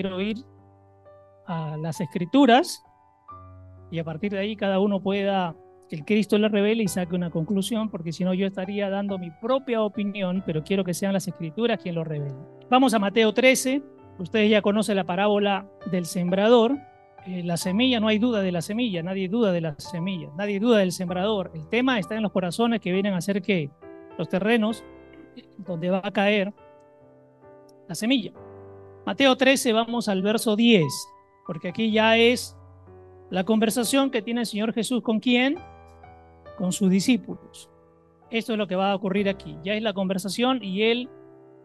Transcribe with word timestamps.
quiero 0.00 0.20
ir 0.20 0.38
a 1.46 1.76
las 1.76 2.00
escrituras 2.00 2.82
y 3.90 3.98
a 3.98 4.04
partir 4.04 4.32
de 4.32 4.38
ahí 4.38 4.56
cada 4.56 4.78
uno 4.78 5.02
pueda, 5.02 5.54
que 5.88 5.96
el 5.96 6.04
Cristo 6.04 6.38
le 6.38 6.48
revele 6.48 6.84
y 6.84 6.88
saque 6.88 7.14
una 7.14 7.30
conclusión, 7.30 7.90
porque 7.90 8.12
si 8.12 8.24
no 8.24 8.32
yo 8.32 8.46
estaría 8.46 8.88
dando 8.88 9.18
mi 9.18 9.30
propia 9.30 9.82
opinión, 9.82 10.42
pero 10.46 10.62
quiero 10.62 10.84
que 10.84 10.94
sean 10.94 11.12
las 11.12 11.28
escrituras 11.28 11.80
quien 11.82 11.96
lo 11.96 12.04
revele. 12.04 12.34
Vamos 12.70 12.94
a 12.94 12.98
Mateo 12.98 13.34
13, 13.34 13.82
ustedes 14.18 14.50
ya 14.50 14.62
conocen 14.62 14.96
la 14.96 15.04
parábola 15.04 15.66
del 15.90 16.06
sembrador. 16.06 16.78
Eh, 17.26 17.42
la 17.42 17.58
semilla, 17.58 18.00
no 18.00 18.08
hay 18.08 18.18
duda 18.18 18.40
de 18.40 18.52
la 18.52 18.62
semilla, 18.62 19.02
nadie 19.02 19.28
duda 19.28 19.52
de 19.52 19.60
la 19.60 19.74
semilla, 19.78 20.30
nadie 20.36 20.60
duda 20.60 20.78
del 20.78 20.92
sembrador. 20.92 21.50
El 21.54 21.68
tema 21.68 21.98
está 21.98 22.16
en 22.16 22.22
los 22.22 22.32
corazones 22.32 22.80
que 22.80 22.92
vienen 22.92 23.12
a 23.12 23.20
ser 23.20 23.42
que 23.42 23.70
los 24.16 24.28
terrenos 24.28 24.82
donde 25.58 25.90
va 25.90 26.00
a 26.02 26.10
caer 26.10 26.54
la 27.88 27.94
semilla. 27.94 28.32
Mateo 29.06 29.36
13, 29.36 29.72
vamos 29.72 30.08
al 30.08 30.22
verso 30.22 30.56
10, 30.56 30.84
porque 31.46 31.68
aquí 31.68 31.90
ya 31.90 32.16
es 32.16 32.56
la 33.30 33.44
conversación 33.44 34.10
que 34.10 34.22
tiene 34.22 34.40
el 34.40 34.46
Señor 34.46 34.72
Jesús 34.72 35.02
con 35.02 35.20
quién? 35.20 35.56
Con 36.58 36.72
sus 36.72 36.90
discípulos. 36.90 37.70
Esto 38.30 38.52
es 38.52 38.58
lo 38.58 38.66
que 38.66 38.76
va 38.76 38.92
a 38.92 38.94
ocurrir 38.94 39.28
aquí. 39.28 39.56
Ya 39.64 39.74
es 39.74 39.82
la 39.82 39.94
conversación 39.94 40.62
y 40.62 40.82
Él 40.82 41.08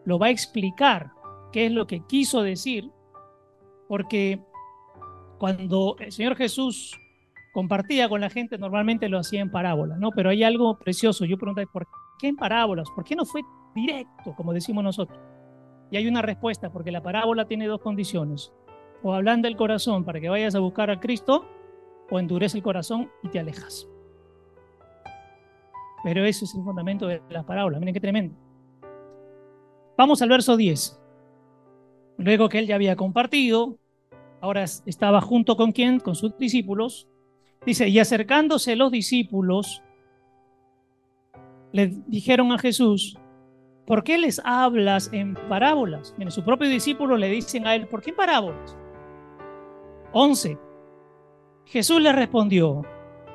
lo 0.04 0.18
va 0.18 0.26
a 0.26 0.30
explicar 0.30 1.12
qué 1.52 1.66
es 1.66 1.72
lo 1.72 1.86
que 1.86 2.00
quiso 2.06 2.42
decir, 2.42 2.90
porque 3.88 4.40
cuando 5.38 5.96
el 6.00 6.12
Señor 6.12 6.36
Jesús 6.36 6.98
compartía 7.52 8.08
con 8.08 8.20
la 8.20 8.30
gente, 8.30 8.58
normalmente 8.58 9.08
lo 9.08 9.18
hacía 9.18 9.40
en 9.40 9.50
parábolas, 9.50 9.98
¿no? 9.98 10.10
Pero 10.10 10.30
hay 10.30 10.42
algo 10.42 10.78
precioso. 10.78 11.24
Yo 11.24 11.36
pregunto, 11.36 11.62
¿por 11.72 11.86
qué 12.18 12.28
en 12.28 12.36
parábolas? 12.36 12.88
¿Por 12.94 13.04
qué 13.04 13.14
no 13.14 13.24
fue 13.24 13.42
directo, 13.74 14.34
como 14.34 14.52
decimos 14.52 14.82
nosotros? 14.82 15.18
Y 15.90 15.96
hay 15.96 16.08
una 16.08 16.22
respuesta, 16.22 16.70
porque 16.70 16.90
la 16.90 17.02
parábola 17.02 17.46
tiene 17.46 17.66
dos 17.66 17.80
condiciones. 17.80 18.52
O 19.02 19.14
hablan 19.14 19.42
del 19.42 19.56
corazón 19.56 20.04
para 20.04 20.20
que 20.20 20.28
vayas 20.28 20.54
a 20.54 20.60
buscar 20.60 20.90
a 20.90 21.00
Cristo, 21.00 21.46
o 22.10 22.18
endurece 22.18 22.58
el 22.58 22.62
corazón 22.62 23.10
y 23.22 23.28
te 23.28 23.38
alejas. 23.38 23.88
Pero 26.04 26.24
eso 26.24 26.44
es 26.44 26.54
el 26.54 26.62
fundamento 26.62 27.06
de 27.06 27.20
las 27.30 27.44
parábolas. 27.44 27.80
Miren 27.80 27.94
qué 27.94 28.00
tremendo. 28.00 28.34
Vamos 29.96 30.22
al 30.22 30.28
verso 30.28 30.56
10. 30.56 31.00
Luego 32.18 32.48
que 32.48 32.58
él 32.58 32.66
ya 32.66 32.74
había 32.74 32.96
compartido, 32.96 33.78
ahora 34.40 34.64
estaba 34.64 35.20
junto 35.20 35.56
con 35.56 35.72
quién? 35.72 36.00
Con 36.00 36.14
sus 36.14 36.36
discípulos. 36.38 37.08
Dice, 37.64 37.88
y 37.88 37.98
acercándose 37.98 38.76
los 38.76 38.92
discípulos, 38.92 39.82
le 41.72 41.88
dijeron 42.06 42.52
a 42.52 42.58
Jesús, 42.58 43.18
¿por 43.86 44.04
qué 44.04 44.18
les 44.18 44.40
hablas 44.44 45.10
en 45.12 45.34
parábolas? 45.48 46.14
Miren, 46.18 46.32
su 46.32 46.44
propio 46.44 46.68
discípulo 46.68 47.16
le 47.16 47.28
dicen 47.28 47.66
a 47.66 47.74
él, 47.74 47.86
¿por 47.86 48.02
qué 48.02 48.10
en 48.10 48.16
parábolas? 48.16 48.76
11. 50.12 50.58
Jesús 51.66 52.00
le 52.00 52.12
respondió, 52.12 52.82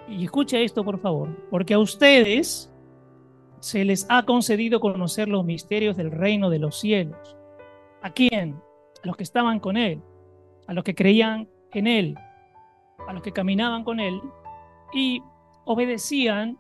y 0.07 0.23
escucha 0.23 0.57
esto 0.59 0.83
por 0.83 0.99
favor, 0.99 1.29
porque 1.49 1.73
a 1.73 1.79
ustedes 1.79 2.71
se 3.59 3.85
les 3.85 4.05
ha 4.09 4.23
concedido 4.23 4.79
conocer 4.79 5.27
los 5.27 5.45
misterios 5.45 5.95
del 5.95 6.11
reino 6.11 6.49
de 6.49 6.59
los 6.59 6.79
cielos. 6.79 7.37
¿A 8.01 8.11
quién? 8.11 8.59
A 9.03 9.07
los 9.07 9.15
que 9.15 9.23
estaban 9.23 9.59
con 9.59 9.77
Él, 9.77 10.01
a 10.67 10.73
los 10.73 10.83
que 10.83 10.95
creían 10.95 11.47
en 11.71 11.87
Él, 11.87 12.15
a 13.07 13.13
los 13.13 13.21
que 13.21 13.31
caminaban 13.31 13.83
con 13.83 13.99
Él 13.99 14.19
y 14.93 15.21
obedecían 15.65 16.57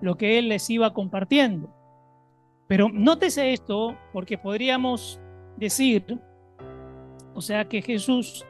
lo 0.00 0.16
que 0.16 0.38
Él 0.38 0.48
les 0.48 0.68
iba 0.70 0.92
compartiendo. 0.92 1.74
Pero 2.72 2.88
nótese 2.90 3.52
esto 3.52 3.98
porque 4.14 4.38
podríamos 4.38 5.20
decir, 5.58 6.18
o 7.34 7.42
sea, 7.42 7.68
que 7.68 7.82
Jesús 7.82 8.46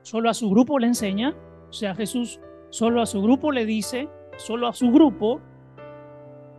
solo 0.00 0.30
a 0.30 0.32
su 0.32 0.48
grupo 0.48 0.78
le 0.78 0.86
enseña, 0.86 1.36
o 1.68 1.72
sea, 1.74 1.94
Jesús 1.94 2.40
solo 2.70 3.02
a 3.02 3.06
su 3.06 3.20
grupo 3.20 3.52
le 3.52 3.66
dice, 3.66 4.08
solo 4.38 4.68
a 4.68 4.72
su 4.72 4.90
grupo, 4.90 5.42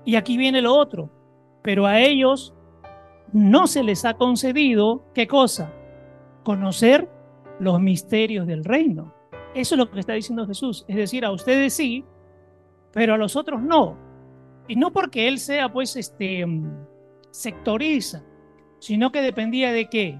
y 0.05 0.17
aquí 0.17 0.37
viene 0.37 0.61
lo 0.61 0.75
otro, 0.75 1.09
pero 1.63 1.87
a 1.87 1.99
ellos 1.99 2.53
no 3.33 3.65
se 3.65 3.81
les 3.81 4.05
ha 4.05 4.13
concedido, 4.13 5.03
¿qué 5.15 5.25
cosa? 5.25 5.73
Conocer 6.43 7.09
los 7.59 7.81
misterios 7.81 8.45
del 8.45 8.63
reino. 8.63 9.15
Eso 9.55 9.73
es 9.73 9.79
lo 9.79 9.89
que 9.89 9.99
está 9.99 10.13
diciendo 10.13 10.45
Jesús. 10.45 10.85
Es 10.87 10.95
decir, 10.95 11.25
a 11.25 11.31
ustedes 11.31 11.73
sí, 11.73 12.05
pero 12.93 13.15
a 13.15 13.17
los 13.17 13.35
otros 13.35 13.63
no. 13.63 13.97
Y 14.67 14.75
no 14.75 14.91
porque 14.93 15.27
él 15.27 15.39
sea, 15.39 15.73
pues, 15.73 15.95
este, 15.95 16.45
sectoriza, 17.31 18.23
sino 18.79 19.11
que 19.11 19.21
dependía 19.21 19.71
de 19.71 19.89
qué? 19.89 20.19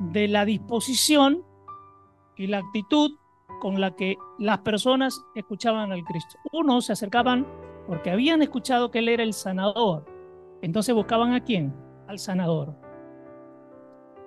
De 0.00 0.28
la 0.28 0.44
disposición 0.44 1.44
y 2.36 2.46
la 2.46 2.58
actitud 2.58 3.12
con 3.60 3.80
la 3.80 3.94
que 3.94 4.16
las 4.38 4.58
personas 4.58 5.22
escuchaban 5.34 5.92
al 5.92 6.02
Cristo. 6.04 6.36
Unos 6.52 6.86
se 6.86 6.92
acercaban 6.92 7.46
porque 7.86 8.10
habían 8.10 8.42
escuchado 8.42 8.90
que 8.90 9.00
Él 9.00 9.08
era 9.08 9.22
el 9.22 9.34
sanador. 9.34 10.06
Entonces 10.62 10.94
buscaban 10.94 11.34
a 11.34 11.44
quién? 11.44 11.74
Al 12.08 12.18
sanador. 12.18 12.74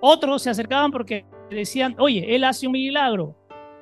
Otros 0.00 0.42
se 0.42 0.50
acercaban 0.50 0.90
porque 0.90 1.26
decían, 1.50 1.96
oye, 1.98 2.34
Él 2.34 2.44
hace 2.44 2.66
un 2.66 2.72
milagro. 2.72 3.36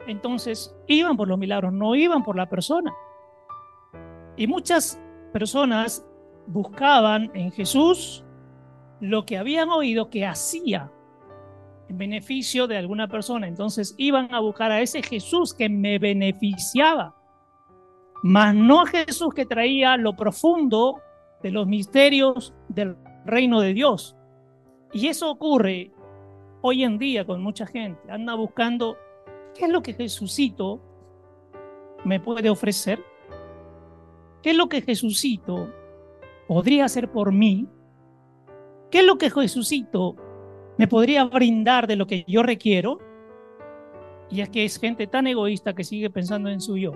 Entonces 0.06 0.74
iban 0.86 1.16
por 1.16 1.28
los 1.28 1.38
milagros, 1.38 1.72
no 1.72 1.94
iban 1.94 2.22
por 2.22 2.36
la 2.36 2.48
persona. 2.48 2.92
Y 4.36 4.46
muchas 4.46 5.00
personas 5.32 6.06
buscaban 6.46 7.30
en 7.34 7.52
Jesús 7.52 8.24
lo 9.00 9.24
que 9.26 9.36
habían 9.36 9.68
oído 9.68 10.10
que 10.10 10.26
hacía 10.26 10.90
en 11.88 11.98
beneficio 11.98 12.66
de 12.66 12.76
alguna 12.76 13.08
persona. 13.08 13.48
Entonces 13.48 13.94
iban 13.98 14.32
a 14.32 14.40
buscar 14.40 14.70
a 14.70 14.80
ese 14.80 15.02
Jesús 15.02 15.54
que 15.54 15.68
me 15.68 15.98
beneficiaba, 15.98 17.16
mas 18.22 18.54
no 18.54 18.82
a 18.82 18.86
Jesús 18.86 19.34
que 19.34 19.46
traía 19.46 19.96
lo 19.96 20.14
profundo 20.14 21.00
de 21.42 21.50
los 21.50 21.66
misterios 21.66 22.54
del 22.68 22.96
reino 23.24 23.60
de 23.60 23.74
Dios. 23.74 24.16
Y 24.92 25.08
eso 25.08 25.30
ocurre 25.30 25.90
hoy 26.60 26.84
en 26.84 26.98
día 26.98 27.24
con 27.24 27.42
mucha 27.42 27.66
gente. 27.66 28.10
Anda 28.10 28.34
buscando 28.34 28.96
qué 29.54 29.64
es 29.64 29.70
lo 29.70 29.82
que 29.82 29.94
Jesucito 29.94 30.80
me 32.04 32.20
puede 32.20 32.50
ofrecer. 32.50 33.02
¿Qué 34.42 34.50
es 34.50 34.56
lo 34.56 34.68
que 34.68 34.82
Jesucito 34.82 35.72
podría 36.52 36.84
hacer 36.84 37.10
por 37.10 37.32
mí? 37.32 37.66
¿Qué 38.90 38.98
es 38.98 39.06
lo 39.06 39.16
que 39.16 39.30
Jesucito 39.30 40.16
me 40.78 40.88
podría 40.88 41.24
brindar 41.24 41.86
de 41.86 41.96
lo 41.96 42.06
que 42.06 42.24
yo 42.26 42.42
requiero. 42.42 42.98
Y 44.30 44.40
es 44.40 44.48
que 44.48 44.64
es 44.64 44.78
gente 44.78 45.06
tan 45.06 45.26
egoísta 45.26 45.74
que 45.74 45.84
sigue 45.84 46.10
pensando 46.10 46.48
en 46.48 46.60
su 46.60 46.76
yo. 46.76 46.92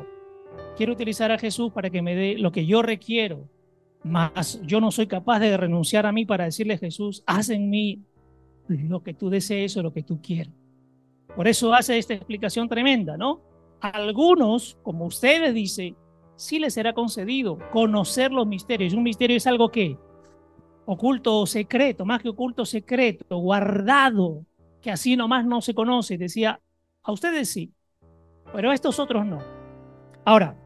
Quiero 0.76 0.92
utilizar 0.92 1.30
a 1.30 1.38
Jesús 1.38 1.72
para 1.72 1.90
que 1.90 2.02
me 2.02 2.14
dé 2.14 2.36
lo 2.38 2.50
que 2.50 2.66
yo 2.66 2.82
requiero, 2.82 3.48
mas 4.02 4.60
yo 4.62 4.80
no 4.80 4.90
soy 4.90 5.06
capaz 5.06 5.40
de 5.40 5.56
renunciar 5.56 6.06
a 6.06 6.12
mí 6.12 6.24
para 6.24 6.44
decirle 6.44 6.78
Jesús, 6.78 7.22
haz 7.26 7.50
en 7.50 7.68
mí 7.68 8.02
lo 8.68 9.02
que 9.02 9.14
tú 9.14 9.30
desees 9.30 9.76
o 9.76 9.82
lo 9.82 9.92
que 9.92 10.02
tú 10.02 10.20
quieras. 10.20 10.54
Por 11.34 11.46
eso 11.46 11.72
hace 11.74 11.98
esta 11.98 12.14
explicación 12.14 12.68
tremenda, 12.68 13.16
¿no? 13.16 13.40
algunos, 13.80 14.78
como 14.82 15.04
ustedes 15.04 15.54
dicen, 15.54 15.96
sí 16.36 16.58
les 16.58 16.74
será 16.74 16.92
concedido 16.92 17.58
conocer 17.72 18.30
los 18.30 18.46
misterios. 18.46 18.94
Un 18.94 19.02
misterio 19.02 19.36
es 19.36 19.46
algo 19.46 19.70
que 19.70 19.98
oculto 20.84 21.40
o 21.40 21.46
secreto, 21.46 22.04
más 22.04 22.22
que 22.22 22.28
oculto 22.28 22.64
secreto, 22.64 23.38
guardado, 23.38 24.44
que 24.80 24.90
así 24.90 25.16
nomás 25.16 25.44
no 25.44 25.60
se 25.60 25.74
conoce. 25.74 26.16
Decía, 26.16 26.60
a 27.02 27.12
ustedes 27.12 27.48
sí, 27.48 27.72
pero 28.52 28.70
a 28.70 28.74
estos 28.74 28.98
otros 28.98 29.26
no. 29.26 29.38
Ahora, 30.24 30.56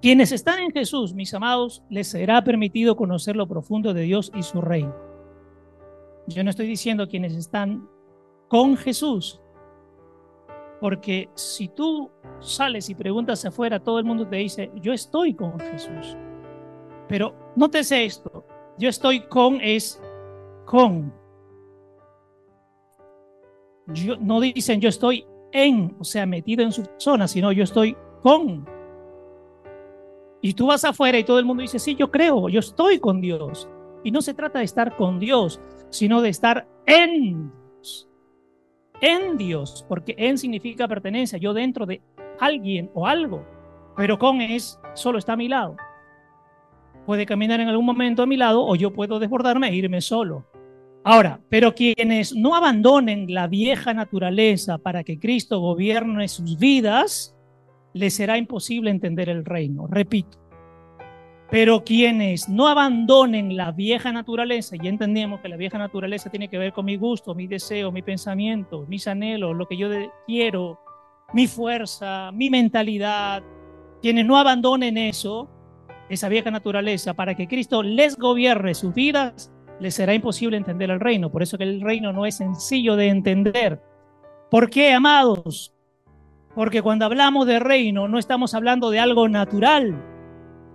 quienes 0.00 0.32
están 0.32 0.58
en 0.60 0.72
Jesús, 0.72 1.14
mis 1.14 1.32
amados, 1.34 1.82
les 1.88 2.08
será 2.08 2.42
permitido 2.42 2.96
conocer 2.96 3.36
lo 3.36 3.46
profundo 3.46 3.94
de 3.94 4.02
Dios 4.02 4.32
y 4.34 4.42
su 4.42 4.60
reino. 4.60 4.94
Yo 6.26 6.42
no 6.44 6.50
estoy 6.50 6.66
diciendo 6.66 7.08
quienes 7.08 7.34
están 7.34 7.88
con 8.48 8.76
Jesús, 8.76 9.41
porque 10.82 11.30
si 11.36 11.68
tú 11.68 12.10
sales 12.40 12.90
y 12.90 12.96
preguntas 12.96 13.44
afuera, 13.44 13.78
todo 13.78 14.00
el 14.00 14.04
mundo 14.04 14.26
te 14.26 14.34
dice, 14.34 14.68
yo 14.74 14.92
estoy 14.92 15.32
con 15.32 15.56
Jesús. 15.60 16.16
Pero 17.08 17.36
nótese 17.54 18.04
esto, 18.04 18.44
yo 18.78 18.88
estoy 18.88 19.20
con 19.28 19.60
es 19.60 20.02
con. 20.64 21.14
No 24.18 24.40
dicen 24.40 24.80
yo 24.80 24.88
estoy 24.88 25.24
en, 25.52 25.94
o 26.00 26.04
sea, 26.04 26.26
metido 26.26 26.64
en 26.64 26.72
su 26.72 26.82
zona, 26.96 27.28
sino 27.28 27.52
yo 27.52 27.62
estoy 27.62 27.96
con. 28.20 28.66
Y 30.40 30.54
tú 30.54 30.66
vas 30.66 30.84
afuera 30.84 31.16
y 31.16 31.22
todo 31.22 31.38
el 31.38 31.44
mundo 31.44 31.62
dice, 31.62 31.78
sí, 31.78 31.94
yo 31.94 32.10
creo, 32.10 32.48
yo 32.48 32.58
estoy 32.58 32.98
con 32.98 33.20
Dios. 33.20 33.68
Y 34.02 34.10
no 34.10 34.20
se 34.20 34.34
trata 34.34 34.58
de 34.58 34.64
estar 34.64 34.96
con 34.96 35.20
Dios, 35.20 35.60
sino 35.90 36.20
de 36.22 36.30
estar 36.30 36.66
en 36.86 37.52
Dios. 37.52 38.11
En 39.02 39.36
Dios, 39.36 39.84
porque 39.86 40.14
en 40.16 40.38
significa 40.38 40.88
pertenencia, 40.88 41.36
yo 41.36 41.52
dentro 41.52 41.84
de 41.84 42.00
alguien 42.40 42.90
o 42.94 43.06
algo, 43.06 43.44
pero 43.94 44.18
con 44.18 44.40
es 44.40 44.80
solo 44.94 45.18
está 45.18 45.34
a 45.34 45.36
mi 45.36 45.48
lado 45.48 45.76
puede 47.06 47.26
caminar 47.26 47.60
en 47.60 47.68
algún 47.68 47.86
momento 47.86 48.22
a 48.22 48.26
mi 48.26 48.36
lado 48.36 48.64
o 48.64 48.74
yo 48.76 48.92
puedo 48.92 49.18
desbordarme 49.18 49.68
e 49.68 49.74
irme 49.74 50.00
solo. 50.00 50.46
Ahora, 51.04 51.40
pero 51.48 51.74
quienes 51.74 52.34
no 52.34 52.54
abandonen 52.54 53.32
la 53.32 53.48
vieja 53.48 53.92
naturaleza 53.92 54.78
para 54.78 55.02
que 55.02 55.18
Cristo 55.18 55.58
gobierne 55.58 56.28
sus 56.28 56.58
vidas, 56.58 57.34
les 57.92 58.14
será 58.14 58.38
imposible 58.38 58.90
entender 58.90 59.28
el 59.28 59.44
reino. 59.44 59.88
Repito, 59.88 60.38
pero 61.52 61.84
quienes 61.84 62.48
no 62.48 62.66
abandonen 62.66 63.58
la 63.58 63.72
vieja 63.72 64.10
naturaleza, 64.10 64.74
y 64.82 64.88
entendemos 64.88 65.42
que 65.42 65.50
la 65.50 65.58
vieja 65.58 65.76
naturaleza 65.76 66.30
tiene 66.30 66.48
que 66.48 66.56
ver 66.56 66.72
con 66.72 66.86
mi 66.86 66.96
gusto, 66.96 67.34
mi 67.34 67.46
deseo, 67.46 67.92
mi 67.92 68.00
pensamiento, 68.00 68.86
mis 68.88 69.06
anhelos, 69.06 69.54
lo 69.54 69.68
que 69.68 69.76
yo 69.76 69.90
quiero, 70.26 70.80
mi 71.34 71.46
fuerza, 71.46 72.32
mi 72.32 72.48
mentalidad, 72.48 73.42
quienes 74.00 74.24
no 74.24 74.38
abandonen 74.38 74.96
eso, 74.96 75.50
esa 76.08 76.30
vieja 76.30 76.50
naturaleza, 76.50 77.12
para 77.12 77.34
que 77.34 77.46
Cristo 77.46 77.82
les 77.82 78.16
gobierne 78.16 78.72
sus 78.72 78.94
vidas, 78.94 79.52
les 79.78 79.94
será 79.94 80.14
imposible 80.14 80.56
entender 80.56 80.90
el 80.90 81.00
reino. 81.00 81.30
Por 81.30 81.42
eso 81.42 81.58
que 81.58 81.64
el 81.64 81.82
reino 81.82 82.14
no 82.14 82.24
es 82.24 82.38
sencillo 82.38 82.96
de 82.96 83.08
entender. 83.08 83.78
¿Por 84.50 84.70
qué, 84.70 84.94
amados? 84.94 85.74
Porque 86.54 86.80
cuando 86.80 87.04
hablamos 87.04 87.46
de 87.46 87.58
reino 87.58 88.08
no 88.08 88.18
estamos 88.18 88.54
hablando 88.54 88.88
de 88.88 89.00
algo 89.00 89.28
natural, 89.28 90.11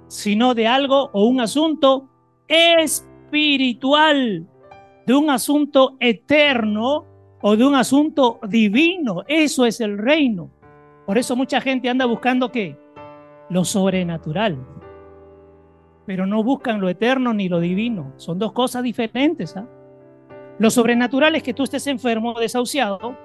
sino 0.07 0.53
de 0.53 0.67
algo 0.67 1.09
o 1.13 1.25
un 1.25 1.41
asunto 1.41 2.09
espiritual, 2.47 4.47
de 5.05 5.13
un 5.13 5.29
asunto 5.29 5.97
eterno 5.99 7.05
o 7.41 7.55
de 7.55 7.65
un 7.65 7.75
asunto 7.75 8.39
divino. 8.47 9.23
Eso 9.27 9.65
es 9.65 9.81
el 9.81 9.97
reino. 9.97 10.51
Por 11.05 11.17
eso 11.17 11.35
mucha 11.35 11.61
gente 11.61 11.89
anda 11.89 12.05
buscando 12.05 12.51
qué? 12.51 12.77
Lo 13.49 13.63
sobrenatural 13.63 14.57
pero 16.07 16.25
no 16.25 16.41
buscan 16.41 16.79
lo 16.79 16.87
eterno 16.87 17.33
ni 17.33 17.49
lo 17.49 17.59
divino. 17.59 18.13
Son 18.15 18.39
dos 18.39 18.53
cosas 18.53 18.81
diferentes. 18.81 19.57
¿ah? 19.57 19.67
Lo 20.57 20.69
sobrenatural 20.69 21.35
es 21.35 21.43
que 21.43 21.53
tú 21.53 21.63
estés 21.63 21.85
enfermo, 21.85 22.39
desahuciado, 22.39 23.17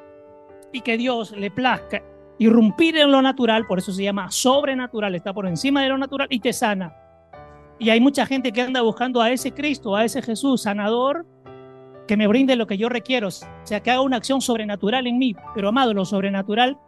y 0.73 0.81
que 0.81 0.97
Dios 0.97 1.31
le 1.31 1.53
plazca 1.53 2.03
irrumpir 2.43 2.97
en 2.97 3.13
lo 3.13 3.23
natural, 3.23 3.67
por 3.67 3.79
eso 3.79 3.93
se 3.93 4.03
llama 4.03 4.31
sobrenatural, 4.31 5.15
está 5.15 5.33
por 5.33 5.47
encima 5.47 5.83
de 5.83 5.89
lo 5.89 5.99
natural 5.99 6.27
y 6.31 6.41
te 6.41 6.53
sana. 6.53 6.95
Y 7.79 7.91
hay 7.91 8.01
mucha 8.01 8.27
gente 8.27 8.53
que 8.53 8.63
anda 8.63 8.83
buscando 8.83 9.21
a 9.21 9.31
ese 9.31 9.53
Cristo, 9.53 9.95
a 9.95 10.05
ese 10.05 10.23
Jesús 10.23 10.63
sanador, 10.63 11.25
que 12.09 12.17
me 12.17 12.27
brinde 12.27 12.57
lo 12.57 12.67
que 12.67 12.77
yo 12.77 12.89
requiero, 12.89 13.29
o 13.29 13.31
sea, 13.31 13.81
que 13.81 13.91
haga 13.91 14.01
una 14.01 14.17
acción 14.17 14.41
sobrenatural 14.41 15.07
en 15.07 15.19
mí. 15.19 15.37
Pero 15.55 15.69
amado, 15.69 15.95
lo 15.95 16.05
sobrenatural 16.05 16.79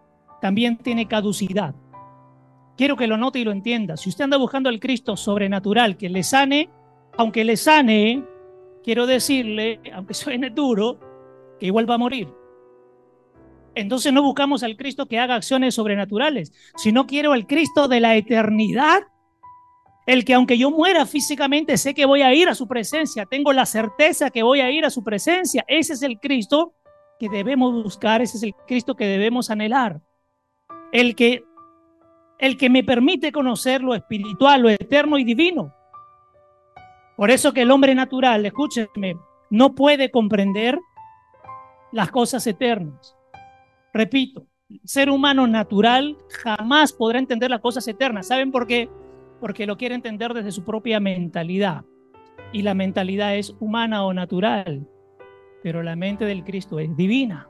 también 0.40 0.76
tiene 0.76 1.06
caducidad. 1.06 1.74
Quiero 2.76 2.96
que 2.96 3.06
lo 3.06 3.16
note 3.16 3.38
y 3.38 3.44
lo 3.44 3.52
entienda. 3.52 3.96
Si 3.96 4.08
usted 4.08 4.24
anda 4.24 4.36
buscando 4.36 4.68
al 4.68 4.80
Cristo 4.80 5.16
sobrenatural 5.16 5.96
que 5.96 6.08
le 6.08 6.24
sane, 6.24 6.68
aunque 7.16 7.44
le 7.44 7.56
sane, 7.56 8.24
quiero 8.82 9.06
decirle, 9.06 9.80
aunque 9.94 10.14
suene 10.14 10.50
duro, 10.50 10.98
que 11.60 11.66
igual 11.66 11.88
va 11.88 11.94
a 11.94 11.98
morir. 11.98 12.28
Entonces 13.74 14.12
no 14.12 14.22
buscamos 14.22 14.62
al 14.62 14.76
Cristo 14.76 15.06
que 15.06 15.18
haga 15.18 15.34
acciones 15.34 15.74
sobrenaturales, 15.74 16.52
sino 16.76 17.06
quiero 17.06 17.32
al 17.32 17.46
Cristo 17.46 17.88
de 17.88 18.00
la 18.00 18.16
eternidad, 18.16 19.02
el 20.06 20.24
que 20.24 20.34
aunque 20.34 20.58
yo 20.58 20.70
muera 20.70 21.06
físicamente, 21.06 21.76
sé 21.78 21.94
que 21.94 22.04
voy 22.04 22.22
a 22.22 22.34
ir 22.34 22.48
a 22.48 22.54
su 22.54 22.68
presencia, 22.68 23.26
tengo 23.26 23.52
la 23.52 23.66
certeza 23.66 24.30
que 24.30 24.42
voy 24.42 24.60
a 24.60 24.70
ir 24.70 24.84
a 24.84 24.90
su 24.90 25.02
presencia. 25.02 25.64
Ese 25.66 25.94
es 25.94 26.02
el 26.02 26.20
Cristo 26.20 26.74
que 27.18 27.28
debemos 27.28 27.82
buscar, 27.82 28.20
ese 28.20 28.36
es 28.36 28.42
el 28.42 28.54
Cristo 28.66 28.96
que 28.96 29.06
debemos 29.06 29.50
anhelar. 29.50 30.00
El 30.92 31.16
que 31.16 31.44
el 32.38 32.58
que 32.58 32.68
me 32.68 32.84
permite 32.84 33.32
conocer 33.32 33.82
lo 33.82 33.94
espiritual, 33.94 34.62
lo 34.62 34.68
eterno 34.68 35.18
y 35.18 35.24
divino. 35.24 35.74
Por 37.16 37.30
eso 37.30 37.52
que 37.52 37.62
el 37.62 37.70
hombre 37.70 37.94
natural, 37.94 38.44
escúcheme, 38.44 39.16
no 39.50 39.74
puede 39.74 40.10
comprender 40.10 40.78
las 41.92 42.10
cosas 42.10 42.46
eternas. 42.46 43.16
Repito, 43.94 44.48
ser 44.84 45.08
humano 45.08 45.46
natural 45.46 46.18
jamás 46.42 46.92
podrá 46.92 47.20
entender 47.20 47.48
las 47.48 47.60
cosas 47.60 47.86
eternas. 47.86 48.26
¿Saben 48.26 48.50
por 48.50 48.66
qué? 48.66 48.90
Porque 49.40 49.66
lo 49.66 49.76
quiere 49.76 49.94
entender 49.94 50.34
desde 50.34 50.50
su 50.50 50.64
propia 50.64 50.98
mentalidad. 50.98 51.84
Y 52.52 52.62
la 52.62 52.74
mentalidad 52.74 53.36
es 53.36 53.54
humana 53.60 54.04
o 54.04 54.12
natural, 54.12 54.88
pero 55.62 55.82
la 55.84 55.94
mente 55.94 56.24
del 56.24 56.42
Cristo 56.42 56.80
es 56.80 56.94
divina. 56.96 57.48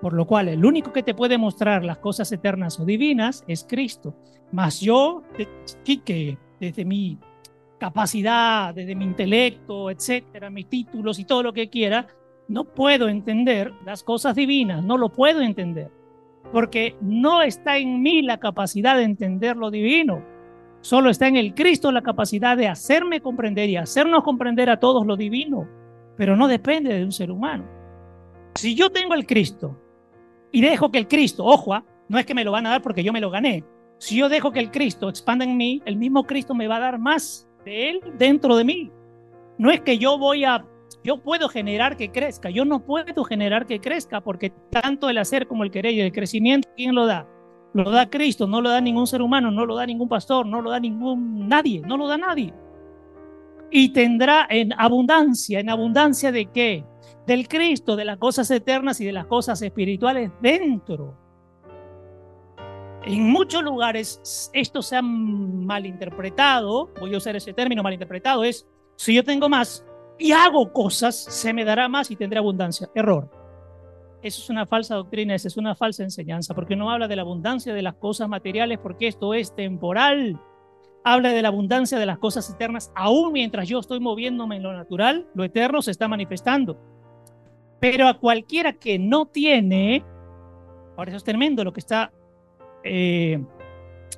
Por 0.00 0.12
lo 0.12 0.26
cual, 0.26 0.48
el 0.48 0.64
único 0.64 0.92
que 0.92 1.02
te 1.02 1.12
puede 1.12 1.38
mostrar 1.38 1.84
las 1.84 1.98
cosas 1.98 2.30
eternas 2.30 2.78
o 2.78 2.84
divinas 2.84 3.44
es 3.48 3.66
Cristo. 3.68 4.14
Mas 4.52 4.80
yo, 4.80 5.24
que 6.04 6.38
desde 6.60 6.84
mi 6.84 7.18
capacidad, 7.78 8.72
desde 8.72 8.94
mi 8.94 9.04
intelecto, 9.04 9.90
etcétera, 9.90 10.50
mis 10.50 10.68
títulos 10.68 11.18
y 11.18 11.24
todo 11.24 11.42
lo 11.42 11.52
que 11.52 11.68
quiera, 11.68 12.06
no 12.50 12.64
puedo 12.64 13.08
entender 13.08 13.72
las 13.86 14.02
cosas 14.02 14.34
divinas, 14.34 14.84
no 14.84 14.98
lo 14.98 15.08
puedo 15.08 15.40
entender. 15.40 15.88
Porque 16.52 16.96
no 17.00 17.42
está 17.42 17.78
en 17.78 18.02
mí 18.02 18.22
la 18.22 18.38
capacidad 18.38 18.96
de 18.96 19.04
entender 19.04 19.56
lo 19.56 19.70
divino. 19.70 20.24
Solo 20.80 21.10
está 21.10 21.28
en 21.28 21.36
el 21.36 21.54
Cristo 21.54 21.92
la 21.92 22.02
capacidad 22.02 22.56
de 22.56 22.66
hacerme 22.66 23.20
comprender 23.20 23.70
y 23.70 23.76
hacernos 23.76 24.24
comprender 24.24 24.68
a 24.68 24.80
todos 24.80 25.06
lo 25.06 25.16
divino. 25.16 25.68
Pero 26.16 26.36
no 26.36 26.48
depende 26.48 26.92
de 26.92 27.04
un 27.04 27.12
ser 27.12 27.30
humano. 27.30 27.64
Si 28.56 28.74
yo 28.74 28.90
tengo 28.90 29.14
el 29.14 29.26
Cristo 29.26 29.80
y 30.50 30.60
dejo 30.60 30.90
que 30.90 30.98
el 30.98 31.06
Cristo, 31.06 31.44
ojo, 31.44 31.72
¿ah? 31.72 31.84
no 32.08 32.18
es 32.18 32.26
que 32.26 32.34
me 32.34 32.42
lo 32.42 32.50
van 32.50 32.66
a 32.66 32.70
dar 32.70 32.82
porque 32.82 33.04
yo 33.04 33.12
me 33.12 33.20
lo 33.20 33.30
gané. 33.30 33.64
Si 33.98 34.16
yo 34.16 34.28
dejo 34.28 34.50
que 34.50 34.58
el 34.58 34.72
Cristo 34.72 35.08
expanda 35.08 35.44
en 35.44 35.56
mí, 35.56 35.82
el 35.84 35.96
mismo 35.96 36.24
Cristo 36.24 36.52
me 36.52 36.66
va 36.66 36.78
a 36.78 36.80
dar 36.80 36.98
más 36.98 37.48
de 37.64 37.90
Él 37.90 38.00
dentro 38.18 38.56
de 38.56 38.64
mí. 38.64 38.90
No 39.56 39.70
es 39.70 39.82
que 39.82 39.98
yo 39.98 40.18
voy 40.18 40.44
a, 40.44 40.64
yo 41.04 41.18
puedo 41.18 41.48
generar 41.48 41.96
que 41.96 42.10
crezca, 42.10 42.50
yo 42.50 42.64
no 42.64 42.84
puedo 42.84 43.24
generar 43.24 43.66
que 43.66 43.80
crezca 43.80 44.20
porque 44.20 44.50
tanto 44.70 45.08
el 45.08 45.18
hacer 45.18 45.46
como 45.46 45.64
el 45.64 45.70
querer 45.70 45.94
y 45.94 46.00
el 46.00 46.12
crecimiento, 46.12 46.68
¿quién 46.76 46.94
lo 46.94 47.06
da? 47.06 47.26
Lo 47.72 47.90
da 47.90 48.10
Cristo, 48.10 48.46
no 48.46 48.60
lo 48.60 48.70
da 48.70 48.80
ningún 48.80 49.06
ser 49.06 49.22
humano, 49.22 49.50
no 49.50 49.64
lo 49.64 49.76
da 49.76 49.86
ningún 49.86 50.08
pastor, 50.08 50.44
no 50.46 50.60
lo 50.60 50.70
da 50.70 50.80
ningún 50.80 51.48
nadie, 51.48 51.80
no 51.80 51.96
lo 51.96 52.08
da 52.08 52.18
nadie. 52.18 52.52
Y 53.70 53.92
tendrá 53.92 54.46
en 54.50 54.72
abundancia, 54.76 55.60
en 55.60 55.70
abundancia 55.70 56.32
de 56.32 56.46
qué? 56.46 56.84
del 57.30 57.46
Cristo, 57.46 57.94
de 57.96 58.04
las 58.04 58.18
cosas 58.18 58.50
eternas 58.50 59.00
y 59.00 59.04
de 59.04 59.12
las 59.12 59.26
cosas 59.26 59.62
espirituales 59.62 60.32
dentro. 60.40 61.16
En 63.04 63.30
muchos 63.30 63.62
lugares 63.62 64.50
esto 64.52 64.82
se 64.82 64.96
ha 64.96 65.02
malinterpretado, 65.02 66.90
voy 66.98 67.14
a 67.14 67.18
usar 67.18 67.36
ese 67.36 67.52
término 67.52 67.82
malinterpretado, 67.82 68.42
es 68.44 68.66
si 68.96 69.14
yo 69.14 69.24
tengo 69.24 69.48
más 69.48 69.86
y 70.20 70.32
hago 70.32 70.72
cosas, 70.72 71.16
se 71.16 71.52
me 71.52 71.64
dará 71.64 71.88
más 71.88 72.10
y 72.10 72.16
tendré 72.16 72.38
abundancia. 72.38 72.88
Error. 72.94 73.28
Eso 74.22 74.42
es 74.42 74.50
una 74.50 74.66
falsa 74.66 74.94
doctrina, 74.94 75.34
esa 75.34 75.48
es 75.48 75.56
una 75.56 75.74
falsa 75.74 76.02
enseñanza, 76.02 76.54
porque 76.54 76.76
no 76.76 76.90
habla 76.90 77.08
de 77.08 77.16
la 77.16 77.22
abundancia 77.22 77.72
de 77.72 77.80
las 77.80 77.94
cosas 77.94 78.28
materiales, 78.28 78.78
porque 78.78 79.08
esto 79.08 79.32
es 79.32 79.54
temporal. 79.56 80.38
Habla 81.04 81.30
de 81.30 81.40
la 81.40 81.48
abundancia 81.48 81.98
de 81.98 82.04
las 82.04 82.18
cosas 82.18 82.50
eternas, 82.50 82.92
aún 82.94 83.32
mientras 83.32 83.66
yo 83.66 83.78
estoy 83.78 83.98
moviéndome 83.98 84.56
en 84.56 84.62
lo 84.62 84.74
natural, 84.74 85.26
lo 85.34 85.42
eterno 85.42 85.80
se 85.80 85.90
está 85.90 86.06
manifestando. 86.06 86.78
Pero 87.80 88.06
a 88.06 88.18
cualquiera 88.18 88.74
que 88.74 88.98
no 88.98 89.24
tiene, 89.24 90.04
ahora 90.98 91.12
eso 91.12 91.16
es 91.16 91.24
tremendo 91.24 91.64
lo 91.64 91.72
que 91.72 91.80
está 91.80 92.12
eh, 92.84 93.42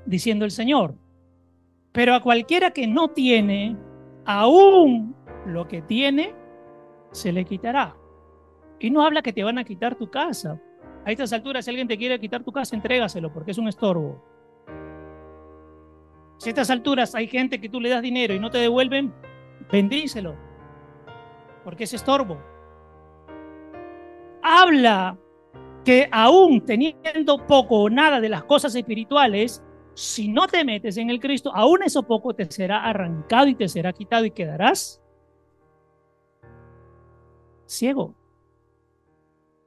diciendo 0.04 0.44
el 0.44 0.50
Señor, 0.50 0.96
pero 1.92 2.16
a 2.16 2.22
cualquiera 2.22 2.72
que 2.72 2.88
no 2.88 3.10
tiene, 3.10 3.76
aún 4.24 5.14
lo 5.46 5.68
que 5.68 5.82
tiene, 5.82 6.34
se 7.10 7.32
le 7.32 7.44
quitará. 7.44 7.96
Y 8.78 8.90
no 8.90 9.04
habla 9.04 9.22
que 9.22 9.32
te 9.32 9.44
van 9.44 9.58
a 9.58 9.64
quitar 9.64 9.94
tu 9.94 10.10
casa. 10.10 10.60
A 11.04 11.10
estas 11.10 11.32
alturas, 11.32 11.64
si 11.64 11.70
alguien 11.70 11.88
te 11.88 11.98
quiere 11.98 12.18
quitar 12.18 12.42
tu 12.44 12.52
casa, 12.52 12.76
entrégaselo, 12.76 13.32
porque 13.32 13.50
es 13.50 13.58
un 13.58 13.68
estorbo. 13.68 14.22
Si 16.38 16.48
a 16.48 16.50
estas 16.50 16.70
alturas 16.70 17.14
hay 17.14 17.28
gente 17.28 17.60
que 17.60 17.68
tú 17.68 17.80
le 17.80 17.88
das 17.88 18.02
dinero 18.02 18.34
y 18.34 18.40
no 18.40 18.50
te 18.50 18.58
devuelven, 18.58 19.12
bendícelo, 19.70 20.34
porque 21.64 21.84
es 21.84 21.94
estorbo 21.94 22.38
habla 24.42 25.16
que 25.84 26.08
aún 26.12 26.64
teniendo 26.64 27.46
poco 27.46 27.82
o 27.82 27.90
nada 27.90 28.20
de 28.20 28.28
las 28.28 28.44
cosas 28.44 28.74
espirituales, 28.74 29.62
si 29.94 30.28
no 30.28 30.46
te 30.46 30.64
metes 30.64 30.96
en 30.96 31.10
el 31.10 31.20
Cristo, 31.20 31.52
aún 31.54 31.82
eso 31.82 32.02
poco 32.02 32.34
te 32.34 32.50
será 32.50 32.84
arrancado 32.84 33.46
y 33.46 33.54
te 33.54 33.68
será 33.68 33.92
quitado 33.92 34.24
y 34.24 34.30
quedarás 34.30 35.01
ciego. 37.72 38.14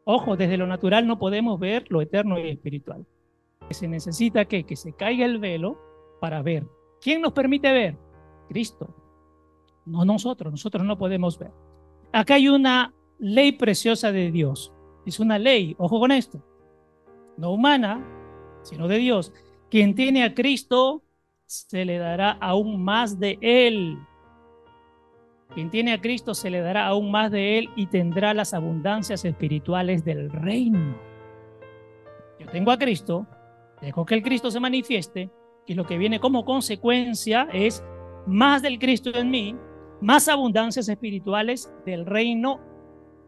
Ojo, 0.03 0.37
desde 0.37 0.57
lo 0.57 0.67
natural 0.67 1.07
no 1.07 1.17
podemos 1.17 1.59
ver 1.59 1.85
lo 1.89 2.01
eterno 2.01 2.39
y 2.39 2.49
espiritual. 2.49 3.05
Se 3.71 3.87
necesita 3.87 4.45
que, 4.45 4.63
que 4.63 4.75
se 4.75 4.93
caiga 4.93 5.25
el 5.25 5.39
velo 5.39 5.79
para 6.21 6.41
ver. 6.41 6.67
¿Quién 7.01 7.21
nos 7.21 7.33
permite 7.33 7.71
ver? 7.71 7.97
Cristo. 8.47 8.93
No 9.85 10.05
nosotros, 10.05 10.51
nosotros 10.51 10.85
no 10.85 10.97
podemos 10.97 11.37
ver. 11.37 11.51
Acá 12.11 12.35
hay 12.35 12.47
una 12.47 12.93
ley 13.19 13.51
preciosa 13.51 14.11
de 14.11 14.31
Dios. 14.31 14.71
Es 15.05 15.19
una 15.19 15.37
ley, 15.37 15.75
ojo 15.77 15.99
con 15.99 16.11
esto, 16.11 16.41
no 17.37 17.51
humana, 17.51 18.03
sino 18.63 18.87
de 18.87 18.97
Dios. 18.97 19.33
Quien 19.69 19.93
tiene 19.93 20.23
a 20.23 20.33
Cristo, 20.33 21.03
se 21.45 21.85
le 21.85 21.97
dará 21.97 22.31
aún 22.31 22.83
más 22.83 23.19
de 23.19 23.37
Él. 23.41 23.99
Quien 25.55 25.69
tiene 25.69 25.93
a 25.93 26.01
Cristo 26.01 26.33
se 26.35 26.49
le 26.49 26.59
dará 26.59 26.85
aún 26.85 27.11
más 27.11 27.31
de 27.31 27.57
él 27.57 27.69
y 27.77 27.87
tendrá 27.87 28.33
las 28.33 28.53
abundancias 28.53 29.23
espirituales 29.23 30.03
del 30.03 30.29
reino. 30.29 30.97
Yo 32.37 32.47
tengo 32.47 32.71
a 32.71 32.77
Cristo, 32.77 33.25
dejo 33.81 34.05
que 34.05 34.15
el 34.15 34.21
Cristo 34.21 34.51
se 34.51 34.59
manifieste 34.59 35.31
y 35.65 35.73
lo 35.75 35.85
que 35.85 35.97
viene 35.97 36.19
como 36.19 36.43
consecuencia 36.43 37.47
es 37.53 37.81
más 38.27 38.63
del 38.63 38.79
Cristo 38.79 39.11
en 39.13 39.29
mí, 39.29 39.55
más 40.01 40.27
abundancias 40.27 40.89
espirituales 40.89 41.73
del 41.85 42.05
reino 42.05 42.59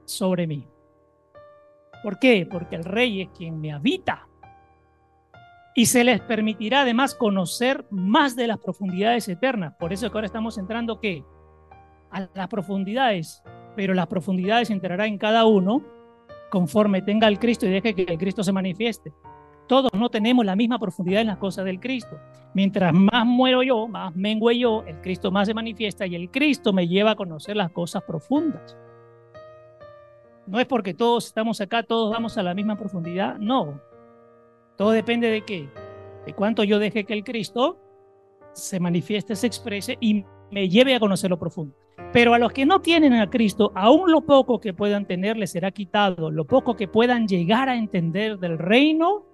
sobre 0.04 0.48
mí. 0.48 0.68
¿Por 2.04 2.20
qué? 2.20 2.46
Porque 2.46 2.76
el 2.76 2.84
rey 2.84 3.22
es 3.22 3.30
quien 3.30 3.62
me 3.62 3.72
habita. 3.72 4.28
Y 5.76 5.86
se 5.86 6.04
les 6.04 6.20
permitirá 6.20 6.82
además 6.82 7.16
conocer 7.16 7.86
más 7.90 8.36
de 8.36 8.48
las 8.48 8.58
profundidades 8.58 9.30
eternas. 9.30 9.76
Por 9.80 9.94
eso 9.94 10.12
que 10.12 10.18
ahora 10.18 10.28
estamos 10.28 10.58
entrando 10.58 11.00
¿qué? 11.00 11.24
A 12.12 12.28
las 12.34 12.48
profundidades. 12.48 13.44
Pero 13.76 13.94
las 13.94 14.08
profundidades 14.08 14.70
entrará 14.70 15.06
en 15.06 15.18
cada 15.18 15.46
uno 15.46 15.84
conforme 16.50 17.02
tenga 17.02 17.28
el 17.28 17.40
Cristo 17.40 17.66
y 17.66 17.70
deje 17.70 17.94
que 17.94 18.04
el 18.04 18.18
Cristo 18.18 18.44
se 18.44 18.52
manifieste. 18.52 19.14
Todos 19.68 19.94
no 19.94 20.10
tenemos 20.10 20.46
la 20.46 20.56
misma 20.56 20.80
profundidad 20.80 21.22
en 21.22 21.28
las 21.28 21.38
cosas 21.38 21.66
del 21.66 21.80
Cristo. 21.80 22.18
Mientras 22.54 22.94
más 22.94 23.26
muero 23.26 23.62
yo, 23.64 23.88
más 23.88 24.16
mengue 24.16 24.58
yo, 24.58 24.84
el 24.88 25.02
Cristo 25.02 25.30
más 25.30 25.48
se 25.48 25.54
manifiesta 25.54 26.08
y 26.08 26.16
el 26.16 26.32
Cristo 26.32 26.72
me 26.72 26.88
lleva 26.88 27.12
a 27.12 27.16
conocer 27.16 27.58
las 27.58 27.72
cosas 27.72 28.04
profundas. 28.04 28.78
No 30.48 30.60
es 30.60 30.66
porque 30.66 30.94
todos 30.94 31.28
estamos 31.28 31.60
acá, 31.60 31.84
todos 31.84 32.12
vamos 32.12 32.38
a 32.38 32.44
la 32.44 32.54
misma 32.54 32.78
profundidad, 32.78 33.38
no. 33.38 33.82
Todo 34.78 34.92
depende 34.92 35.30
de 35.30 35.42
qué, 35.42 35.70
de 36.26 36.34
cuánto 36.34 36.64
yo 36.64 36.80
deje 36.80 37.04
que 37.04 37.14
el 37.14 37.26
Cristo 37.26 37.78
se 38.54 38.80
manifieste, 38.80 39.36
se 39.36 39.48
exprese 39.48 39.98
y 40.00 40.24
me 40.50 40.70
lleve 40.70 40.96
a 40.96 41.00
conocer 41.02 41.30
lo 41.30 41.38
profundo. 41.38 41.76
Pero 42.14 42.34
a 42.34 42.40
los 42.40 42.54
que 42.54 42.66
no 42.66 42.82
tienen 42.82 43.14
a 43.14 43.30
Cristo, 43.30 43.72
aún 43.76 44.12
lo 44.12 44.22
poco 44.22 44.60
que 44.60 44.74
puedan 44.74 45.06
tener 45.06 45.38
les 45.38 45.52
será 45.52 45.72
quitado, 45.72 46.32
lo 46.32 46.46
poco 46.46 46.76
que 46.76 46.88
puedan 46.88 47.28
llegar 47.28 47.70
a 47.70 47.76
entender 47.76 48.40
del 48.40 48.58
reino, 48.58 49.26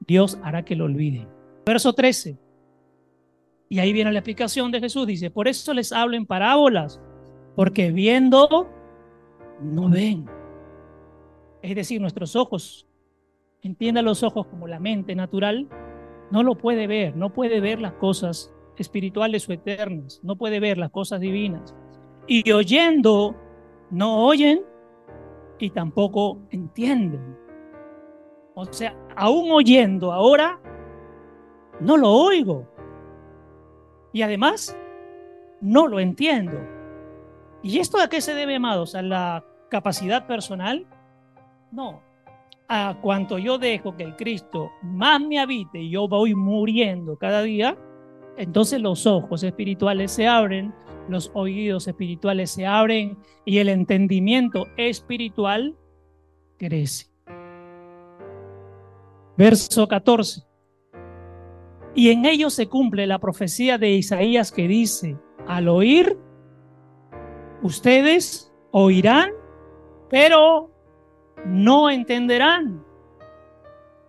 Dios 0.00 0.38
hará 0.42 0.64
que 0.64 0.76
lo 0.76 0.86
olviden. 0.86 1.28
Verso 1.64 1.92
13. 1.92 2.38
Y 3.68 3.78
ahí 3.78 3.92
viene 3.92 4.12
la 4.12 4.18
explicación 4.18 4.70
de 4.72 4.80
Jesús. 4.80 5.06
Dice, 5.06 5.30
por 5.30 5.48
eso 5.48 5.72
les 5.72 5.92
hablo 5.92 6.16
en 6.16 6.26
parábolas, 6.26 7.00
porque 7.54 7.90
viendo, 7.90 8.68
no 9.62 9.88
ven. 9.88 10.26
Es 11.62 11.74
decir, 11.76 12.00
nuestros 12.00 12.34
ojos, 12.34 12.86
entienda 13.62 14.02
los 14.02 14.22
ojos 14.24 14.46
como 14.48 14.66
la 14.66 14.80
mente 14.80 15.14
natural, 15.14 15.68
no 16.32 16.42
lo 16.42 16.56
puede 16.56 16.86
ver, 16.86 17.16
no 17.16 17.32
puede 17.32 17.60
ver 17.60 17.80
las 17.80 17.92
cosas 17.94 18.52
espirituales 18.76 19.48
o 19.48 19.52
eternas, 19.52 20.20
no 20.24 20.36
puede 20.36 20.58
ver 20.60 20.78
las 20.78 20.90
cosas 20.90 21.20
divinas. 21.20 21.74
Y 22.26 22.50
oyendo, 22.52 23.34
no 23.90 24.26
oyen 24.26 24.62
y 25.58 25.70
tampoco 25.70 26.38
entienden. 26.50 27.36
O 28.54 28.64
sea, 28.66 28.96
aún 29.16 29.50
oyendo 29.50 30.12
ahora, 30.12 30.60
no 31.80 31.96
lo 31.96 32.10
oigo. 32.10 32.66
Y 34.12 34.22
además, 34.22 34.76
no 35.60 35.88
lo 35.88 36.00
entiendo. 36.00 36.58
¿Y 37.62 37.78
esto 37.78 37.98
a 38.00 38.08
qué 38.08 38.20
se 38.20 38.34
debe, 38.34 38.56
amados? 38.56 38.94
¿A 38.94 39.02
la 39.02 39.44
capacidad 39.70 40.26
personal? 40.26 40.86
No. 41.70 42.02
A 42.68 42.98
cuanto 43.00 43.38
yo 43.38 43.58
dejo 43.58 43.96
que 43.96 44.02
el 44.02 44.16
Cristo 44.16 44.70
más 44.82 45.20
me 45.20 45.38
habite 45.38 45.78
y 45.78 45.90
yo 45.90 46.08
voy 46.08 46.34
muriendo 46.34 47.16
cada 47.16 47.42
día, 47.42 47.76
entonces 48.36 48.80
los 48.80 49.06
ojos 49.06 49.42
espirituales 49.42 50.10
se 50.10 50.26
abren, 50.26 50.74
los 51.08 51.30
oídos 51.34 51.88
espirituales 51.88 52.50
se 52.50 52.66
abren 52.66 53.18
y 53.44 53.58
el 53.58 53.68
entendimiento 53.68 54.66
espiritual 54.76 55.76
crece. 56.58 57.06
Verso 59.36 59.88
14. 59.88 60.42
Y 61.94 62.10
en 62.10 62.24
ellos 62.24 62.54
se 62.54 62.68
cumple 62.68 63.06
la 63.06 63.18
profecía 63.18 63.78
de 63.78 63.90
Isaías 63.90 64.50
que 64.50 64.66
dice, 64.68 65.18
al 65.46 65.68
oír, 65.68 66.18
ustedes 67.62 68.52
oirán, 68.70 69.30
pero 70.08 70.70
no 71.44 71.90
entenderán. 71.90 72.84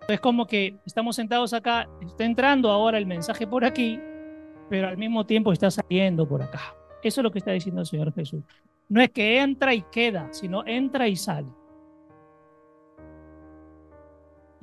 Es 0.08 0.20
como 0.20 0.46
que 0.46 0.78
estamos 0.86 1.16
sentados 1.16 1.52
acá, 1.52 1.88
está 2.06 2.24
entrando 2.24 2.70
ahora 2.70 2.98
el 2.98 3.06
mensaje 3.06 3.46
por 3.46 3.64
aquí, 3.64 3.98
pero 4.68 4.88
al 4.88 4.96
mismo 4.96 5.24
tiempo 5.24 5.52
está 5.52 5.70
saliendo 5.70 6.26
por 6.26 6.42
acá. 6.42 6.74
Eso 7.04 7.20
es 7.20 7.22
lo 7.22 7.30
que 7.30 7.38
está 7.38 7.52
diciendo 7.52 7.82
el 7.82 7.86
Señor 7.86 8.12
Jesús. 8.12 8.42
No 8.88 9.00
es 9.00 9.10
que 9.10 9.40
entra 9.40 9.72
y 9.74 9.82
queda, 9.82 10.28
sino 10.32 10.66
entra 10.66 11.06
y 11.06 11.14
sale. 11.14 11.48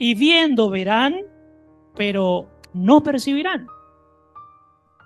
y 0.01 0.15
viendo 0.15 0.71
verán, 0.71 1.13
pero 1.95 2.49
no 2.73 3.03
percibirán. 3.03 3.67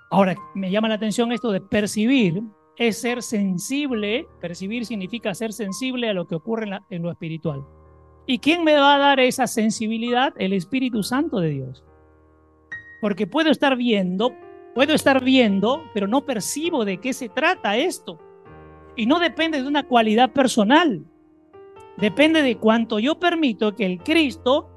Ahora, 0.10 0.38
me 0.54 0.72
llama 0.72 0.88
la 0.88 0.96
atención 0.96 1.34
esto 1.34 1.52
de 1.52 1.60
percibir, 1.60 2.42
es 2.78 3.02
ser 3.02 3.22
sensible, 3.22 4.26
percibir 4.40 4.86
significa 4.86 5.36
ser 5.36 5.52
sensible 5.52 6.08
a 6.08 6.14
lo 6.14 6.28
que 6.28 6.36
ocurre 6.36 6.70
en, 6.90 7.04
lo 7.04 7.12
espiritual. 7.12 7.66
¿Y 8.26 8.40
quién 8.40 8.64
me 8.64 8.76
va 8.76 8.96
a 8.96 9.00
dar 9.00 9.20
esa 9.20 9.48
sensibilidad? 9.48 10.34
El 10.38 10.54
Espíritu 10.54 11.04
Santo 11.04 11.42
de 11.42 11.50
Dios. 11.50 11.84
Porque 13.02 13.28
puedo 13.28 13.52
estar 13.52 13.76
viendo, 13.76 14.32
puedo 14.76 14.94
estar 14.94 15.24
viendo, 15.24 15.90
pero 15.94 16.06
no 16.06 16.26
percibo 16.26 16.84
de 16.84 16.98
qué 16.98 17.14
se 17.14 17.30
trata 17.30 17.78
esto. 17.78 18.20
Y 18.98 19.06
no 19.06 19.20
depende 19.20 19.62
de 19.62 19.68
una 19.68 19.88
cualidad 19.88 20.32
personal. 20.34 21.02
Depende 21.98 22.42
de 22.42 22.58
cuánto 22.58 23.00
yo 23.00 23.18
permito 23.18 23.74
que 23.74 23.86
el 23.86 24.04
Cristo 24.04 24.70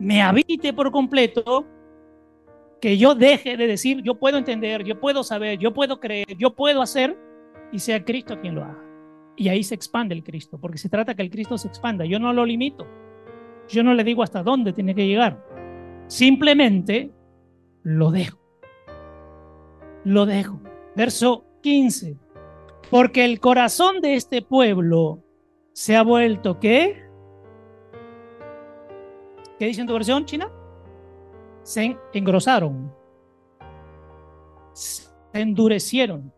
me 0.00 0.22
habite 0.22 0.72
por 0.72 0.90
completo, 0.90 1.64
que 2.80 2.98
yo 2.98 3.14
deje 3.14 3.56
de 3.56 3.68
decir, 3.68 4.02
yo 4.02 4.16
puedo 4.16 4.38
entender, 4.38 4.82
yo 4.82 4.98
puedo 4.98 5.22
saber, 5.22 5.58
yo 5.58 5.72
puedo 5.72 6.00
creer, 6.00 6.36
yo 6.36 6.54
puedo 6.54 6.82
hacer, 6.82 7.16
y 7.72 7.78
sea 7.78 8.04
Cristo 8.04 8.40
quien 8.40 8.56
lo 8.56 8.64
haga. 8.64 8.84
Y 9.36 9.48
ahí 9.48 9.62
se 9.62 9.76
expande 9.76 10.16
el 10.16 10.24
Cristo, 10.24 10.58
porque 10.60 10.78
se 10.78 10.88
trata 10.88 11.14
que 11.14 11.22
el 11.22 11.30
Cristo 11.30 11.56
se 11.58 11.68
expanda. 11.68 12.04
Yo 12.04 12.18
no 12.18 12.32
lo 12.32 12.44
limito. 12.44 12.88
Yo 13.68 13.84
no 13.84 13.94
le 13.94 14.02
digo 14.02 14.24
hasta 14.24 14.42
dónde 14.42 14.72
tiene 14.72 14.96
que 14.96 15.06
llegar. 15.06 15.44
Simplemente 16.08 17.12
lo 17.84 18.10
dejo. 18.10 18.47
Lo 20.08 20.24
dejo. 20.24 20.58
Verso 20.96 21.44
15. 21.60 22.16
Porque 22.90 23.26
el 23.26 23.40
corazón 23.40 24.00
de 24.00 24.14
este 24.14 24.40
pueblo 24.40 25.22
se 25.74 25.96
ha 25.96 26.02
vuelto, 26.02 26.58
¿qué? 26.58 27.06
¿Qué 29.58 29.66
dice 29.66 29.82
en 29.82 29.86
tu 29.86 29.92
versión 29.92 30.24
china? 30.24 30.50
Se 31.62 31.98
engrosaron. 32.14 32.90
Se 34.72 35.10
endurecieron. 35.34 36.32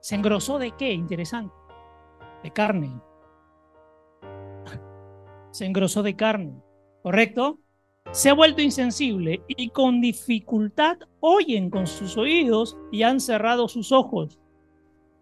¿Se 0.00 0.14
engrosó 0.14 0.58
de 0.58 0.72
qué? 0.72 0.92
Interesante. 0.92 1.54
De 2.42 2.50
carne. 2.50 3.00
Se 5.50 5.64
engrosó 5.64 6.02
de 6.02 6.14
carne. 6.14 6.62
¿Correcto? 7.02 7.58
Se 8.12 8.30
ha 8.30 8.34
vuelto 8.34 8.62
insensible 8.62 9.42
y 9.46 9.68
con 9.68 10.00
dificultad 10.00 10.98
oyen 11.20 11.70
con 11.70 11.86
sus 11.86 12.16
oídos 12.16 12.76
y 12.90 13.02
han 13.02 13.20
cerrado 13.20 13.68
sus 13.68 13.92
ojos. 13.92 14.38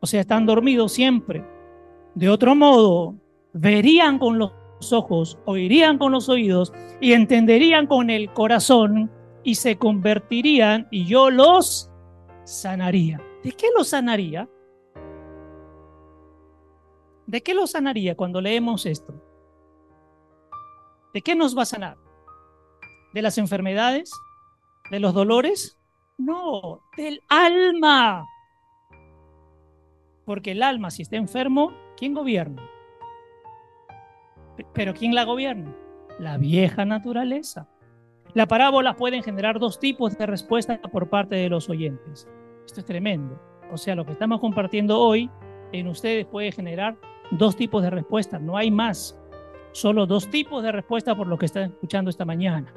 O 0.00 0.07
sea, 0.07 0.21
están 0.21 0.47
dormidos 0.47 0.93
siempre. 0.93 1.45
De 2.14 2.29
otro 2.29 2.55
modo, 2.55 3.17
verían 3.53 4.19
con 4.19 4.38
los 4.38 4.53
ojos, 4.93 5.38
oirían 5.47 5.99
con 5.99 6.12
los 6.12 6.29
oídos 6.29 6.73
y 7.00 7.12
entenderían 7.12 7.87
con 7.87 8.11
el 8.11 8.33
corazón 8.33 9.11
y 9.43 9.57
se 9.57 9.76
convertirían 9.76 10.87
y 10.91 11.07
yo 11.07 11.31
los 11.31 11.91
sanaría. 12.45 13.21
¿De 13.43 13.53
qué 13.53 13.67
los 13.76 13.88
sanaría? 13.88 14.49
¿De 17.26 17.43
qué 17.43 17.55
los 17.55 17.71
sanaría 17.71 18.14
cuando 18.17 18.41
leemos 18.41 18.87
esto? 18.87 19.14
¿De 21.12 21.23
qué 21.23 21.35
nos 21.35 21.57
va 21.57 21.62
a 21.62 21.67
sanar? 21.67 22.03
¿De 23.14 23.23
las 23.23 23.38
enfermedades? 23.38 24.11
¿De 24.90 24.99
los 24.99 25.14
dolores? 25.14 25.78
No, 26.18 26.80
del 26.97 27.23
alma. 27.28 28.26
Porque 30.25 30.50
el 30.50 30.64
alma, 30.64 30.90
si 30.90 31.02
está 31.02 31.14
enfermo, 31.14 31.73
¿quién 31.97 32.12
gobierna? 32.12 32.68
Pero 34.73 34.94
¿quién 34.94 35.14
la 35.14 35.23
gobierna? 35.23 35.73
La 36.18 36.38
vieja 36.38 36.85
naturaleza. 36.85 37.68
Las 38.33 38.49
parábolas 38.49 38.97
pueden 38.97 39.23
generar 39.23 39.61
dos 39.61 39.78
tipos 39.78 40.18
de 40.18 40.26
respuesta 40.26 40.80
por 40.83 41.09
parte 41.09 41.37
de 41.37 41.49
los 41.49 41.71
oyentes. 41.71 42.28
Esto 42.66 42.80
es 42.80 42.87
tremendo. 42.87 43.40
O 43.71 43.76
sea, 43.76 43.94
lo 43.94 44.04
que 44.04 44.12
estamos 44.12 44.40
compartiendo 44.40 44.99
hoy 44.99 45.30
en 45.71 45.87
ustedes 45.87 46.26
puede 46.26 46.50
generar 46.50 46.97
dos 47.30 47.54
tipos 47.54 47.80
de 47.80 47.90
respuesta. 47.90 48.40
No 48.40 48.56
hay 48.56 48.73
más. 48.73 49.16
Solo 49.71 50.04
dos 50.04 50.28
tipos 50.30 50.64
de 50.64 50.73
respuesta 50.73 51.14
por 51.14 51.28
lo 51.28 51.38
que 51.38 51.47
están 51.47 51.71
escuchando 51.71 52.11
esta 52.11 52.25
mañana. 52.25 52.75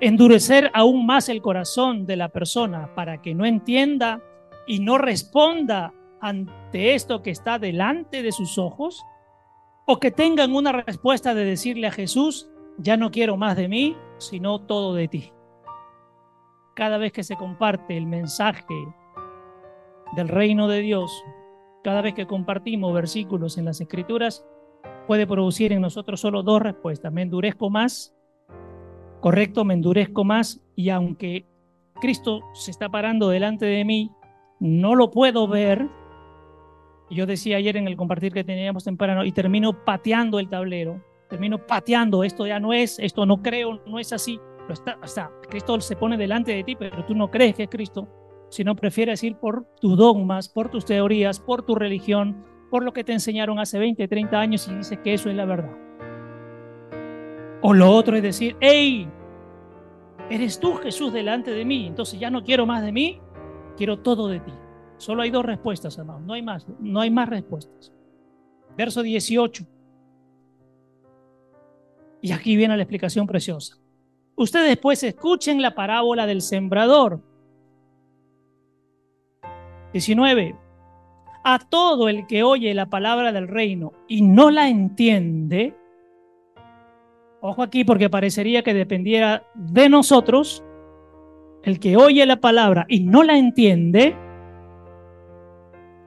Endurecer 0.00 0.70
aún 0.74 1.06
más 1.06 1.28
el 1.28 1.42
corazón 1.42 2.06
de 2.06 2.16
la 2.16 2.28
persona 2.28 2.94
para 2.94 3.20
que 3.20 3.34
no 3.34 3.44
entienda 3.44 4.22
y 4.66 4.80
no 4.80 4.98
responda 4.98 5.92
ante 6.20 6.94
esto 6.94 7.22
que 7.22 7.30
está 7.30 7.58
delante 7.58 8.22
de 8.22 8.32
sus 8.32 8.58
ojos? 8.58 9.04
¿O 9.86 9.98
que 9.98 10.10
tengan 10.10 10.54
una 10.54 10.72
respuesta 10.72 11.34
de 11.34 11.44
decirle 11.44 11.86
a 11.86 11.92
Jesús, 11.92 12.50
ya 12.76 12.96
no 12.96 13.10
quiero 13.10 13.36
más 13.36 13.56
de 13.56 13.68
mí, 13.68 13.96
sino 14.18 14.60
todo 14.60 14.94
de 14.94 15.08
ti? 15.08 15.32
Cada 16.74 16.98
vez 16.98 17.12
que 17.12 17.24
se 17.24 17.36
comparte 17.36 17.96
el 17.96 18.06
mensaje 18.06 18.74
del 20.14 20.28
reino 20.28 20.68
de 20.68 20.80
Dios, 20.80 21.10
cada 21.82 22.02
vez 22.02 22.14
que 22.14 22.26
compartimos 22.26 22.92
versículos 22.92 23.56
en 23.56 23.64
las 23.64 23.80
escrituras, 23.80 24.46
puede 25.06 25.26
producir 25.26 25.72
en 25.72 25.80
nosotros 25.80 26.20
solo 26.20 26.42
dos 26.42 26.60
respuestas. 26.60 27.12
Me 27.12 27.22
endurezco 27.22 27.70
más, 27.70 28.14
correcto, 29.20 29.64
me 29.64 29.74
endurezco 29.74 30.24
más 30.24 30.60
y 30.76 30.90
aunque 30.90 31.46
Cristo 32.00 32.42
se 32.54 32.70
está 32.70 32.88
parando 32.88 33.28
delante 33.28 33.66
de 33.66 33.84
mí, 33.84 34.10
no 34.60 34.94
lo 34.94 35.10
puedo 35.10 35.48
ver. 35.48 35.88
Yo 37.10 37.26
decía 37.26 37.56
ayer 37.56 37.76
en 37.76 37.88
el 37.88 37.96
compartir 37.96 38.32
que 38.32 38.44
teníamos 38.44 38.84
temprano 38.84 39.24
y 39.24 39.32
termino 39.32 39.84
pateando 39.84 40.38
el 40.38 40.48
tablero, 40.48 41.02
termino 41.28 41.58
pateando, 41.66 42.22
esto 42.22 42.46
ya 42.46 42.60
no 42.60 42.72
es, 42.72 42.98
esto 42.98 43.24
no 43.26 43.42
creo, 43.42 43.80
no 43.86 43.98
es 43.98 44.12
así. 44.12 44.38
Cristo 45.48 45.80
se 45.80 45.96
pone 45.96 46.18
delante 46.18 46.52
de 46.52 46.62
ti, 46.62 46.76
pero 46.76 47.04
tú 47.06 47.14
no 47.14 47.30
crees 47.30 47.54
que 47.54 47.62
es 47.62 47.70
Cristo, 47.70 48.06
sino 48.50 48.76
prefieres 48.76 49.24
ir 49.24 49.36
por 49.36 49.64
tus 49.80 49.96
dogmas, 49.96 50.48
por 50.48 50.70
tus 50.70 50.84
teorías, 50.84 51.40
por 51.40 51.62
tu 51.62 51.74
religión, 51.74 52.44
por 52.70 52.84
lo 52.84 52.92
que 52.92 53.04
te 53.04 53.12
enseñaron 53.12 53.58
hace 53.58 53.78
20, 53.78 54.06
30 54.06 54.38
años 54.38 54.68
y 54.68 54.74
dices 54.74 54.98
que 55.02 55.14
eso 55.14 55.30
es 55.30 55.36
la 55.36 55.46
verdad. 55.46 55.87
O 57.62 57.74
lo 57.74 57.90
otro 57.90 58.16
es 58.16 58.22
decir, 58.22 58.56
hey, 58.60 59.08
eres 60.30 60.60
tú 60.60 60.74
Jesús 60.74 61.12
delante 61.12 61.50
de 61.50 61.64
mí, 61.64 61.86
entonces 61.86 62.18
ya 62.20 62.30
no 62.30 62.44
quiero 62.44 62.66
más 62.66 62.82
de 62.82 62.92
mí, 62.92 63.20
quiero 63.76 63.98
todo 63.98 64.28
de 64.28 64.40
ti. 64.40 64.52
Solo 64.98 65.22
hay 65.22 65.30
dos 65.30 65.44
respuestas, 65.44 65.96
hermanos, 65.98 66.22
no 66.22 66.34
hay 66.34 66.42
más, 66.42 66.66
no 66.80 67.00
hay 67.00 67.10
más 67.10 67.28
respuestas. 67.28 67.92
Verso 68.76 69.02
18. 69.02 69.64
Y 72.20 72.32
aquí 72.32 72.56
viene 72.56 72.76
la 72.76 72.82
explicación 72.82 73.26
preciosa. 73.26 73.76
Ustedes 74.36 74.68
después 74.68 75.02
escuchen 75.02 75.62
la 75.62 75.74
parábola 75.74 76.26
del 76.26 76.42
sembrador. 76.42 77.20
19 79.92 80.54
a 81.44 81.58
todo 81.58 82.08
el 82.08 82.26
que 82.26 82.42
oye 82.42 82.74
la 82.74 82.90
palabra 82.90 83.32
del 83.32 83.48
reino 83.48 83.94
y 84.06 84.20
no 84.20 84.50
la 84.50 84.68
entiende, 84.68 85.74
ojo 87.40 87.62
aquí 87.62 87.84
porque 87.84 88.10
parecería 88.10 88.62
que 88.62 88.74
dependiera 88.74 89.44
de 89.54 89.88
nosotros, 89.88 90.64
el 91.62 91.80
que 91.80 91.96
oye 91.96 92.24
la 92.26 92.40
palabra 92.40 92.86
y 92.88 93.00
no 93.00 93.22
la 93.22 93.36
entiende, 93.36 94.16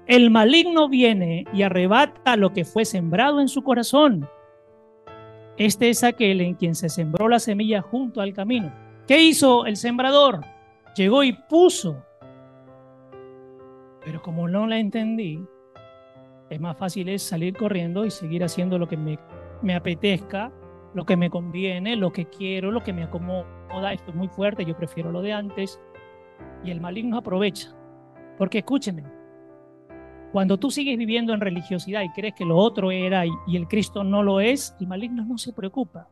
el 0.08 0.30
maligno 0.30 0.90
viene 0.90 1.46
y 1.54 1.62
arrebata 1.62 2.36
lo 2.36 2.54
que 2.54 2.66
fue 2.66 2.86
sembrado 2.86 3.40
en 3.40 3.48
su 3.48 3.64
corazón. 3.64 4.28
Este 5.58 5.90
es 5.90 6.04
aquel 6.04 6.42
en 6.42 6.56
quien 6.56 6.76
se 6.76 6.90
sembró 6.90 7.28
la 7.30 7.40
semilla 7.40 7.82
junto 7.82 8.22
al 8.22 8.34
camino. 8.34 8.74
¿Qué 9.08 9.22
hizo 9.22 9.66
el 9.66 9.78
sembrador? 9.78 10.42
Llegó 10.96 11.24
y 11.24 11.34
puso 11.34 12.04
pero 14.04 14.22
como 14.22 14.48
no 14.48 14.68
la 14.68 14.80
entendí, 14.80 15.46
es 16.50 16.60
más 16.60 16.78
fácil 16.78 17.10
es 17.10 17.22
salir 17.22 17.56
corriendo 17.56 18.06
y 18.06 18.12
seguir 18.12 18.44
haciendo 18.44 18.78
lo 18.78 18.88
que 18.88 18.98
me, 18.98 19.20
me 19.62 19.76
apetezca, 19.76 20.52
lo 20.94 21.06
que 21.06 21.18
me 21.18 21.30
conviene, 21.30 21.96
lo 21.96 22.12
que 22.12 22.26
quiero, 22.26 22.72
lo 22.72 22.84
que 22.84 22.94
me 22.94 23.04
acomoda. 23.04 23.94
Esto 23.94 24.12
es 24.12 24.16
muy 24.16 24.28
fuerte, 24.28 24.66
yo 24.66 24.76
prefiero 24.76 25.12
lo 25.12 25.22
de 25.22 25.34
antes. 25.34 25.80
Y 26.64 26.72
el 26.72 26.82
maligno 26.82 27.18
aprovecha. 27.18 27.76
Porque 28.38 28.60
escúcheme, 28.60 29.04
cuando 30.32 30.58
tú 30.58 30.72
sigues 30.72 30.98
viviendo 30.98 31.34
en 31.34 31.42
religiosidad 31.42 32.02
y 32.04 32.10
crees 32.10 32.34
que 32.34 32.46
lo 32.46 32.58
otro 32.58 32.92
era 32.92 33.26
y, 33.26 33.32
y 33.48 33.58
el 33.58 33.68
Cristo 33.68 34.04
no 34.04 34.24
lo 34.24 34.40
es, 34.40 34.76
el 34.80 34.88
maligno 34.88 35.24
no 35.26 35.38
se 35.38 35.54
preocupa. 35.54 36.08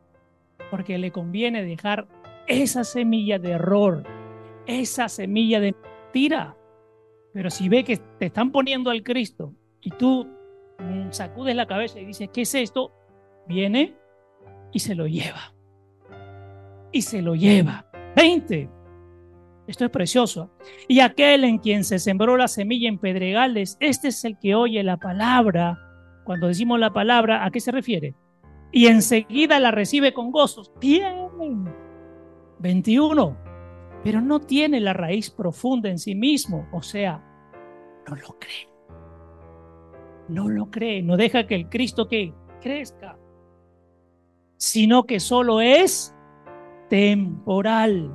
Porque 0.70 0.98
le 0.98 1.10
conviene 1.10 1.64
dejar 1.64 2.06
esa 2.46 2.84
semilla 2.84 3.38
de 3.38 3.52
error, 3.52 4.04
esa 4.66 5.08
semilla 5.08 5.60
de 5.60 5.72
mentira 5.72 6.56
pero 7.32 7.50
si 7.50 7.68
ve 7.68 7.84
que 7.84 7.96
te 7.96 8.26
están 8.26 8.50
poniendo 8.50 8.90
al 8.90 9.02
Cristo 9.02 9.54
y 9.80 9.90
tú 9.90 10.26
mm, 10.78 11.10
sacudes 11.10 11.54
la 11.54 11.66
cabeza 11.66 12.00
y 12.00 12.04
dices, 12.04 12.28
¿qué 12.32 12.42
es 12.42 12.54
esto? 12.54 12.92
Viene 13.46 13.94
y 14.72 14.78
se 14.78 14.94
lo 14.94 15.06
lleva. 15.06 15.54
Y 16.92 17.02
se 17.02 17.22
lo 17.22 17.34
lleva. 17.34 17.86
20. 18.16 18.68
Esto 19.66 19.84
es 19.84 19.90
precioso. 19.90 20.50
Y 20.88 21.00
aquel 21.00 21.44
en 21.44 21.58
quien 21.58 21.84
se 21.84 21.98
sembró 21.98 22.36
la 22.36 22.48
semilla 22.48 22.88
en 22.88 22.98
pedregales, 22.98 23.76
este 23.80 24.08
es 24.08 24.24
el 24.24 24.38
que 24.38 24.54
oye 24.54 24.82
la 24.82 24.96
palabra. 24.96 25.78
Cuando 26.24 26.48
decimos 26.48 26.78
la 26.80 26.92
palabra, 26.92 27.44
¿a 27.44 27.50
qué 27.50 27.60
se 27.60 27.70
refiere? 27.70 28.14
Y 28.72 28.86
enseguida 28.86 29.60
la 29.60 29.70
recibe 29.70 30.12
con 30.12 30.30
gozos. 30.30 30.72
Bien. 30.80 31.28
21 32.58 33.50
pero 34.02 34.20
no 34.20 34.40
tiene 34.40 34.80
la 34.80 34.92
raíz 34.92 35.30
profunda 35.30 35.90
en 35.90 35.98
sí 35.98 36.14
mismo, 36.14 36.68
o 36.72 36.82
sea, 36.82 37.22
no 38.08 38.16
lo 38.16 38.38
cree. 38.38 38.68
No 40.28 40.48
lo 40.48 40.70
cree, 40.70 41.02
no 41.02 41.16
deja 41.16 41.46
que 41.46 41.54
el 41.54 41.68
Cristo 41.68 42.08
que 42.08 42.32
crezca, 42.62 43.18
sino 44.60 45.04
que 45.04 45.20
solo 45.20 45.62
es 45.62 46.14
temporal. 46.90 48.14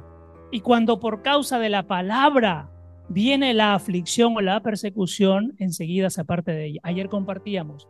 Y 0.51 0.59
cuando 0.59 0.99
por 0.99 1.23
causa 1.23 1.57
de 1.57 1.69
la 1.69 1.87
palabra 1.87 2.69
viene 3.09 3.55
la 3.55 3.73
aflicción 3.73 4.37
o 4.37 4.41
la 4.41 4.61
persecución, 4.61 5.55
enseguida 5.57 6.11
se 6.11 6.21
aparte 6.21 6.51
de 6.51 6.67
ella. 6.67 6.79
Ayer 6.83 7.09
compartíamos. 7.09 7.87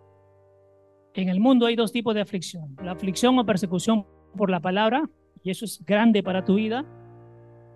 En 1.14 1.28
el 1.28 1.42
mundo 1.42 1.66
hay 1.66 1.76
dos 1.76 1.92
tipos 1.92 2.16
de 2.16 2.22
aflicción. 2.22 2.78
La 2.82 2.92
aflicción 2.92 3.38
o 3.38 3.46
persecución 3.46 4.06
por 4.38 4.50
la 4.50 4.62
palabra, 4.62 5.10
y 5.44 5.52
eso 5.52 5.66
es 5.66 5.84
grande 5.86 6.24
para 6.24 6.46
tu 6.46 6.56
vida, 6.56 6.86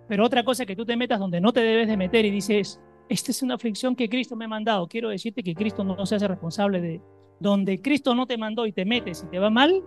pero 0.08 0.24
otra 0.24 0.44
cosa 0.44 0.64
que 0.64 0.76
tú 0.76 0.86
te 0.86 0.96
metas 0.96 1.20
donde 1.20 1.42
no 1.42 1.52
te 1.52 1.60
debes 1.60 1.88
de 1.88 1.98
meter 1.98 2.24
y 2.24 2.30
dices, 2.30 2.80
esta 3.10 3.32
es 3.32 3.42
una 3.42 3.56
aflicción 3.56 3.94
que 3.94 4.08
Cristo 4.08 4.34
me 4.34 4.46
ha 4.46 4.48
mandado. 4.48 4.88
Quiero 4.88 5.10
decirte 5.10 5.42
que 5.42 5.54
Cristo 5.54 5.84
no 5.84 6.06
se 6.06 6.14
hace 6.14 6.26
responsable 6.26 6.80
de 6.80 7.02
donde 7.38 7.82
Cristo 7.82 8.14
no 8.14 8.26
te 8.26 8.38
mandó 8.38 8.64
y 8.64 8.72
te 8.72 8.86
metes 8.86 9.24
y 9.26 9.30
te 9.30 9.38
va 9.38 9.50
mal, 9.50 9.82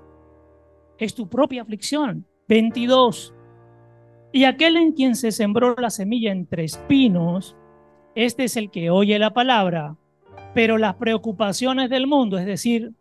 es 0.98 1.16
tu 1.16 1.28
propia 1.28 1.62
aflicción. 1.62 2.26
22. 2.48 3.34
Y 4.32 4.46
aquel 4.46 4.78
en 4.78 4.94
quien 4.94 5.16
se 5.16 5.32
sembró 5.32 5.76
la 5.78 5.90
semilla 5.90 6.32
entre 6.32 6.64
espinos, 6.64 7.56
este 8.16 8.46
es 8.46 8.58
el 8.58 8.72
que 8.72 8.90
oye 8.90 9.18
la 9.20 9.34
palabra, 9.34 9.96
pero 10.54 10.78
las 10.78 10.96
preocupaciones 10.96 11.90
del 11.90 12.08
mundo, 12.08 12.38
es 12.38 12.46
decir, 12.46 12.94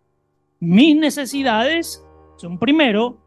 mis 0.61 0.96
necesidades, 0.96 2.05
son 2.37 2.59
primero, 2.59 3.18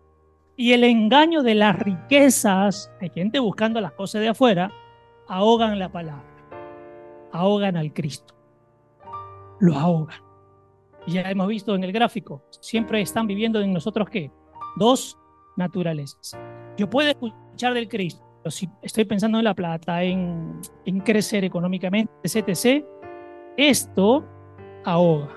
y 0.56 0.71
el 0.71 0.84
engaño 0.84 1.43
de 1.43 1.56
las 1.56 1.78
riquezas, 1.78 2.91
hay 3.01 3.10
gente 3.10 3.39
buscando 3.39 3.82
las 3.82 3.91
cosas 3.91 4.21
de 4.21 4.30
afuera, 4.30 4.71
ahogan 5.28 5.78
la 5.80 5.91
palabra, 5.91 6.23
ahogan 7.32 7.75
al 7.75 7.91
Cristo, 7.91 8.36
lo 9.60 9.75
ahogan. 9.75 10.21
Ya 11.08 11.21
hemos 11.30 11.47
visto 11.47 11.75
en 11.75 11.84
el 11.84 11.91
gráfico, 11.91 12.43
siempre 12.62 13.01
están 13.01 13.28
viviendo 13.28 13.62
en 13.62 13.73
nosotros 13.73 14.10
qué? 14.10 14.32
Dos 14.76 15.18
naturalezas. 15.56 16.38
Yo 16.78 16.90
puedo 16.90 17.10
escuchar 17.10 17.74
del 17.74 17.88
Cristo, 17.88 18.24
pero 18.44 18.52
si 18.52 18.70
estoy 18.82 19.06
pensando 19.06 19.38
en 19.38 19.46
la 19.46 19.54
plata, 19.54 20.04
en, 20.04 20.62
crecer 21.04 21.44
económicamente, 21.46 22.12
etc., 22.24 22.84
esto 23.58 24.26
ahoga 24.84 25.30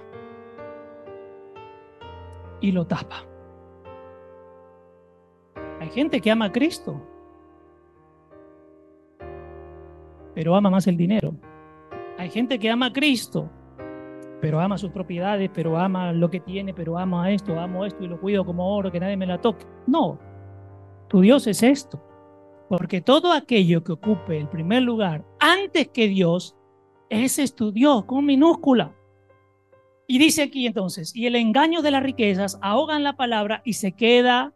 y 2.61 2.73
lo 2.73 2.87
tapa. 2.87 3.25
Hay 5.81 5.91
gente 5.91 6.21
que 6.21 6.31
ama 6.31 6.47
a 6.47 6.53
Cristo, 6.53 7.01
pero 10.35 10.57
ama 10.57 10.71
más 10.71 10.89
el 10.89 10.97
dinero. 10.97 11.35
Hay 12.19 12.31
gente 12.31 12.59
que 12.59 12.69
ama 12.69 12.87
a 12.87 12.93
Cristo, 12.93 13.49
pero 14.41 14.61
ama 14.61 14.79
sus 14.79 14.91
propiedades, 14.91 15.51
pero 15.53 15.77
ama 15.79 16.13
lo 16.13 16.31
que 16.31 16.41
tiene, 16.41 16.73
pero 16.75 16.99
ama 16.99 17.31
esto, 17.31 17.59
amo 17.59 17.85
esto 17.85 18.05
y 18.05 18.09
lo 18.09 18.21
cuido 18.21 18.45
como 18.45 18.77
oro, 18.77 18.93
que 18.93 19.01
nadie 19.01 19.17
me 19.17 19.27
la 19.27 19.41
toque. 19.41 19.67
No, 19.87 20.19
tu 21.09 21.21
Dios 21.21 21.47
es 21.47 21.63
esto. 21.63 22.03
Porque 22.69 23.01
todo 23.01 23.33
aquello 23.33 23.83
que 23.83 23.93
ocupe 23.93 24.39
el 24.39 24.49
primer 24.49 24.83
lugar 24.83 25.25
antes 25.41 25.89
que 25.89 26.09
Dios, 26.09 26.55
ese 27.09 27.43
es 27.43 27.55
tu 27.55 27.73
Dios 27.73 28.05
con 28.05 28.27
minúscula. 28.27 28.95
Y 30.07 30.19
dice 30.19 30.43
aquí 30.43 30.67
entonces, 30.67 31.15
y 31.15 31.27
el 31.27 31.37
engaño 31.37 31.83
de 31.83 31.91
las 31.91 32.03
riquezas 32.03 32.59
ahogan 32.63 33.03
la 33.03 33.17
palabra 33.17 33.63
y 33.65 33.75
se 33.75 33.93
queda 33.93 34.55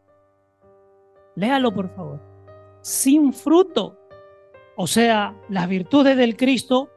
Léalo, 1.35 1.73
por 1.73 1.95
favor. 1.95 2.21
Sin 2.83 3.33
fruto. 3.33 3.99
O 4.77 4.87
sea, 4.87 5.35
las 5.49 5.68
virtudes 5.68 6.16
del 6.16 6.37
Cristo 6.37 6.90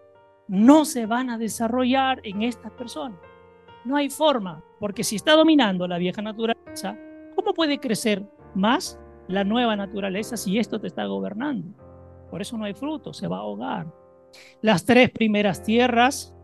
no 0.47 0.85
se 0.85 1.05
van 1.05 1.29
a 1.29 1.37
desarrollar 1.37 2.19
en 2.23 2.43
estas 2.43 2.71
personas. 2.71 3.19
No 3.83 3.95
hay 3.95 4.09
forma, 4.09 4.63
porque 4.79 5.03
si 5.03 5.15
está 5.15 5.33
dominando 5.33 5.87
la 5.87 5.97
vieja 5.97 6.21
naturaleza, 6.21 6.97
¿cómo 7.35 7.53
puede 7.53 7.79
crecer 7.79 8.25
más 8.53 8.99
la 9.27 9.43
nueva 9.43 9.75
naturaleza 9.75 10.37
si 10.37 10.57
esto 10.57 10.79
te 10.79 10.87
está 10.87 11.05
gobernando? 11.05 11.67
Por 12.29 12.41
eso 12.41 12.57
no 12.57 12.65
hay 12.65 12.73
fruto, 12.73 13.13
se 13.13 13.27
va 13.27 13.37
a 13.37 13.41
ahogar. 13.41 13.87
Las 14.61 14.85
tres 14.85 15.09
primeras 15.11 15.63
tierras 15.63 16.35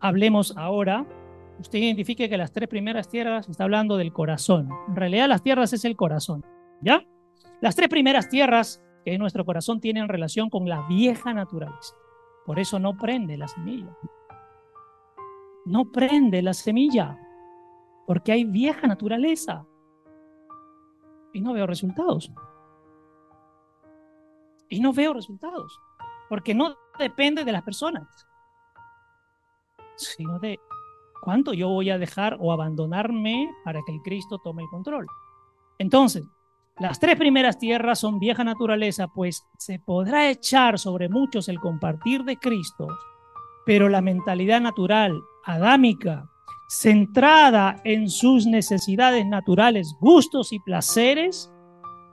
hablemos 0.00 0.56
ahora, 0.56 1.06
usted 1.58 1.78
identifique 1.78 2.28
que 2.28 2.36
las 2.36 2.52
tres 2.52 2.68
primeras 2.68 3.08
tierras 3.08 3.48
está 3.48 3.64
hablando 3.64 3.96
del 3.96 4.12
corazón. 4.12 4.68
En 4.88 4.96
realidad 4.96 5.28
las 5.28 5.42
tierras 5.42 5.72
es 5.72 5.84
el 5.84 5.96
corazón, 5.96 6.44
¿ya? 6.80 7.04
Las 7.60 7.74
tres 7.74 7.88
primeras 7.88 8.28
tierras 8.28 8.82
que 9.04 9.14
en 9.14 9.20
nuestro 9.20 9.44
corazón 9.44 9.80
tienen 9.80 10.08
relación 10.08 10.50
con 10.50 10.68
la 10.68 10.86
vieja 10.88 11.32
naturaleza. 11.32 11.94
Por 12.46 12.60
eso 12.60 12.78
no 12.78 12.96
prende 12.96 13.36
la 13.36 13.48
semilla. 13.48 13.94
No 15.64 15.90
prende 15.90 16.40
la 16.42 16.54
semilla, 16.54 17.18
porque 18.06 18.30
hay 18.30 18.44
vieja 18.44 18.86
naturaleza. 18.86 19.66
Y 21.32 21.40
no 21.40 21.52
veo 21.52 21.66
resultados. 21.66 22.32
Y 24.68 24.80
no 24.80 24.92
veo 24.92 25.12
resultados, 25.12 25.78
porque 26.28 26.54
no 26.54 26.76
depende 26.98 27.44
de 27.44 27.52
las 27.52 27.62
personas, 27.62 28.26
sino 29.96 30.38
de 30.38 30.58
cuánto 31.22 31.52
yo 31.52 31.68
voy 31.68 31.90
a 31.90 31.98
dejar 31.98 32.36
o 32.40 32.52
abandonarme 32.52 33.52
para 33.64 33.80
que 33.84 33.92
el 33.92 34.02
Cristo 34.02 34.38
tome 34.38 34.62
el 34.62 34.68
control. 34.68 35.06
Entonces, 35.78 36.24
las 36.78 37.00
tres 37.00 37.16
primeras 37.16 37.58
tierras 37.58 38.00
son 38.00 38.18
vieja 38.18 38.44
naturaleza, 38.44 39.08
pues 39.08 39.46
se 39.56 39.78
podrá 39.78 40.28
echar 40.28 40.78
sobre 40.78 41.08
muchos 41.08 41.48
el 41.48 41.58
compartir 41.58 42.24
de 42.24 42.36
Cristo, 42.36 42.88
pero 43.64 43.88
la 43.88 44.02
mentalidad 44.02 44.60
natural, 44.60 45.18
adámica, 45.44 46.28
centrada 46.68 47.80
en 47.84 48.10
sus 48.10 48.46
necesidades 48.46 49.24
naturales, 49.26 49.94
gustos 50.00 50.52
y 50.52 50.58
placeres, 50.60 51.50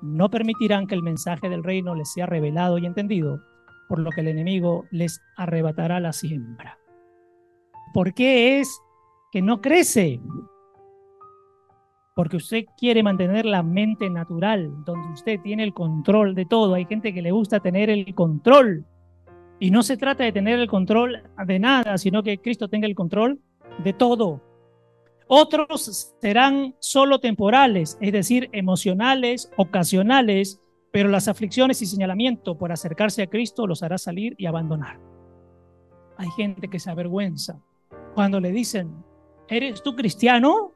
no 0.02 0.30
permitirán 0.30 0.88
que 0.88 0.96
el 0.96 1.04
mensaje 1.04 1.50
del 1.50 1.64
reino 1.64 1.94
les 1.94 2.14
sea 2.14 2.26
revelado 2.26 2.78
y 2.78 2.86
entendido, 2.86 3.42
por 3.90 4.00
lo 4.00 4.12
que 4.12 4.22
el 4.22 4.30
enemigo 4.30 4.86
les 4.92 5.22
arrebatará 5.36 6.00
la 6.00 6.14
siembra. 6.14 6.78
¿Por 7.94 8.14
qué 8.14 8.60
es 8.60 8.82
que 9.32 9.42
no 9.42 9.60
crece? 9.60 10.22
Porque 12.16 12.38
usted 12.38 12.66
quiere 12.78 13.02
mantener 13.02 13.46
la 13.46 13.64
mente 13.64 14.10
natural, 14.10 14.72
donde 14.86 15.08
usted 15.14 15.40
tiene 15.42 15.64
el 15.64 15.74
control 15.74 16.36
de 16.36 16.46
todo. 16.46 16.76
Hay 16.76 16.86
gente 16.86 17.14
que 17.14 17.22
le 17.22 17.32
gusta 17.32 17.60
tener 17.60 17.90
el 17.90 18.14
control. 18.14 18.86
Y 19.60 19.72
no 19.72 19.82
se 19.82 19.98
trata 19.98 20.24
de 20.24 20.32
tener 20.32 20.60
el 20.60 20.68
control 20.68 21.24
de 21.46 21.60
nada, 21.60 21.98
sino 21.98 22.22
que 22.22 22.40
Cristo 22.40 22.68
tenga 22.68 22.88
el 22.88 22.96
control 22.96 23.40
de 23.84 23.94
todo. 23.94 24.42
Otros 25.28 26.16
serán 26.22 26.76
solo 26.80 27.20
temporales, 27.20 27.98
es 28.02 28.12
decir, 28.12 28.50
emocionales, 28.52 29.52
ocasionales, 29.58 30.62
pero 30.92 31.10
las 31.10 31.28
aflicciones 31.28 31.82
y 31.82 31.88
señalamiento 31.88 32.58
por 32.58 32.72
acercarse 32.72 33.24
a 33.24 33.28
Cristo 33.28 33.66
los 33.66 33.82
hará 33.82 33.98
salir 33.98 34.36
y 34.38 34.46
abandonar. 34.46 35.00
Hay 36.18 36.30
gente 36.32 36.68
que 36.68 36.78
se 36.78 36.92
avergüenza 36.92 37.60
cuando 38.14 38.40
le 38.40 38.52
dicen, 38.52 39.04
¿eres 39.48 39.82
tú 39.82 39.96
cristiano? 39.96 40.73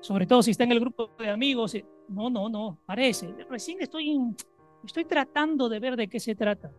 Sobre 0.00 0.26
todo 0.26 0.42
si 0.42 0.52
está 0.52 0.64
en 0.64 0.72
el 0.72 0.80
grupo 0.80 1.10
de 1.18 1.30
amigos, 1.30 1.74
eh, 1.74 1.84
no, 2.08 2.30
no, 2.30 2.48
no, 2.48 2.78
parece, 2.86 3.34
recién 3.48 3.80
estoy, 3.80 4.16
estoy 4.84 5.04
tratando 5.04 5.68
de 5.68 5.80
ver 5.80 5.96
de 5.96 6.08
qué 6.08 6.20
se 6.20 6.34
trata. 6.34 6.70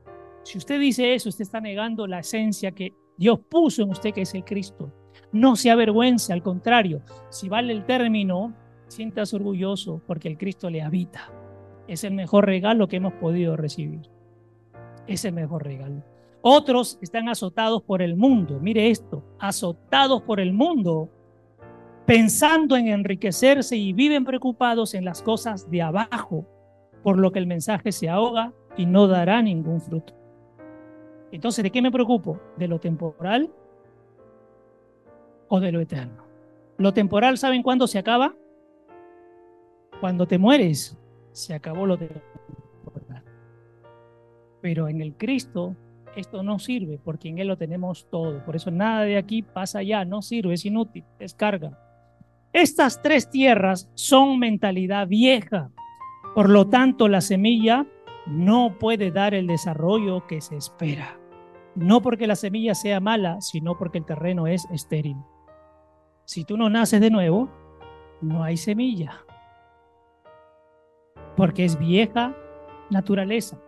Si 0.44 0.58
usted 0.58 0.80
dice 0.80 1.14
eso, 1.14 1.30
usted 1.30 1.44
está 1.44 1.60
negando 1.60 2.08
la 2.08 2.20
esencia 2.20 2.72
que 2.72 2.94
Dios 3.18 3.40
puso 3.50 3.84
en 3.84 3.90
usted, 3.90 4.14
que 4.14 4.22
es 4.22 4.34
el 4.34 4.46
Cristo. 4.46 4.92
No 5.32 5.56
se 5.56 5.70
avergüence, 5.70 6.32
al 6.34 6.42
contrario, 6.42 7.02
si 7.30 7.50
vale 7.50 7.74
el 7.74 7.86
término, 7.86 8.56
sientas 8.88 9.34
orgulloso 9.34 10.02
porque 10.08 10.28
el 10.28 10.38
Cristo 10.38 10.70
le 10.70 10.82
habita. 10.82 11.32
Es 11.88 12.04
el 12.04 12.14
mejor 12.14 12.46
regalo 12.46 12.88
que 12.88 12.98
hemos 12.98 13.14
podido 13.14 13.58
recibir. 13.58 14.10
Es 15.08 15.26
el 15.26 15.34
mejor 15.34 15.64
regalo. 15.64 16.04
Otros 16.42 16.98
están 17.02 17.28
azotados 17.28 17.84
por 17.84 18.02
el 18.02 18.16
mundo. 18.16 18.60
Mire 18.62 18.90
esto, 18.90 19.24
azotados 19.40 20.22
por 20.22 20.40
el 20.40 20.54
mundo 20.54 21.10
pensando 22.10 22.76
en 22.76 22.88
enriquecerse 22.88 23.78
y 23.78 23.94
viven 23.94 24.26
preocupados 24.26 24.96
en 24.96 25.06
las 25.06 25.22
cosas 25.22 25.70
de 25.70 25.84
abajo, 25.84 26.44
por 27.04 27.20
lo 27.20 27.32
que 27.32 27.38
el 27.38 27.46
mensaje 27.46 27.92
se 27.92 28.10
ahoga 28.10 28.52
y 28.76 28.88
no 28.88 29.08
dará 29.08 29.44
ningún 29.44 29.80
fruto. 29.80 30.16
Entonces, 31.32 31.62
¿de 31.62 31.70
qué 31.70 31.84
me 31.84 31.92
preocupo? 31.92 32.42
¿De 32.58 32.68
lo 32.68 32.80
temporal 32.80 33.52
o 35.50 35.60
de 35.60 35.72
lo 35.72 35.80
eterno? 35.82 36.24
Lo 36.80 36.96
temporal, 36.96 37.38
¿saben 37.38 37.62
cuándo 37.62 37.86
se 37.86 38.00
acaba? 38.00 38.34
Cuando 40.02 40.26
te 40.26 40.40
mueres, 40.40 40.98
se 41.32 41.54
acabó 41.54 41.86
lo 41.86 42.00
temporal. 42.00 43.24
Pero 44.62 44.88
en 44.88 45.02
el 45.02 45.16
Cristo 45.16 45.76
esto 46.16 46.42
no 46.42 46.58
sirve 46.58 46.98
porque 46.98 47.30
en 47.30 47.38
Él 47.38 47.50
lo 47.50 47.58
tenemos 47.58 48.10
todo. 48.10 48.44
Por 48.46 48.56
eso 48.56 48.72
nada 48.72 49.04
de 49.04 49.16
aquí 49.16 49.44
pasa 49.44 49.84
ya, 49.84 50.06
no 50.06 50.24
sirve, 50.24 50.56
es 50.56 50.66
inútil, 50.66 51.06
es 51.20 51.36
carga. 51.36 51.78
Estas 52.54 53.02
tres 53.02 53.30
tierras 53.30 53.92
son 53.94 54.40
mentalidad 54.40 55.08
vieja. 55.08 55.70
Por 56.34 56.50
lo 56.50 56.68
tanto, 56.68 57.08
la 57.08 57.22
semilla 57.22 57.86
no 58.26 58.78
puede 58.80 59.12
dar 59.12 59.34
el 59.34 59.46
desarrollo 59.46 60.26
que 60.26 60.42
se 60.42 60.56
espera. 60.58 61.20
No 61.76 62.02
porque 62.02 62.28
la 62.28 62.36
semilla 62.36 62.74
sea 62.74 63.00
mala, 63.00 63.40
sino 63.42 63.78
porque 63.78 64.00
el 64.00 64.06
terreno 64.06 64.48
es 64.48 64.66
estéril. 64.72 65.18
Si 66.26 66.44
tú 66.44 66.58
no 66.58 66.70
naces 66.70 67.02
de 67.02 67.12
nuevo, 67.12 67.50
no 68.22 68.44
hay 68.44 68.58
semilla. 68.58 69.24
Porque 71.38 71.66
es 71.66 71.78
vieja 71.78 72.36
naturaleza. 72.90 73.60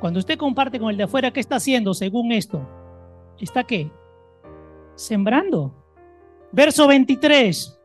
Cuando 0.00 0.18
usted 0.18 0.36
comparte 0.38 0.78
con 0.78 0.90
el 0.90 0.96
de 0.96 1.04
afuera, 1.04 1.30
¿qué 1.32 1.40
está 1.40 1.56
haciendo 1.56 1.94
según 1.94 2.32
esto? 2.32 2.68
¿Está 3.38 3.64
qué? 3.64 3.90
Sembrando. 4.94 5.72
Verso 6.52 6.86
23. 6.88 7.77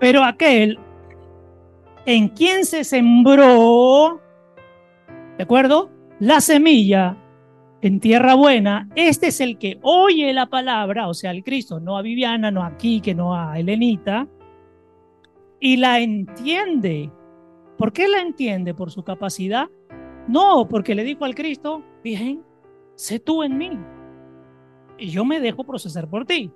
Pero 0.00 0.22
aquel 0.24 0.78
en 2.06 2.28
quien 2.28 2.64
se 2.64 2.84
sembró, 2.84 4.20
¿de 5.36 5.42
acuerdo? 5.42 5.90
La 6.20 6.40
semilla 6.40 7.16
en 7.80 8.00
tierra 8.00 8.34
buena, 8.34 8.88
este 8.96 9.28
es 9.28 9.40
el 9.40 9.58
que 9.58 9.78
oye 9.82 10.32
la 10.32 10.46
palabra, 10.46 11.08
o 11.08 11.14
sea, 11.14 11.30
el 11.30 11.44
Cristo, 11.44 11.80
no 11.80 11.96
a 11.96 12.02
Viviana, 12.02 12.50
no 12.50 12.64
a 12.64 12.76
Quique, 12.76 13.14
no 13.14 13.34
a 13.34 13.58
Elenita, 13.58 14.26
y 15.60 15.76
la 15.76 16.00
entiende. 16.00 17.12
¿Por 17.76 17.92
qué 17.92 18.08
la 18.08 18.20
entiende? 18.20 18.74
¿Por 18.74 18.90
su 18.90 19.04
capacidad? 19.04 19.68
No, 20.26 20.66
porque 20.68 20.94
le 20.94 21.04
dijo 21.04 21.24
al 21.24 21.34
Cristo, 21.34 21.84
bien, 22.02 22.42
sé 22.96 23.20
tú 23.20 23.42
en 23.42 23.56
mí, 23.56 23.78
y 24.98 25.10
yo 25.10 25.24
me 25.24 25.40
dejo 25.40 25.64
procesar 25.64 26.08
por 26.08 26.24
ti. 26.24 26.50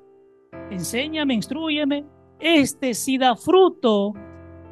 Enséñame, 0.70 1.34
instruyeme, 1.34 2.04
este 2.42 2.92
sí 2.94 3.18
da 3.18 3.36
fruto 3.36 4.14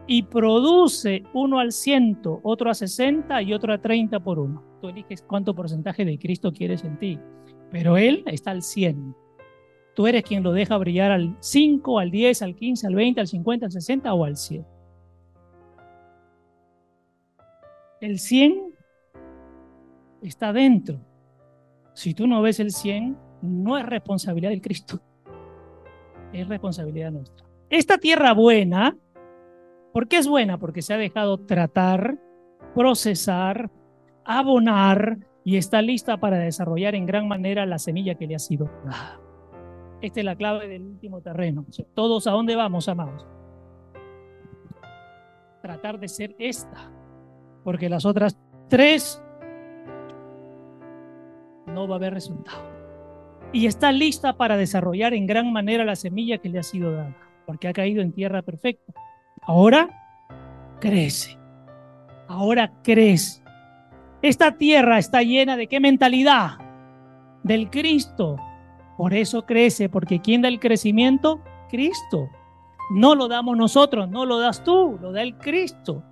y 0.06 0.24
produce 0.24 1.22
uno 1.32 1.60
al 1.60 1.70
ciento, 1.70 2.40
otro 2.42 2.68
a 2.68 2.74
sesenta 2.74 3.40
y 3.42 3.52
otro 3.54 3.72
a 3.72 3.80
treinta 3.80 4.18
por 4.18 4.40
uno. 4.40 4.64
Tú 4.80 4.88
eliges 4.88 5.22
cuánto 5.22 5.54
porcentaje 5.54 6.04
de 6.04 6.18
Cristo 6.18 6.52
quieres 6.52 6.82
en 6.82 6.98
ti, 6.98 7.18
pero 7.70 7.96
Él 7.96 8.24
está 8.26 8.50
al 8.50 8.62
cien. 8.62 9.14
Tú 9.94 10.08
eres 10.08 10.24
quien 10.24 10.42
lo 10.42 10.52
deja 10.52 10.76
brillar 10.78 11.12
al 11.12 11.36
5, 11.40 11.98
al 11.98 12.10
10, 12.10 12.42
al 12.42 12.56
15, 12.56 12.86
al 12.88 12.94
20, 12.94 13.20
al 13.20 13.26
50, 13.28 13.66
al 13.66 13.72
60 13.72 14.14
o 14.14 14.24
al 14.24 14.36
100. 14.36 14.66
El 18.00 18.18
100 18.18 18.74
está 20.22 20.52
dentro. 20.52 20.98
Si 21.94 22.14
tú 22.14 22.26
no 22.26 22.42
ves 22.42 22.58
el 22.58 22.72
100, 22.72 23.16
no 23.42 23.78
es 23.78 23.86
responsabilidad 23.86 24.50
del 24.50 24.62
Cristo, 24.62 25.00
es 26.32 26.48
responsabilidad 26.48 27.12
nuestra. 27.12 27.49
Esta 27.70 27.98
tierra 27.98 28.34
buena, 28.34 28.96
¿por 29.92 30.08
qué 30.08 30.18
es 30.18 30.26
buena? 30.26 30.58
Porque 30.58 30.82
se 30.82 30.92
ha 30.92 30.96
dejado 30.96 31.38
tratar, 31.38 32.18
procesar, 32.74 33.70
abonar 34.24 35.18
y 35.44 35.56
está 35.56 35.80
lista 35.80 36.16
para 36.16 36.38
desarrollar 36.38 36.96
en 36.96 37.06
gran 37.06 37.28
manera 37.28 37.66
la 37.66 37.78
semilla 37.78 38.16
que 38.16 38.26
le 38.26 38.34
ha 38.34 38.40
sido 38.40 38.68
dada. 38.84 39.20
Esta 40.02 40.18
es 40.18 40.26
la 40.26 40.34
clave 40.34 40.66
del 40.66 40.82
último 40.82 41.20
terreno. 41.20 41.64
Todos 41.94 42.26
a 42.26 42.32
dónde 42.32 42.56
vamos, 42.56 42.88
amados. 42.88 43.24
Tratar 45.62 46.00
de 46.00 46.08
ser 46.08 46.34
esta, 46.40 46.90
porque 47.62 47.88
las 47.88 48.04
otras 48.04 48.36
tres 48.68 49.22
no 51.68 51.86
va 51.86 51.94
a 51.94 51.98
haber 51.98 52.14
resultado. 52.14 52.64
Y 53.52 53.66
está 53.66 53.92
lista 53.92 54.36
para 54.36 54.56
desarrollar 54.56 55.14
en 55.14 55.28
gran 55.28 55.52
manera 55.52 55.84
la 55.84 55.94
semilla 55.94 56.38
que 56.38 56.48
le 56.48 56.58
ha 56.58 56.64
sido 56.64 56.90
dada 56.90 57.29
porque 57.50 57.66
ha 57.66 57.72
caído 57.72 58.00
en 58.00 58.12
tierra 58.12 58.42
perfecta. 58.42 58.92
Ahora 59.42 59.90
crece. 60.78 61.36
Ahora 62.28 62.72
crece. 62.84 63.42
Esta 64.22 64.56
tierra 64.56 65.00
está 65.00 65.24
llena 65.24 65.56
de 65.56 65.66
qué 65.66 65.80
mentalidad? 65.80 66.58
Del 67.42 67.68
Cristo. 67.68 68.36
Por 68.96 69.14
eso 69.14 69.46
crece, 69.46 69.88
porque 69.88 70.20
¿quién 70.20 70.42
da 70.42 70.48
el 70.48 70.60
crecimiento? 70.60 71.42
Cristo. 71.68 72.28
No 72.94 73.16
lo 73.16 73.26
damos 73.26 73.56
nosotros, 73.56 74.08
no 74.08 74.26
lo 74.26 74.38
das 74.38 74.62
tú, 74.62 74.96
lo 75.02 75.10
da 75.10 75.20
el 75.22 75.36
Cristo. 75.36 76.04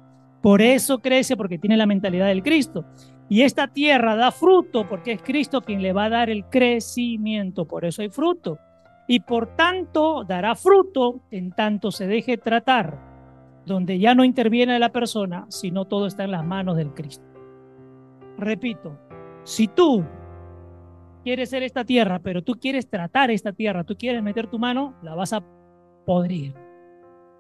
Por 0.43 0.61
eso 0.61 0.99
crece, 0.99 1.37
porque 1.37 1.59
tiene 1.59 1.77
la 1.77 1.87
mentalidad 1.87 2.27
del 2.27 2.43
Cristo. 2.43 2.85
Y 3.29 3.43
esta 3.43 3.69
tierra 3.69 4.17
da 4.17 4.33
fruto 4.33 4.89
porque 4.89 5.13
es 5.13 5.23
Cristo 5.23 5.61
quien 5.61 5.83
le 5.83 5.93
va 5.93 6.07
a 6.07 6.11
dar 6.11 6.31
el 6.31 6.47
crecimiento, 6.47 7.65
por 7.65 7.85
eso 7.85 8.03
hay 8.03 8.09
fruto. 8.09 8.59
Y 9.09 9.21
por 9.21 9.57
tanto 9.57 10.23
dará 10.23 10.55
fruto 10.55 11.23
en 11.31 11.51
tanto 11.51 11.91
se 11.91 12.07
deje 12.07 12.37
tratar, 12.37 13.63
donde 13.65 13.99
ya 13.99 14.15
no 14.15 14.23
interviene 14.23 14.79
la 14.79 14.93
persona, 14.93 15.47
sino 15.49 15.87
todo 15.87 16.07
está 16.07 16.25
en 16.25 16.31
las 16.31 16.45
manos 16.45 16.77
del 16.77 16.93
Cristo. 16.93 17.25
Repito, 18.37 18.97
si 19.45 19.67
tú 19.67 20.05
quieres 21.25 21.49
ser 21.51 21.63
esta 21.63 21.85
tierra, 21.85 22.21
pero 22.21 22.43
tú 22.43 22.55
quieres 22.61 22.89
tratar 22.89 23.31
esta 23.31 23.53
tierra, 23.53 23.83
tú 23.83 23.97
quieres 23.97 24.23
meter 24.23 24.47
tu 24.47 24.59
mano, 24.59 24.95
la 25.03 25.15
vas 25.15 25.33
a 25.33 25.43
podrir, 26.05 26.55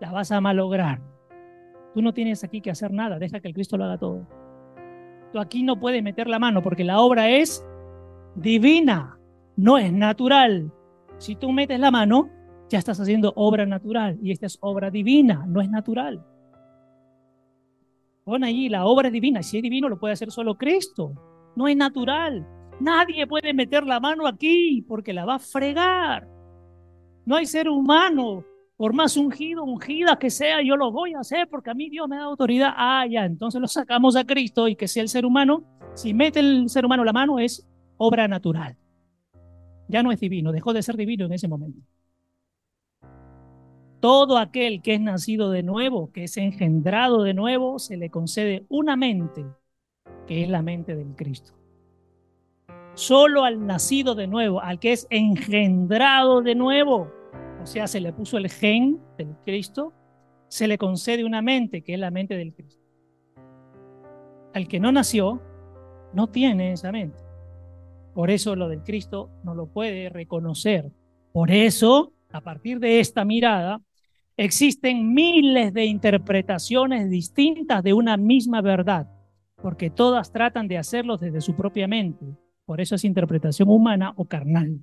la 0.00 0.10
vas 0.10 0.32
a 0.32 0.40
malograr. 0.40 1.00
Tú 1.94 2.00
no 2.00 2.14
tienes 2.14 2.44
aquí 2.44 2.62
que 2.62 2.70
hacer 2.70 2.92
nada, 2.92 3.18
deja 3.18 3.40
que 3.40 3.48
el 3.48 3.54
Cristo 3.54 3.76
lo 3.76 3.84
haga 3.84 3.98
todo. 3.98 4.26
Tú 5.32 5.38
aquí 5.38 5.62
no 5.62 5.78
puedes 5.78 6.02
meter 6.02 6.28
la 6.28 6.38
mano 6.38 6.62
porque 6.62 6.84
la 6.84 7.00
obra 7.00 7.28
es 7.28 7.62
divina, 8.36 9.18
no 9.56 9.76
es 9.76 9.92
natural. 9.92 10.72
Si 11.18 11.36
tú 11.36 11.52
metes 11.52 11.78
la 11.78 11.90
mano, 11.90 12.30
ya 12.68 12.78
estás 12.78 13.00
haciendo 13.00 13.32
obra 13.36 13.66
natural 13.66 14.18
y 14.22 14.30
esta 14.30 14.46
es 14.46 14.58
obra 14.60 14.90
divina, 14.90 15.44
no 15.46 15.60
es 15.60 15.68
natural. 15.68 16.24
Pon 18.24 18.44
allí, 18.44 18.68
la 18.68 18.84
obra 18.84 19.10
divina. 19.10 19.42
Si 19.42 19.56
es 19.56 19.62
divino, 19.62 19.88
lo 19.88 19.98
puede 19.98 20.12
hacer 20.12 20.30
solo 20.30 20.56
Cristo. 20.56 21.12
No 21.56 21.66
es 21.66 21.76
natural. 21.76 22.46
Nadie 22.78 23.26
puede 23.26 23.54
meter 23.54 23.84
la 23.84 24.00
mano 24.00 24.26
aquí 24.26 24.84
porque 24.86 25.12
la 25.12 25.24
va 25.24 25.36
a 25.36 25.38
fregar. 25.38 26.28
No 27.24 27.36
hay 27.36 27.46
ser 27.46 27.68
humano, 27.68 28.44
por 28.76 28.92
más 28.92 29.16
ungido, 29.16 29.64
ungida 29.64 30.18
que 30.18 30.30
sea, 30.30 30.62
yo 30.62 30.76
lo 30.76 30.92
voy 30.92 31.14
a 31.14 31.20
hacer 31.20 31.48
porque 31.48 31.70
a 31.70 31.74
mí 31.74 31.90
Dios 31.90 32.08
me 32.08 32.16
da 32.16 32.24
autoridad. 32.24 32.72
Ah, 32.76 33.06
ya, 33.10 33.24
entonces 33.24 33.60
lo 33.60 33.66
sacamos 33.66 34.14
a 34.14 34.24
Cristo 34.24 34.68
y 34.68 34.76
que 34.76 34.86
sea 34.86 35.02
el 35.02 35.08
ser 35.08 35.26
humano. 35.26 35.64
Si 35.94 36.14
mete 36.14 36.38
el 36.40 36.68
ser 36.68 36.86
humano 36.86 37.04
la 37.04 37.12
mano 37.12 37.40
es 37.40 37.66
obra 37.96 38.28
natural. 38.28 38.76
Ya 39.88 40.02
no 40.02 40.12
es 40.12 40.20
divino, 40.20 40.52
dejó 40.52 40.72
de 40.72 40.82
ser 40.82 40.96
divino 40.96 41.26
en 41.26 41.32
ese 41.32 41.48
momento. 41.48 41.80
Todo 44.00 44.38
aquel 44.38 44.80
que 44.80 44.94
es 44.94 45.00
nacido 45.00 45.50
de 45.50 45.62
nuevo, 45.62 46.12
que 46.12 46.24
es 46.24 46.36
engendrado 46.36 47.22
de 47.22 47.34
nuevo, 47.34 47.78
se 47.78 47.96
le 47.96 48.10
concede 48.10 48.64
una 48.68 48.96
mente, 48.96 49.44
que 50.26 50.44
es 50.44 50.48
la 50.48 50.62
mente 50.62 50.94
del 50.94 51.16
Cristo. 51.16 51.54
Solo 52.94 53.44
al 53.44 53.66
nacido 53.66 54.14
de 54.14 54.26
nuevo, 54.26 54.60
al 54.60 54.78
que 54.78 54.92
es 54.92 55.06
engendrado 55.10 56.42
de 56.42 56.54
nuevo, 56.54 57.10
o 57.62 57.66
sea, 57.66 57.86
se 57.86 58.00
le 58.00 58.12
puso 58.12 58.38
el 58.38 58.48
gen 58.50 59.00
del 59.16 59.34
Cristo, 59.44 59.92
se 60.48 60.68
le 60.68 60.78
concede 60.78 61.24
una 61.24 61.42
mente, 61.42 61.82
que 61.82 61.94
es 61.94 62.00
la 62.00 62.10
mente 62.10 62.36
del 62.36 62.54
Cristo. 62.54 62.82
Al 64.54 64.68
que 64.68 64.80
no 64.80 64.92
nació, 64.92 65.42
no 66.12 66.28
tiene 66.28 66.72
esa 66.72 66.92
mente. 66.92 67.27
Por 68.18 68.32
eso 68.32 68.56
lo 68.56 68.68
del 68.68 68.82
Cristo 68.82 69.30
no 69.44 69.54
lo 69.54 69.68
puede 69.68 70.08
reconocer. 70.08 70.90
Por 71.32 71.52
eso, 71.52 72.14
a 72.32 72.40
partir 72.40 72.80
de 72.80 72.98
esta 72.98 73.24
mirada, 73.24 73.80
existen 74.36 75.14
miles 75.14 75.72
de 75.72 75.84
interpretaciones 75.84 77.10
distintas 77.10 77.80
de 77.84 77.92
una 77.92 78.16
misma 78.16 78.60
verdad, 78.60 79.08
porque 79.62 79.88
todas 79.88 80.32
tratan 80.32 80.66
de 80.66 80.78
hacerlo 80.78 81.16
desde 81.16 81.40
su 81.40 81.54
propia 81.54 81.86
mente. 81.86 82.26
Por 82.66 82.80
eso 82.80 82.96
es 82.96 83.04
interpretación 83.04 83.68
humana 83.68 84.14
o 84.16 84.24
carnal. 84.24 84.80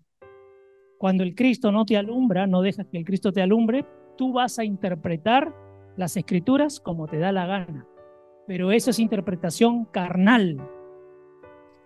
Cuando 0.97 1.23
el 1.23 1.35
Cristo 1.35 1.73
no 1.73 1.85
te 1.85 1.97
alumbra, 1.97 2.47
no 2.47 2.61
dejas 2.61 2.87
que 2.87 2.99
el 2.99 3.03
Cristo 3.03 3.33
te 3.33 3.41
alumbre, 3.41 3.85
tú 4.17 4.31
vas 4.31 4.59
a 4.59 4.63
interpretar 4.63 5.53
las 5.97 6.15
escrituras 6.15 6.79
como 6.79 7.05
te 7.07 7.19
da 7.19 7.33
la 7.33 7.45
gana. 7.47 7.85
Pero 8.47 8.71
eso 8.71 8.91
es 8.91 8.99
interpretación 8.99 9.83
carnal. 9.83 10.65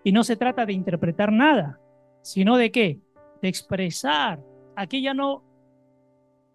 Y 0.02 0.12
no 0.12 0.24
se 0.24 0.36
trata 0.36 0.66
de 0.66 0.72
interpretar 0.72 1.32
nada, 1.32 1.80
sino 2.22 2.56
de 2.56 2.70
qué? 2.70 3.00
De 3.42 3.48
expresar. 3.48 4.42
Aquí 4.76 5.02
ya 5.02 5.14
no, 5.14 5.42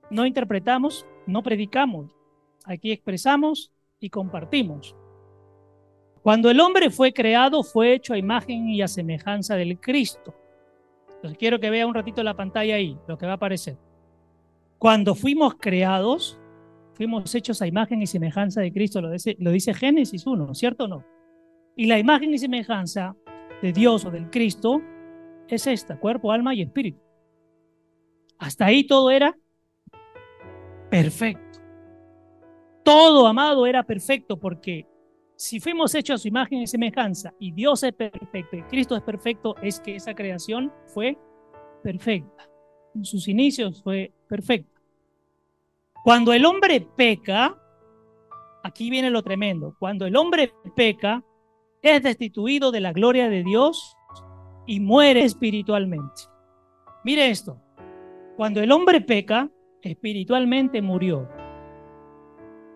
no 0.09 0.25
interpretamos, 0.25 1.05
no 1.27 1.43
predicamos. 1.43 2.11
Aquí 2.65 2.91
expresamos 2.91 3.71
y 3.99 4.09
compartimos. 4.09 4.95
Cuando 6.23 6.49
el 6.49 6.59
hombre 6.59 6.89
fue 6.89 7.13
creado, 7.13 7.61
fue 7.63 7.93
hecho 7.93 8.13
a 8.13 8.17
imagen 8.17 8.67
y 8.69 8.81
a 8.81 8.87
semejanza 8.87 9.55
del 9.55 9.79
Cristo. 9.79 10.33
Entonces 11.07 11.37
quiero 11.37 11.59
que 11.59 11.69
vea 11.69 11.85
un 11.85 11.93
ratito 11.93 12.23
la 12.23 12.35
pantalla 12.35 12.75
ahí, 12.75 12.97
lo 13.07 13.17
que 13.17 13.27
va 13.27 13.33
a 13.33 13.35
aparecer. 13.35 13.77
Cuando 14.79 15.13
fuimos 15.13 15.55
creados, 15.55 16.39
fuimos 16.93 17.33
hechos 17.35 17.61
a 17.61 17.67
imagen 17.67 18.01
y 18.01 18.07
semejanza 18.07 18.61
de 18.61 18.73
Cristo, 18.73 19.01
lo 19.01 19.11
dice, 19.11 19.35
lo 19.39 19.51
dice 19.51 19.73
Génesis 19.73 20.25
1, 20.25 20.55
¿cierto 20.55 20.85
o 20.85 20.87
no? 20.87 21.03
Y 21.75 21.85
la 21.85 21.99
imagen 21.99 22.33
y 22.33 22.39
semejanza 22.39 23.15
de 23.65 23.73
Dios 23.73 24.05
o 24.05 24.11
del 24.11 24.29
Cristo 24.29 24.79
es 25.47 25.65
esta, 25.65 25.99
cuerpo, 25.99 26.31
alma 26.31 26.53
y 26.53 26.61
espíritu. 26.61 27.01
Hasta 28.37 28.65
ahí 28.67 28.85
todo 28.85 29.09
era 29.09 29.35
perfecto. 30.91 31.59
Todo, 32.83 33.25
amado, 33.25 33.65
era 33.65 33.81
perfecto 33.81 34.39
porque 34.39 34.85
si 35.35 35.59
fuimos 35.59 35.95
hechos 35.95 36.15
a 36.15 36.21
su 36.21 36.27
imagen 36.27 36.61
y 36.61 36.67
semejanza 36.67 37.33
y 37.39 37.51
Dios 37.51 37.81
es 37.81 37.93
perfecto 37.93 38.55
y 38.55 38.61
Cristo 38.63 38.95
es 38.95 39.01
perfecto, 39.01 39.55
es 39.63 39.79
que 39.79 39.95
esa 39.95 40.13
creación 40.13 40.71
fue 40.85 41.17
perfecta. 41.81 42.47
En 42.93 43.03
sus 43.03 43.27
inicios 43.27 43.81
fue 43.81 44.13
perfecta. 44.27 44.79
Cuando 46.03 46.33
el 46.33 46.45
hombre 46.45 46.87
peca, 46.95 47.59
aquí 48.63 48.91
viene 48.91 49.09
lo 49.09 49.23
tremendo, 49.23 49.75
cuando 49.79 50.05
el 50.05 50.15
hombre 50.15 50.53
peca, 50.75 51.23
es 51.85 52.01
destituido 52.01 52.71
de 52.71 52.79
la 52.79 52.93
gloria 52.93 53.29
de 53.29 53.43
Dios 53.43 53.95
y 54.65 54.79
muere 54.79 55.23
espiritualmente. 55.23 56.23
Mire 57.03 57.29
esto, 57.29 57.61
cuando 58.35 58.59
el 58.59 58.71
hombre 58.71 59.01
peca, 59.01 59.51
espiritualmente 59.83 60.81
murió. 60.81 61.29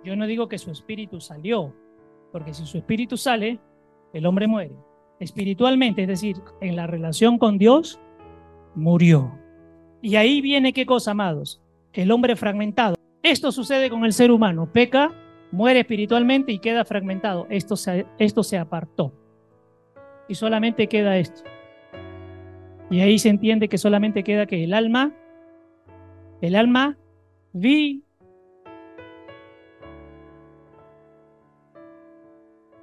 Yo 0.03 0.15
no 0.15 0.27
digo 0.27 0.47
que 0.47 0.59
su 0.59 0.69
espíritu 0.69 1.19
salió, 1.19 1.73
porque 2.31 2.53
si 2.53 2.67
su 2.67 2.77
espíritu 2.77 3.17
sale, 3.17 3.59
el 4.13 4.27
hombre 4.27 4.45
muere. 4.45 4.75
Espiritualmente, 5.19 6.03
es 6.03 6.07
decir, 6.07 6.37
en 6.61 6.75
la 6.75 6.85
relación 6.85 7.39
con 7.39 7.57
Dios, 7.57 7.99
murió. 8.75 9.31
Y 10.03 10.17
ahí 10.17 10.39
viene 10.39 10.71
qué 10.71 10.85
cosa, 10.85 11.11
amados, 11.11 11.63
el 11.93 12.11
hombre 12.11 12.35
fragmentado. 12.35 12.95
Esto 13.23 13.51
sucede 13.51 13.89
con 13.89 14.05
el 14.05 14.13
ser 14.13 14.29
humano, 14.29 14.71
peca, 14.71 15.11
muere 15.51 15.81
espiritualmente 15.81 16.51
y 16.51 16.59
queda 16.59 16.85
fragmentado. 16.85 17.47
Esto 17.49 17.75
se, 17.75 18.05
esto 18.17 18.43
se 18.43 18.57
apartó. 18.57 19.13
Y 20.27 20.35
solamente 20.35 20.87
queda 20.87 21.17
esto. 21.17 21.43
Y 22.89 23.01
ahí 23.01 23.19
se 23.19 23.29
entiende 23.29 23.69
que 23.69 23.77
solamente 23.77 24.23
queda 24.23 24.45
que 24.45 24.63
el 24.63 24.73
alma, 24.73 25.13
el 26.41 26.55
alma 26.55 26.97
vi 27.53 28.03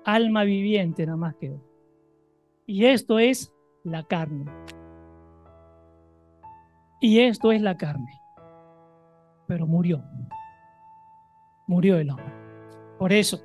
alma 0.05 0.45
viviente 0.45 1.05
nada 1.05 1.17
más 1.17 1.35
quedó. 1.37 1.61
Y 2.67 2.87
esto 2.87 3.19
es 3.19 3.53
la 3.85 4.05
carne. 4.05 4.51
Y 7.01 7.21
esto 7.21 7.53
es 7.53 7.61
la 7.61 7.77
carne. 7.77 8.13
Pero 9.47 9.67
murió. 9.67 10.03
Murió 11.67 11.99
el 11.99 12.11
hombre. 12.11 12.46
Por 12.99 13.13
eso, 13.13 13.43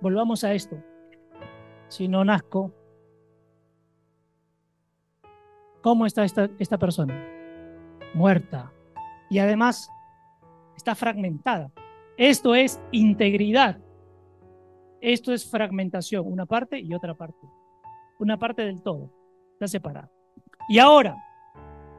volvamos 0.00 0.44
a 0.44 0.54
esto. 0.54 0.76
Si 1.88 2.08
no 2.08 2.24
nazco, 2.24 2.72
¿cómo 5.82 6.06
está 6.06 6.24
esta, 6.24 6.48
esta 6.58 6.78
persona? 6.78 7.14
Muerta. 8.14 8.72
Y 9.28 9.38
además 9.38 9.90
está 10.76 10.94
fragmentada. 10.94 11.70
Esto 12.16 12.54
es 12.54 12.80
integridad. 12.92 13.78
Esto 15.00 15.32
es 15.32 15.48
fragmentación, 15.50 16.26
una 16.26 16.46
parte 16.46 16.78
y 16.78 16.94
otra 16.94 17.14
parte. 17.14 17.46
Una 18.18 18.38
parte 18.38 18.62
del 18.64 18.82
todo. 18.82 19.10
Está 19.54 19.68
separada. 19.68 20.10
Y 20.68 20.78
ahora, 20.78 21.16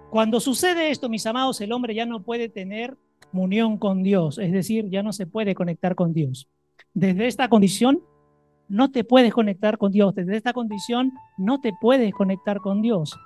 cuando 0.09 0.39
sucede 0.39 0.91
esto, 0.91 1.09
mis 1.09 1.25
amados, 1.25 1.61
el 1.61 1.71
hombre 1.71 1.95
ya 1.95 2.05
no 2.05 2.21
puede 2.23 2.49
tener 2.49 2.97
unión 3.33 3.77
con 3.77 4.03
Dios, 4.03 4.37
es 4.37 4.51
decir, 4.51 4.89
ya 4.89 5.03
no 5.03 5.13
se 5.13 5.27
puede 5.27 5.55
conectar 5.55 5.95
con 5.95 6.13
Dios. 6.13 6.49
Desde 6.93 7.27
esta 7.27 7.47
condición 7.47 8.01
no 8.67 8.91
te 8.91 9.03
puedes 9.03 9.33
conectar 9.33 9.77
con 9.77 9.91
Dios, 9.91 10.15
desde 10.15 10.37
esta 10.37 10.53
condición 10.53 11.11
no 11.37 11.59
te 11.61 11.71
puedes 11.79 12.13
conectar 12.13 12.59
con 12.59 12.81
Dios. 12.81 13.17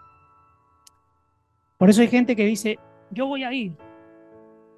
Por 1.77 1.89
eso 1.89 2.01
hay 2.01 2.07
gente 2.07 2.35
que 2.35 2.45
dice, 2.45 2.79
yo 3.11 3.27
voy 3.27 3.43
a 3.43 3.53
ir 3.53 3.75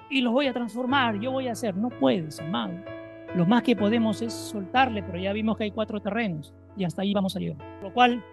y 0.09 0.21
los 0.21 0.33
voy 0.33 0.47
a 0.47 0.53
transformar, 0.53 1.19
yo 1.19 1.31
voy 1.31 1.47
a 1.47 1.51
hacer. 1.51 1.75
No 1.75 1.89
puedes, 1.89 2.39
amado. 2.39 2.73
Lo 3.35 3.45
más 3.45 3.61
que 3.63 3.75
podemos 3.75 4.21
es 4.21 4.33
soltarle, 4.33 5.03
pero 5.03 5.19
ya 5.19 5.33
vimos 5.33 5.57
que 5.57 5.65
hay 5.65 5.71
cuatro 5.71 5.99
terrenos 5.99 6.53
y 6.75 6.85
hasta 6.85 7.01
ahí 7.01 7.13
vamos 7.13 7.35
a 7.35 7.39
llegar. 7.39 7.57
Lo 7.81 7.93
cual 7.93 8.23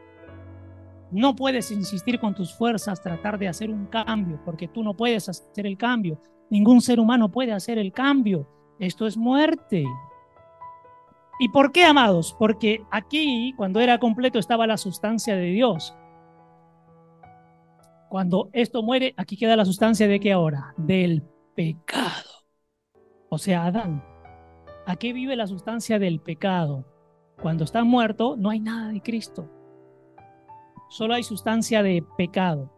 no 1.11 1.35
puedes 1.35 1.71
insistir 1.71 2.19
con 2.19 2.35
tus 2.35 2.55
fuerzas, 2.55 3.03
tratar 3.03 3.39
de 3.39 3.49
hacer 3.49 3.71
un 3.71 3.87
cambio, 3.87 4.41
porque 4.45 4.69
tú 4.69 4.83
no 4.83 4.95
puedes 4.95 5.29
hacer 5.29 5.67
el 5.67 5.77
cambio. 5.77 6.21
Ningún 6.51 6.81
ser 6.81 7.01
humano 7.01 7.31
puede 7.31 7.53
hacer 7.53 7.79
el 7.79 7.93
cambio. 7.93 8.49
Esto 8.79 9.07
es 9.07 9.17
muerte. 9.17 9.85
¿Y 11.39 11.49
por 11.49 11.73
qué, 11.73 11.85
amados? 11.85 12.35
Porque 12.39 12.83
aquí, 12.91 13.53
cuando 13.57 13.81
era 13.81 13.99
completo, 13.99 14.39
estaba 14.39 14.67
la 14.67 14.77
sustancia 14.77 15.35
de 15.35 15.47
Dios. 15.47 15.97
Cuando 18.09 18.49
esto 18.53 18.83
muere, 18.83 19.15
aquí 19.17 19.37
queda 19.37 19.57
la 19.57 19.65
sustancia 19.65 20.07
de 20.07 20.21
qué 20.21 20.33
ahora? 20.33 20.75
Del 20.77 21.23
pecado. 21.55 22.31
O 23.29 23.39
sea, 23.39 23.65
Adán. 23.67 24.05
Aquí 24.87 25.13
vive 25.13 25.35
la 25.35 25.47
sustancia 25.47 25.99
del 25.99 26.21
pecado. 26.21 26.85
Cuando 27.41 27.65
está 27.65 27.83
muerto, 27.83 28.37
no 28.37 28.51
hay 28.51 28.61
nada 28.61 28.93
de 28.93 29.01
Cristo. 29.01 29.51
Solo 30.89 31.15
hay 31.15 31.25
sustancia 31.25 31.83
de 31.83 32.05
pecado. 32.17 32.71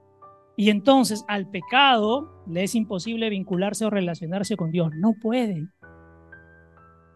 Y 0.56 0.70
entonces 0.70 1.24
al 1.28 1.50
pecado 1.50 2.35
le 2.48 2.62
es 2.62 2.74
imposible 2.74 3.30
vincularse 3.30 3.84
o 3.84 3.90
relacionarse 3.90 4.56
con 4.56 4.70
Dios. 4.70 4.90
No 4.94 5.14
puede. 5.20 5.68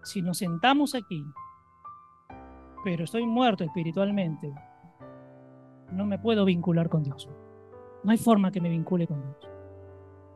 Si 0.03 0.23
nos 0.23 0.39
sentamos 0.39 0.95
aquí, 0.95 1.23
pero 2.85 3.05
estoy 3.05 3.27
muerto 3.27 3.65
espiritualmente, 3.65 4.53
no 5.93 6.07
me 6.07 6.19
puedo 6.19 6.45
vincular 6.45 6.89
con 6.89 7.03
Dios. 7.03 7.29
No 8.03 8.11
hay 8.11 8.19
forma 8.19 8.51
que 8.51 8.61
me 8.61 8.71
vincule 8.71 9.07
con 9.07 9.21
Dios. 9.21 9.49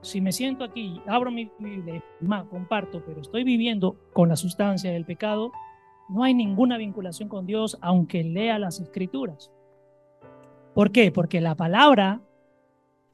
Si 0.03 0.21
me 0.21 0.33
siento 0.33 0.65
aquí, 0.65 1.01
abro 1.07 1.31
mi 1.31 1.51
Biblia, 1.59 2.05
comparto, 2.51 3.03
pero 3.07 3.23
estoy 3.23 3.43
viviendo 3.43 3.97
con 4.13 4.29
la 4.29 4.37
sustancia 4.37 4.93
del 4.93 5.07
pecado, 5.07 5.51
no 6.11 6.23
hay 6.23 6.35
ninguna 6.35 6.77
vinculación 6.77 7.31
con 7.31 7.47
Dios 7.47 7.79
aunque 7.81 8.23
lea 8.23 8.59
las 8.59 8.81
escrituras. 8.81 9.51
¿Por 10.75 10.93
qué? 10.93 11.11
Porque 11.11 11.41
la 11.41 11.55
palabra 11.55 12.21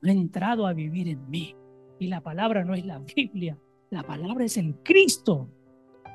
ha 0.03 0.11
entrado 0.11 0.67
a 0.67 0.73
vivir 0.73 1.09
en 1.09 1.31
mí. 1.31 1.55
Y 2.01 2.09
la 2.09 2.23
palabra 2.23 2.65
no 2.65 2.75
es 2.75 2.85
la 2.87 2.99
Biblia, 2.99 3.59
la 3.91 4.03
palabra 4.03 4.47
es 4.47 4.57
el 4.57 4.75
Cristo. 4.83 5.49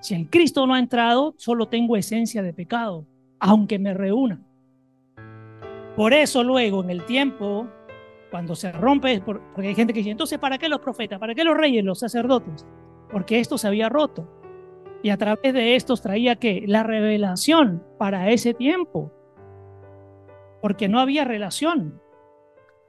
Si 0.02 0.16
el 0.16 0.30
Cristo 0.30 0.66
no 0.66 0.74
ha 0.74 0.80
entrado, 0.80 1.36
solo 1.38 1.68
tengo 1.68 1.96
esencia 1.96 2.42
de 2.42 2.54
pecado, 2.54 3.06
aunque 3.40 3.80
me 3.80 3.94
reúna. 3.94 4.44
Por 5.96 6.12
eso 6.12 6.44
luego 6.44 6.84
en 6.84 6.90
el 6.90 7.06
tiempo, 7.06 7.68
cuando 8.32 8.56
se 8.56 8.72
rompe, 8.72 9.22
porque 9.22 9.68
hay 9.68 9.76
gente 9.76 9.94
que 9.94 10.00
dice, 10.00 10.10
entonces, 10.10 10.40
¿para 10.40 10.58
qué 10.58 10.68
los 10.68 10.80
profetas? 10.80 11.20
¿Para 11.20 11.36
qué 11.36 11.44
los 11.44 11.56
reyes, 11.56 11.86
los 11.86 12.00
sacerdotes? 12.00 12.66
Porque 13.12 13.40
esto 13.40 13.58
se 13.58 13.68
había 13.68 13.88
roto. 13.88 14.28
Y 15.04 15.12
a 15.12 15.18
través 15.18 15.54
de 15.54 15.76
estos 15.76 16.02
traía 16.02 16.36
que 16.36 16.64
la 16.66 16.82
revelación 16.82 17.84
para 18.00 18.32
ese 18.32 18.56
tiempo 18.56 19.14
porque 20.66 20.90
no 20.90 21.00
había 21.00 21.26
relación. 21.26 22.02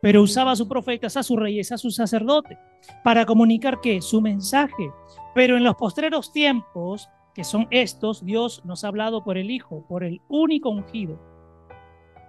Pero 0.03 0.23
usaba 0.23 0.53
a 0.53 0.57
sus 0.57 0.69
profetas, 0.69 1.17
a 1.17 1.23
sus 1.23 1.39
reyes, 1.39 1.73
a 1.73 1.79
sus 1.79 1.97
sacerdotes, 1.97 2.59
para 3.03 3.25
comunicar 3.25 3.81
que 3.81 4.01
su 4.01 4.21
mensaje. 4.21 4.91
Pero 5.35 5.57
en 5.57 5.65
los 5.65 5.75
postreros 5.75 6.33
tiempos, 6.33 7.09
que 7.35 7.45
son 7.45 7.67
estos, 7.71 8.25
Dios 8.25 8.63
nos 8.65 8.85
ha 8.85 8.89
hablado 8.89 9.25
por 9.25 9.39
el 9.39 9.51
Hijo, 9.51 9.85
por 9.89 10.05
el 10.05 10.21
único 10.29 10.71
ungido. 10.71 11.19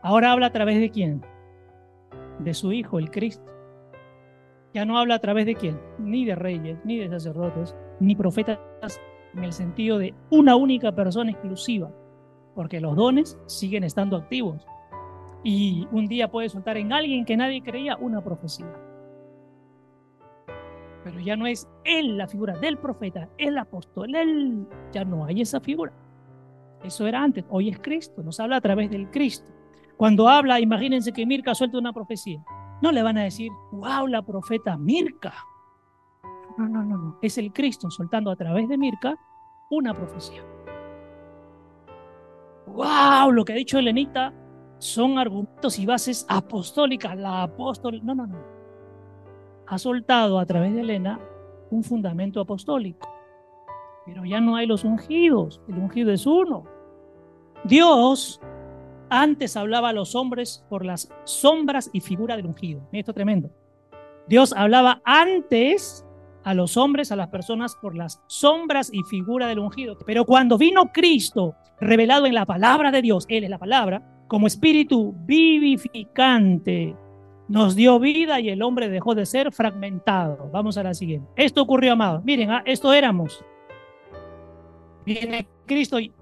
Ahora 0.02 0.32
habla 0.32 0.48
a 0.48 0.52
través 0.52 0.80
de 0.80 0.90
quién? 0.90 1.26
De 2.40 2.54
su 2.54 2.72
Hijo, 2.72 3.00
el 3.00 3.12
Cristo. 3.12 3.46
Ya 4.74 4.86
no 4.86 4.98
habla 4.98 5.16
a 5.16 5.20
través 5.20 5.46
de 5.46 5.56
quién? 5.56 5.80
Ni 5.98 6.26
de 6.26 6.36
reyes, 6.36 6.78
ni 6.84 6.98
de 6.98 7.10
sacerdotes, 7.10 7.76
ni 8.00 8.16
profetas 8.16 8.60
en 9.36 9.44
el 9.44 9.54
sentido 9.54 9.98
de 9.98 10.14
una 10.30 10.56
única 10.56 10.94
persona 10.94 11.32
exclusiva, 11.32 11.92
porque 12.56 12.80
los 12.80 12.96
dones 12.96 13.38
siguen 13.48 13.84
estando 13.84 14.18
activos 14.18 14.66
y 15.50 15.88
un 15.94 16.08
día 16.08 16.30
puede 16.30 16.50
soltar 16.50 16.76
en 16.76 16.92
alguien 16.92 17.24
que 17.24 17.38
nadie 17.38 17.64
creía 17.64 17.96
una 17.96 18.22
profecía. 18.22 18.70
Pero 21.06 21.22
ya 21.22 21.38
no 21.38 21.48
es 21.48 21.70
él 21.86 22.18
la 22.18 22.28
figura 22.28 22.58
del 22.58 22.78
profeta, 22.78 23.30
el 23.38 23.58
apóstol, 23.58 24.14
él 24.14 24.68
ya 24.92 25.06
no 25.06 25.24
hay 25.24 25.40
esa 25.40 25.62
figura. 25.62 25.94
Eso 26.84 27.08
era 27.08 27.24
antes, 27.24 27.46
hoy 27.48 27.70
es 27.70 27.80
Cristo, 27.80 28.22
nos 28.24 28.42
habla 28.42 28.58
a 28.58 28.62
través 28.62 28.90
del 28.92 29.10
Cristo. 29.10 29.48
Cuando 29.96 30.28
habla, 30.28 30.60
imagínense 30.60 31.14
que 31.14 31.26
Mirka 31.26 31.56
suelta 31.56 31.78
una 31.78 31.94
profecía. 31.94 32.44
No 32.82 32.92
le 32.92 33.02
van 33.02 33.18
a 33.18 33.24
decir, 33.24 33.50
wow, 33.72 34.06
la 34.06 34.24
profeta 34.24 34.76
Mirka. 34.78 35.34
No, 36.58 36.68
no, 36.68 36.84
no, 36.84 36.98
no. 36.98 37.20
Es 37.22 37.38
el 37.38 37.54
Cristo 37.54 37.90
soltando 37.90 38.32
a 38.32 38.36
través 38.36 38.68
de 38.68 38.78
Mirka 38.78 39.16
una 39.70 39.94
profecía. 39.94 40.44
Wow, 42.66 43.32
lo 43.32 43.46
que 43.46 43.54
ha 43.54 43.56
dicho 43.56 43.80
Elenita 43.80 44.34
son 44.80 45.18
argumentos 45.18 45.80
y 45.80 45.86
bases 45.86 46.26
apostólicas. 46.30 47.18
La 47.18 47.44
apóstol, 47.44 48.00
no, 48.04 48.16
no, 48.16 48.28
no. 48.28 48.38
Ha 49.68 49.78
soltado 49.78 50.40
a 50.40 50.46
través 50.46 50.74
de 50.74 50.82
Elena 50.82 51.20
un 51.72 51.84
fundamento 51.84 52.40
apostólico. 52.40 53.08
Pero 54.06 54.24
ya 54.24 54.40
no 54.40 54.56
hay 54.56 54.66
los 54.66 54.84
ungidos. 54.84 55.62
El 55.68 55.80
ungido 55.80 56.12
es 56.12 56.26
uno. 56.26 56.64
Dios 57.66 58.40
antes 59.10 59.58
hablaba 59.58 59.90
a 59.90 59.94
los 59.94 60.16
hombres 60.16 60.66
por 60.70 60.86
las 60.86 61.10
sombras 61.26 61.90
y 61.94 62.02
figura 62.02 62.36
del 62.36 62.46
ungido. 62.46 62.82
Esto 62.92 63.12
es 63.12 63.16
tremendo. 63.16 63.50
Dios 64.28 64.54
hablaba 64.56 65.02
antes 65.06 66.06
a 66.44 66.54
los 66.54 66.78
hombres, 66.78 67.12
a 67.12 67.18
las 67.18 67.28
personas 67.28 67.76
por 67.76 67.96
las 67.96 68.22
sombras 68.28 68.90
y 68.94 69.04
figura 69.04 69.48
del 69.48 69.60
ungido. 69.60 69.98
Pero 70.06 70.26
cuando 70.26 70.58
vino 70.58 70.92
Cristo 70.94 71.56
revelado 71.80 72.26
en 72.26 72.34
la 72.34 72.46
palabra 72.46 72.92
de 72.92 73.02
Dios, 73.02 73.26
Él 73.28 73.44
es 73.44 73.50
la 73.50 73.58
palabra, 73.58 74.17
como 74.28 74.48
espíritu 74.48 75.14
vivificante, 75.26 76.96
nos 77.48 77.76
dio 77.76 78.00
vida 78.00 78.40
y 78.40 78.50
el 78.50 78.62
hombre 78.62 78.90
dejó 78.90 79.16
de 79.16 79.26
ser 79.26 79.52
fragmentado. 79.54 80.50
Vamos 80.52 80.78
a 80.78 80.84
la 80.84 80.94
siguiente. 80.94 81.30
Esto 81.36 81.62
ocurrió, 81.62 81.94
amados. 81.94 82.24
Miren, 82.24 82.52
ah, 82.52 82.64
esto 82.66 82.94
éramos. 82.94 83.44
Viene 85.06 85.48
Cristo 85.66 86.00
y 86.00 86.14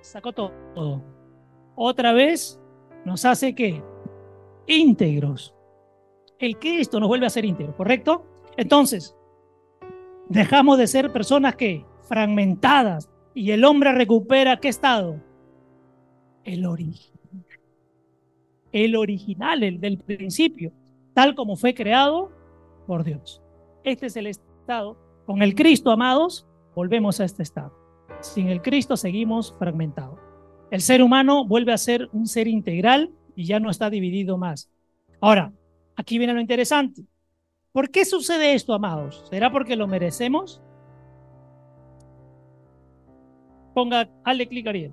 sacó 0.00 0.32
todo. 0.32 1.02
Otra 1.76 2.12
vez 2.12 2.60
nos 3.04 3.24
hace 3.24 3.54
que 3.54 3.82
íntegros. 4.66 5.54
El 6.38 6.58
Cristo 6.58 6.98
nos 6.98 7.08
vuelve 7.08 7.26
a 7.26 7.30
ser 7.30 7.44
íntegros, 7.44 7.76
¿correcto? 7.76 8.26
Entonces, 8.56 9.16
dejamos 10.28 10.78
de 10.78 10.88
ser 10.88 11.12
personas 11.12 11.54
que 11.54 11.84
fragmentadas 12.02 13.08
y 13.34 13.52
el 13.52 13.64
hombre 13.64 13.92
recupera 13.92 14.58
qué 14.58 14.68
estado? 14.68 15.20
El 16.44 16.66
original. 16.66 17.18
El 18.72 18.96
original, 18.96 19.62
el 19.62 19.80
del 19.80 19.98
principio, 19.98 20.72
tal 21.14 21.34
como 21.34 21.56
fue 21.56 21.74
creado 21.74 22.30
por 22.86 23.04
Dios. 23.04 23.42
Este 23.84 24.06
es 24.06 24.16
el 24.16 24.26
estado. 24.26 24.96
Con 25.26 25.42
el 25.42 25.54
Cristo, 25.54 25.90
amados, 25.90 26.46
volvemos 26.74 27.20
a 27.20 27.24
este 27.24 27.42
estado. 27.42 27.72
Sin 28.20 28.48
el 28.48 28.62
Cristo 28.62 28.96
seguimos 28.96 29.54
fragmentados. 29.58 30.18
El 30.70 30.80
ser 30.80 31.02
humano 31.02 31.46
vuelve 31.46 31.72
a 31.72 31.78
ser 31.78 32.08
un 32.12 32.26
ser 32.26 32.46
integral 32.46 33.10
y 33.34 33.44
ya 33.44 33.60
no 33.60 33.70
está 33.70 33.88
dividido 33.88 34.36
más. 34.36 34.70
Ahora, 35.20 35.52
aquí 35.96 36.18
viene 36.18 36.34
lo 36.34 36.40
interesante. 36.40 37.04
¿Por 37.72 37.90
qué 37.90 38.04
sucede 38.04 38.54
esto, 38.54 38.74
amados? 38.74 39.24
¿Será 39.30 39.50
porque 39.50 39.76
lo 39.76 39.86
merecemos? 39.86 40.62
Ponga, 43.74 44.10
hazle 44.24 44.48
clic, 44.48 44.66
Ariel. 44.66 44.92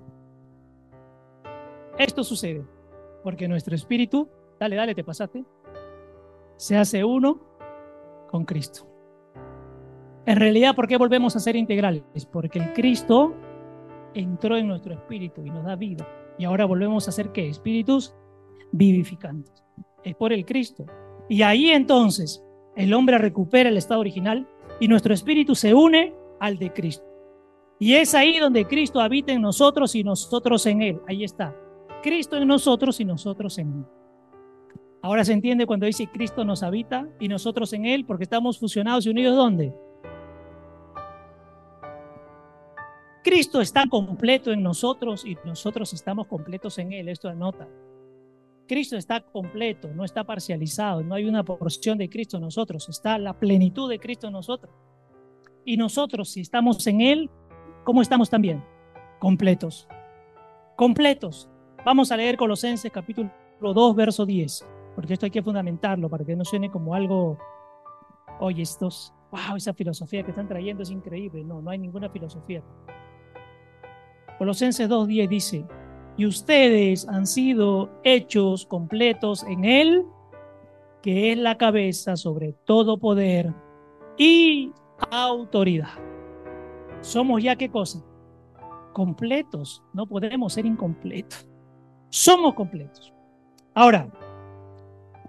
Esto 1.98 2.24
sucede 2.24 2.64
porque 3.22 3.48
nuestro 3.48 3.74
espíritu, 3.74 4.28
dale, 4.60 4.76
dale, 4.76 4.94
te 4.94 5.02
pasaste, 5.02 5.44
se 6.56 6.76
hace 6.76 7.04
uno 7.04 7.40
con 8.30 8.44
Cristo. 8.44 8.86
En 10.26 10.36
realidad, 10.36 10.74
¿por 10.74 10.88
qué 10.88 10.96
volvemos 10.96 11.36
a 11.36 11.40
ser 11.40 11.56
integrales? 11.56 12.02
Porque 12.30 12.58
el 12.58 12.72
Cristo 12.72 13.34
entró 14.14 14.56
en 14.56 14.68
nuestro 14.68 14.92
espíritu 14.92 15.44
y 15.44 15.50
nos 15.50 15.64
da 15.64 15.76
vida. 15.76 16.06
Y 16.38 16.44
ahora 16.44 16.64
volvemos 16.64 17.08
a 17.08 17.12
ser 17.12 17.30
qué? 17.32 17.48
Espíritus 17.48 18.14
vivificantes. 18.72 19.64
Es 20.02 20.14
por 20.16 20.32
el 20.32 20.44
Cristo. 20.44 20.84
Y 21.28 21.42
ahí 21.42 21.70
entonces 21.70 22.44
el 22.74 22.92
hombre 22.92 23.18
recupera 23.18 23.68
el 23.68 23.76
estado 23.76 24.00
original 24.00 24.46
y 24.80 24.88
nuestro 24.88 25.14
espíritu 25.14 25.54
se 25.54 25.74
une 25.74 26.14
al 26.40 26.58
de 26.58 26.72
Cristo. 26.72 27.06
Y 27.78 27.94
es 27.94 28.14
ahí 28.14 28.38
donde 28.38 28.66
Cristo 28.66 29.00
habita 29.00 29.32
en 29.32 29.42
nosotros 29.42 29.94
y 29.94 30.04
nosotros 30.04 30.66
en 30.66 30.82
Él. 30.82 31.00
Ahí 31.06 31.24
está. 31.24 31.54
Cristo 32.06 32.36
en 32.36 32.46
nosotros 32.46 33.00
y 33.00 33.04
nosotros 33.04 33.58
en 33.58 33.78
Él. 33.78 33.84
Ahora 35.02 35.24
se 35.24 35.32
entiende 35.32 35.66
cuando 35.66 35.86
dice 35.86 36.06
Cristo 36.06 36.44
nos 36.44 36.62
habita 36.62 37.08
y 37.18 37.26
nosotros 37.26 37.72
en 37.72 37.84
Él, 37.84 38.04
porque 38.06 38.22
estamos 38.22 38.60
fusionados 38.60 39.04
y 39.06 39.10
unidos 39.10 39.36
¿dónde? 39.36 39.74
Cristo 43.24 43.60
está 43.60 43.88
completo 43.88 44.52
en 44.52 44.62
nosotros 44.62 45.26
y 45.26 45.36
nosotros 45.44 45.92
estamos 45.94 46.28
completos 46.28 46.78
en 46.78 46.92
Él. 46.92 47.08
Esto 47.08 47.28
anota. 47.28 47.66
Cristo 48.68 48.96
está 48.96 49.20
completo, 49.20 49.88
no 49.92 50.04
está 50.04 50.22
parcializado, 50.22 51.02
no 51.02 51.16
hay 51.16 51.24
una 51.24 51.42
porción 51.42 51.98
de 51.98 52.08
Cristo 52.08 52.36
en 52.36 52.44
nosotros, 52.44 52.88
está 52.88 53.18
la 53.18 53.36
plenitud 53.36 53.90
de 53.90 53.98
Cristo 53.98 54.28
en 54.28 54.34
nosotros. 54.34 54.72
Y 55.64 55.76
nosotros, 55.76 56.28
si 56.28 56.42
estamos 56.42 56.86
en 56.86 57.00
Él, 57.00 57.30
¿cómo 57.82 58.00
estamos 58.00 58.30
también? 58.30 58.62
Completos. 59.18 59.88
Completos. 60.76 61.50
Vamos 61.86 62.10
a 62.10 62.16
leer 62.16 62.36
Colosenses 62.36 62.90
capítulo 62.90 63.30
2, 63.60 63.94
verso 63.94 64.26
10, 64.26 64.66
porque 64.96 65.12
esto 65.12 65.24
hay 65.24 65.30
que 65.30 65.40
fundamentarlo 65.40 66.10
para 66.10 66.24
que 66.24 66.34
no 66.34 66.44
suene 66.44 66.68
como 66.68 66.96
algo, 66.96 67.38
oye, 68.40 68.62
estos, 68.62 69.14
wow, 69.30 69.54
esa 69.54 69.72
filosofía 69.72 70.24
que 70.24 70.30
están 70.32 70.48
trayendo 70.48 70.82
es 70.82 70.90
increíble. 70.90 71.44
No, 71.44 71.62
no 71.62 71.70
hay 71.70 71.78
ninguna 71.78 72.10
filosofía. 72.10 72.60
Colosenses 74.36 74.90
2.10 74.90 75.28
dice, 75.28 75.64
y 76.16 76.26
ustedes 76.26 77.06
han 77.06 77.24
sido 77.24 77.88
hechos 78.02 78.66
completos 78.66 79.44
en 79.44 79.64
Él, 79.64 80.04
que 81.02 81.30
es 81.30 81.38
la 81.38 81.56
cabeza 81.56 82.16
sobre 82.16 82.52
todo 82.64 82.98
poder 82.98 83.54
y 84.18 84.72
autoridad. 85.12 85.94
Somos 87.00 87.44
ya 87.44 87.54
qué 87.54 87.70
cosa? 87.70 88.04
Completos, 88.92 89.84
no 89.94 90.04
podemos 90.04 90.52
ser 90.52 90.66
incompletos. 90.66 91.48
Somos 92.16 92.54
completos. 92.54 93.12
Ahora, 93.74 94.08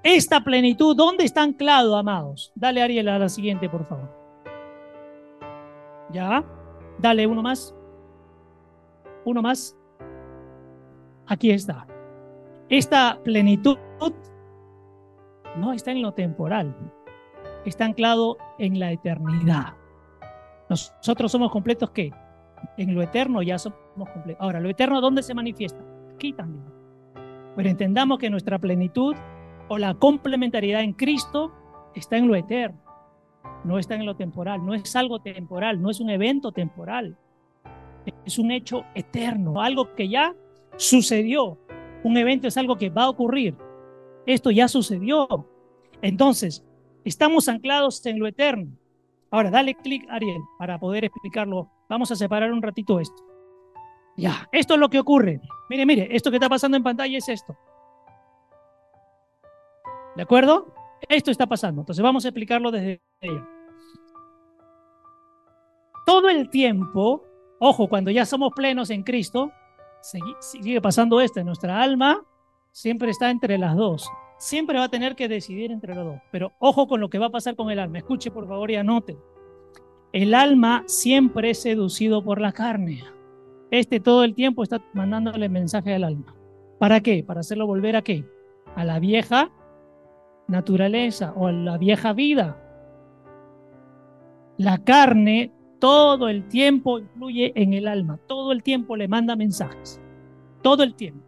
esta 0.03 0.39
plenitud, 0.39 0.95
¿dónde 0.95 1.25
está 1.25 1.43
anclado, 1.43 1.97
amados? 1.97 2.53
Dale, 2.55 2.81
Ariel, 2.81 3.09
a 3.09 3.19
la 3.19 3.27
siguiente, 3.27 3.67
por 3.67 3.83
favor. 3.83 4.09
¿Ya? 6.13 6.45
Dale 6.97 7.27
uno 7.27 7.41
más. 7.41 7.75
Uno 9.25 9.41
más. 9.41 9.77
Aquí 11.25 11.51
está. 11.51 11.85
Esta 12.69 13.19
plenitud 13.21 13.77
no 15.57 15.73
está 15.73 15.91
en 15.91 16.01
lo 16.01 16.13
temporal, 16.13 16.73
está 17.65 17.83
anclado 17.83 18.38
en 18.59 18.79
la 18.79 18.93
eternidad. 18.93 19.73
Nosotros 20.69 21.33
somos 21.33 21.51
completos 21.51 21.89
¿qué? 21.89 22.13
En 22.77 22.95
lo 22.95 23.01
eterno 23.01 23.41
ya 23.41 23.59
somos 23.59 24.09
completos. 24.09 24.41
Ahora, 24.41 24.61
lo 24.61 24.69
eterno, 24.69 25.01
¿dónde 25.01 25.21
se 25.21 25.33
manifiesta? 25.33 25.83
Aquí 26.13 26.31
también. 26.31 26.76
Pero 27.57 27.69
entendamos 27.69 28.19
que 28.19 28.29
nuestra 28.29 28.59
plenitud 28.59 29.15
o 29.67 29.79
la 29.79 29.95
complementariedad 29.95 30.83
en 30.83 30.93
Cristo 30.93 31.51
está 31.95 32.15
en 32.15 32.27
lo 32.27 32.35
eterno, 32.35 32.79
no 33.63 33.79
está 33.79 33.95
en 33.95 34.05
lo 34.05 34.15
temporal, 34.15 34.63
no 34.63 34.75
es 34.75 34.95
algo 34.95 35.19
temporal, 35.19 35.81
no 35.81 35.89
es 35.89 35.99
un 35.99 36.11
evento 36.11 36.51
temporal, 36.51 37.17
es 38.25 38.37
un 38.37 38.51
hecho 38.51 38.85
eterno, 38.93 39.59
algo 39.59 39.95
que 39.95 40.07
ya 40.07 40.35
sucedió. 40.77 41.57
Un 42.03 42.15
evento 42.17 42.47
es 42.47 42.57
algo 42.57 42.77
que 42.77 42.91
va 42.91 43.05
a 43.05 43.09
ocurrir. 43.09 43.55
Esto 44.27 44.51
ya 44.51 44.67
sucedió. 44.67 45.27
Entonces, 46.03 46.63
estamos 47.05 47.49
anclados 47.49 48.05
en 48.05 48.19
lo 48.19 48.27
eterno. 48.27 48.71
Ahora, 49.31 49.49
dale 49.49 49.73
clic, 49.73 50.05
Ariel, 50.09 50.41
para 50.59 50.79
poder 50.79 51.05
explicarlo. 51.05 51.71
Vamos 51.89 52.11
a 52.11 52.15
separar 52.15 52.51
un 52.53 52.61
ratito 52.61 52.99
esto. 52.99 53.23
Ya, 54.18 54.49
esto 54.51 54.74
es 54.74 54.80
lo 54.80 54.89
que 54.89 54.99
ocurre. 54.99 55.39
Mire, 55.70 55.86
mire, 55.86 56.07
esto 56.11 56.32
que 56.32 56.38
está 56.38 56.49
pasando 56.49 56.76
en 56.76 56.84
pantalla 56.84 57.18
es 57.18 57.30
esto. 57.30 57.55
¿De 60.15 60.24
acuerdo? 60.24 60.74
Esto 61.07 61.30
está 61.30 61.45
pasando. 61.45 61.82
Entonces 61.82 62.03
vamos 62.03 62.26
a 62.26 62.30
explicarlo 62.30 62.72
desde 62.72 62.99
ella. 63.22 63.47
Todo 66.07 66.30
el 66.30 66.49
tiempo, 66.49 67.24
ojo, 67.59 67.88
cuando 67.88 68.09
ya 68.09 68.26
somos 68.26 68.53
plenos 68.55 68.89
en 68.89 69.03
Cristo, 69.03 69.51
sigue 70.39 70.82
pasando 70.82 71.22
esto. 71.22 71.43
Nuestra 71.43 71.80
alma 71.80 72.26
siempre 72.72 73.11
está 73.11 73.30
entre 73.30 73.59
las 73.59 73.76
dos. 73.76 74.09
Siempre 74.39 74.80
va 74.80 74.86
a 74.86 74.89
tener 74.89 75.15
que 75.15 75.28
decidir 75.28 75.72
entre 75.72 75.93
los 75.93 76.05
dos. 76.05 76.22
Pero 76.32 76.53
ojo 76.57 76.88
con 76.88 77.01
lo 77.01 77.09
que 77.09 77.20
va 77.20 77.28
a 77.28 77.32
pasar 77.32 77.55
con 77.55 77.70
el 77.70 77.78
alma. 77.78 77.99
Escuche 77.99 78.32
por 78.32 78.47
favor 78.47 78.72
y 78.72 78.78
anote. 78.78 79.15
El 80.11 80.34
alma 80.34 80.84
siempre 80.88 81.51
es 81.51 81.61
seducido 81.61 82.24
por 82.24 82.41
la 82.41 82.53
carne. 82.53 83.03
Este 83.72 83.99
todo 83.99 84.24
el 84.24 84.34
tiempo 84.34 84.63
está 84.63 84.82
mandándole 84.93 85.49
mensaje 85.49 85.93
al 85.93 86.03
alma. 86.03 86.36
¿Para 86.80 87.01
qué? 87.01 87.24
Para 87.24 87.41
hacerlo 87.41 87.68
volver 87.68 87.95
a 87.95 88.01
qué? 88.01 88.24
A 88.76 88.86
la 88.86 88.99
vieja 88.99 89.51
naturaleza 90.47 91.34
o 91.36 91.47
a 91.47 91.51
la 91.51 91.78
vieja 91.78 92.13
vida. 92.13 92.57
La 94.57 94.80
carne 94.80 95.51
todo 95.80 96.30
el 96.30 96.47
tiempo 96.47 96.99
influye 96.99 97.51
en 97.55 97.74
el 97.74 97.88
alma, 97.88 98.18
todo 98.28 98.51
el 98.51 98.63
tiempo 98.63 98.95
le 98.95 99.07
manda 99.07 99.36
mensajes, 99.36 100.01
todo 100.63 100.84
el 100.84 100.95
tiempo. 100.95 101.24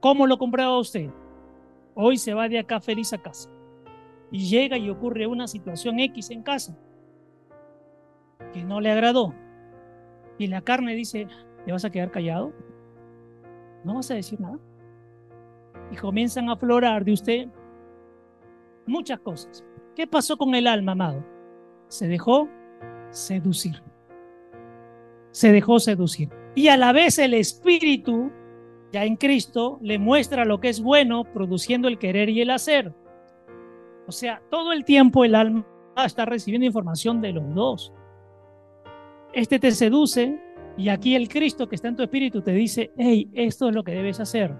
¿Cómo 0.00 0.26
lo 0.26 0.38
comprueba 0.38 0.78
usted? 0.78 1.10
Hoy 1.94 2.16
se 2.16 2.34
va 2.34 2.48
de 2.48 2.58
acá 2.58 2.80
feliz 2.80 3.12
a 3.12 3.18
casa 3.18 3.50
y 4.30 4.46
llega 4.46 4.78
y 4.78 4.88
ocurre 4.88 5.26
una 5.26 5.46
situación 5.46 5.98
X 6.00 6.30
en 6.30 6.42
casa 6.42 6.76
que 8.52 8.64
no 8.64 8.80
le 8.80 8.90
agradó. 8.90 9.34
Y 10.38 10.46
la 10.48 10.62
carne 10.62 10.94
dice, 10.94 11.28
¿te 11.64 11.72
vas 11.72 11.84
a 11.84 11.90
quedar 11.90 12.10
callado? 12.10 12.52
¿No 13.84 13.94
vas 13.94 14.10
a 14.10 14.14
decir 14.14 14.40
nada? 14.40 14.58
Y 15.90 15.96
comienzan 15.96 16.48
a 16.48 16.52
aflorar 16.52 17.04
de 17.04 17.12
usted 17.12 17.48
muchas 18.86 19.20
cosas. 19.20 19.64
¿Qué 19.94 20.06
pasó 20.06 20.36
con 20.36 20.54
el 20.54 20.66
alma, 20.66 20.92
amado? 20.92 21.24
Se 21.88 22.08
dejó 22.08 22.48
seducir. 23.10 23.82
Se 25.30 25.52
dejó 25.52 25.78
seducir. 25.78 26.30
Y 26.54 26.68
a 26.68 26.76
la 26.76 26.92
vez 26.92 27.18
el 27.18 27.34
espíritu, 27.34 28.30
ya 28.92 29.04
en 29.04 29.16
Cristo, 29.16 29.78
le 29.82 29.98
muestra 29.98 30.44
lo 30.44 30.60
que 30.60 30.68
es 30.68 30.80
bueno, 30.80 31.24
produciendo 31.24 31.88
el 31.88 31.98
querer 31.98 32.28
y 32.28 32.40
el 32.40 32.50
hacer. 32.50 32.92
O 34.06 34.12
sea, 34.12 34.42
todo 34.50 34.72
el 34.72 34.84
tiempo 34.84 35.24
el 35.24 35.34
alma 35.34 35.66
está 36.04 36.24
recibiendo 36.24 36.66
información 36.66 37.20
de 37.20 37.32
los 37.32 37.54
dos. 37.54 37.92
Este 39.34 39.58
te 39.58 39.72
seduce 39.72 40.40
y 40.76 40.88
aquí 40.88 41.16
el 41.16 41.28
Cristo 41.28 41.68
que 41.68 41.74
está 41.74 41.88
en 41.88 41.96
tu 41.96 42.02
espíritu 42.02 42.40
te 42.40 42.52
dice, 42.52 42.92
hey, 42.96 43.28
esto 43.32 43.68
es 43.68 43.74
lo 43.74 43.82
que 43.82 43.92
debes 43.92 44.20
hacer. 44.20 44.54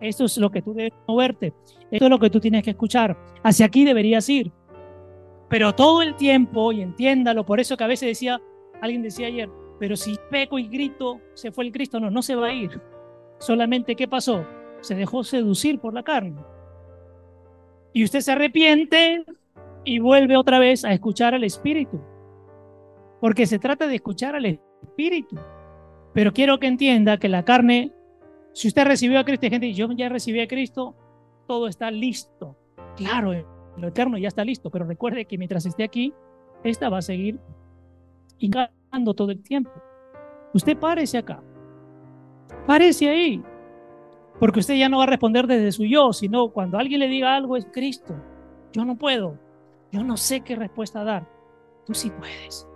Esto 0.00 0.24
es 0.24 0.36
lo 0.38 0.50
que 0.50 0.62
tú 0.62 0.74
debes 0.74 0.92
moverte. 1.06 1.52
Esto 1.90 2.06
es 2.06 2.10
lo 2.10 2.18
que 2.18 2.30
tú 2.30 2.40
tienes 2.40 2.64
que 2.64 2.70
escuchar. 2.70 3.16
Hacia 3.42 3.66
aquí 3.66 3.84
deberías 3.84 4.28
ir. 4.28 4.50
Pero 5.48 5.74
todo 5.74 6.02
el 6.02 6.16
tiempo, 6.16 6.72
y 6.72 6.80
entiéndalo, 6.80 7.44
por 7.44 7.60
eso 7.60 7.76
que 7.76 7.84
a 7.84 7.88
veces 7.88 8.08
decía, 8.08 8.40
alguien 8.80 9.02
decía 9.02 9.26
ayer, 9.28 9.48
pero 9.78 9.96
si 9.96 10.16
peco 10.30 10.58
y 10.58 10.68
grito, 10.68 11.20
se 11.34 11.52
fue 11.52 11.64
el 11.64 11.72
Cristo. 11.72 12.00
No, 12.00 12.10
no 12.10 12.22
se 12.22 12.34
va 12.34 12.48
a 12.48 12.52
ir. 12.52 12.80
Solamente, 13.38 13.94
¿qué 13.94 14.08
pasó? 14.08 14.44
Se 14.80 14.94
dejó 14.94 15.22
seducir 15.22 15.78
por 15.78 15.94
la 15.94 16.02
carne. 16.02 16.40
Y 17.92 18.04
usted 18.04 18.20
se 18.20 18.32
arrepiente 18.32 19.24
y 19.84 19.98
vuelve 19.98 20.36
otra 20.36 20.58
vez 20.58 20.84
a 20.84 20.92
escuchar 20.92 21.34
al 21.34 21.44
Espíritu. 21.44 22.00
Porque 23.20 23.46
se 23.46 23.58
trata 23.58 23.86
de 23.86 23.96
escuchar 23.96 24.34
al 24.34 24.46
Espíritu. 24.46 25.36
Pero 26.12 26.32
quiero 26.32 26.58
que 26.58 26.66
entienda 26.66 27.18
que 27.18 27.28
la 27.28 27.44
carne 27.44 27.92
si 28.52 28.68
usted 28.68 28.84
recibió 28.84 29.18
a 29.18 29.24
Cristo, 29.24 29.46
gente, 29.48 29.72
yo 29.72 29.90
ya 29.92 30.08
recibí 30.08 30.40
a 30.40 30.48
Cristo, 30.48 30.94
todo 31.46 31.68
está 31.68 31.90
listo. 31.90 32.56
Claro, 32.96 33.32
lo 33.76 33.88
eterno 33.88 34.18
ya 34.18 34.28
está 34.28 34.44
listo, 34.44 34.70
pero 34.70 34.84
recuerde 34.84 35.24
que 35.24 35.38
mientras 35.38 35.66
esté 35.66 35.84
aquí, 35.84 36.12
esta 36.64 36.88
va 36.88 36.98
a 36.98 37.02
seguir 37.02 37.38
hincando 38.38 39.14
todo 39.14 39.30
el 39.30 39.42
tiempo. 39.42 39.70
Usted 40.52 40.76
párese 40.76 41.18
acá. 41.18 41.42
Párese 42.66 43.08
ahí. 43.08 43.42
Porque 44.38 44.60
usted 44.60 44.74
ya 44.74 44.88
no 44.88 44.98
va 44.98 45.04
a 45.04 45.08
responder 45.08 45.46
desde 45.46 45.72
su 45.72 45.84
yo, 45.84 46.12
sino 46.12 46.50
cuando 46.50 46.78
alguien 46.78 47.00
le 47.00 47.08
diga 47.08 47.36
algo 47.36 47.56
es 47.56 47.66
Cristo. 47.66 48.14
Yo 48.72 48.84
no 48.84 48.96
puedo. 48.96 49.38
Yo 49.92 50.02
no 50.02 50.16
sé 50.16 50.40
qué 50.40 50.56
respuesta 50.56 51.04
dar. 51.04 51.28
Tú 51.86 51.94
sí 51.94 52.10
puedes. 52.10 52.66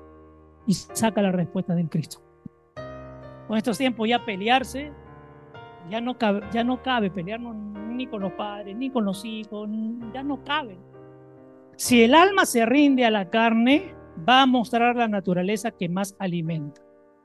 Y 0.66 0.74
saca 0.74 1.22
la 1.22 1.32
respuesta 1.32 1.74
del 1.74 1.88
Cristo. 1.88 2.18
Con 3.46 3.58
estos 3.58 3.76
tiempos 3.76 4.08
ya 4.08 4.24
pelearse 4.24 4.92
ya 5.90 6.00
no 6.00 6.16
cabe, 6.16 6.40
ya 6.52 6.64
no 6.64 6.82
cabe 6.82 7.10
pelearnos 7.10 7.54
ni 7.94 8.06
con 8.06 8.22
los 8.22 8.32
padres, 8.32 8.76
ni 8.76 8.90
con 8.90 9.04
los 9.04 9.24
hijos, 9.24 9.68
ya 10.12 10.22
no 10.22 10.42
cabe. 10.44 10.78
Si 11.76 12.02
el 12.02 12.14
alma 12.14 12.46
se 12.46 12.64
rinde 12.66 13.04
a 13.04 13.10
la 13.10 13.30
carne, 13.30 13.94
va 14.28 14.42
a 14.42 14.46
mostrar 14.46 14.96
la 14.96 15.08
naturaleza 15.08 15.70
que 15.70 15.88
más 15.88 16.16
alimenta. 16.18 16.80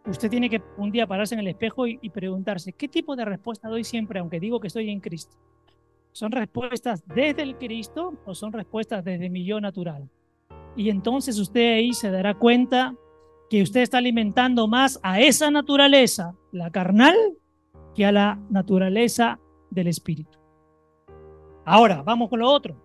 Usted 0.05 0.29
tiene 0.29 0.49
que 0.49 0.61
un 0.77 0.91
día 0.91 1.07
pararse 1.07 1.35
en 1.35 1.41
el 1.41 1.47
espejo 1.47 1.87
y, 1.87 1.99
y 2.01 2.09
preguntarse, 2.09 2.73
¿qué 2.73 2.87
tipo 2.87 3.15
de 3.15 3.25
respuesta 3.25 3.69
doy 3.69 3.83
siempre, 3.83 4.19
aunque 4.19 4.39
digo 4.39 4.59
que 4.59 4.67
estoy 4.67 4.89
en 4.89 4.99
Cristo? 4.99 5.37
¿Son 6.11 6.31
respuestas 6.31 7.03
desde 7.07 7.43
el 7.43 7.57
Cristo 7.57 8.13
o 8.25 8.33
son 8.33 8.51
respuestas 8.51 9.03
desde 9.03 9.29
mi 9.29 9.45
yo 9.45 9.61
natural? 9.61 10.09
Y 10.75 10.89
entonces 10.89 11.37
usted 11.37 11.75
ahí 11.75 11.93
se 11.93 12.09
dará 12.09 12.33
cuenta 12.33 12.95
que 13.49 13.63
usted 13.63 13.81
está 13.81 13.97
alimentando 13.97 14.67
más 14.67 14.99
a 15.01 15.19
esa 15.19 15.49
naturaleza, 15.49 16.35
la 16.51 16.71
carnal, 16.71 17.15
que 17.95 18.05
a 18.05 18.11
la 18.11 18.39
naturaleza 18.49 19.39
del 19.71 19.87
espíritu. 19.87 20.37
Ahora, 21.65 22.03
vamos 22.03 22.29
con 22.29 22.39
lo 22.39 22.49
otro. 22.49 22.75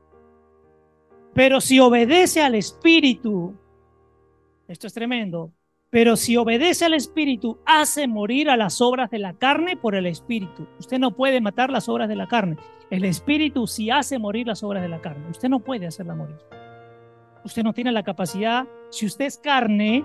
Pero 1.34 1.60
si 1.60 1.80
obedece 1.80 2.42
al 2.42 2.54
espíritu, 2.54 3.54
esto 4.68 4.86
es 4.86 4.94
tremendo, 4.94 5.52
pero 5.90 6.16
si 6.16 6.36
obedece 6.36 6.86
al 6.86 6.94
espíritu, 6.94 7.58
hace 7.66 8.08
morir 8.08 8.50
a 8.50 8.56
las 8.56 8.80
obras 8.80 9.10
de 9.10 9.18
la 9.18 9.34
carne 9.34 9.76
por 9.76 9.94
el 9.94 10.06
espíritu. 10.06 10.66
Usted 10.78 10.98
no 10.98 11.14
puede 11.14 11.40
matar 11.40 11.70
las 11.70 11.88
obras 11.88 12.08
de 12.08 12.16
la 12.16 12.26
carne. 12.26 12.56
El 12.90 13.04
espíritu 13.04 13.66
sí 13.66 13.90
hace 13.90 14.18
morir 14.18 14.46
las 14.46 14.62
obras 14.62 14.82
de 14.82 14.88
la 14.88 15.00
carne. 15.00 15.30
Usted 15.30 15.48
no 15.48 15.60
puede 15.60 15.86
hacerla 15.86 16.14
morir. 16.14 16.36
Usted 17.44 17.62
no 17.62 17.72
tiene 17.72 17.92
la 17.92 18.02
capacidad. 18.02 18.66
Si 18.90 19.06
usted 19.06 19.26
es 19.26 19.38
carne, 19.38 20.04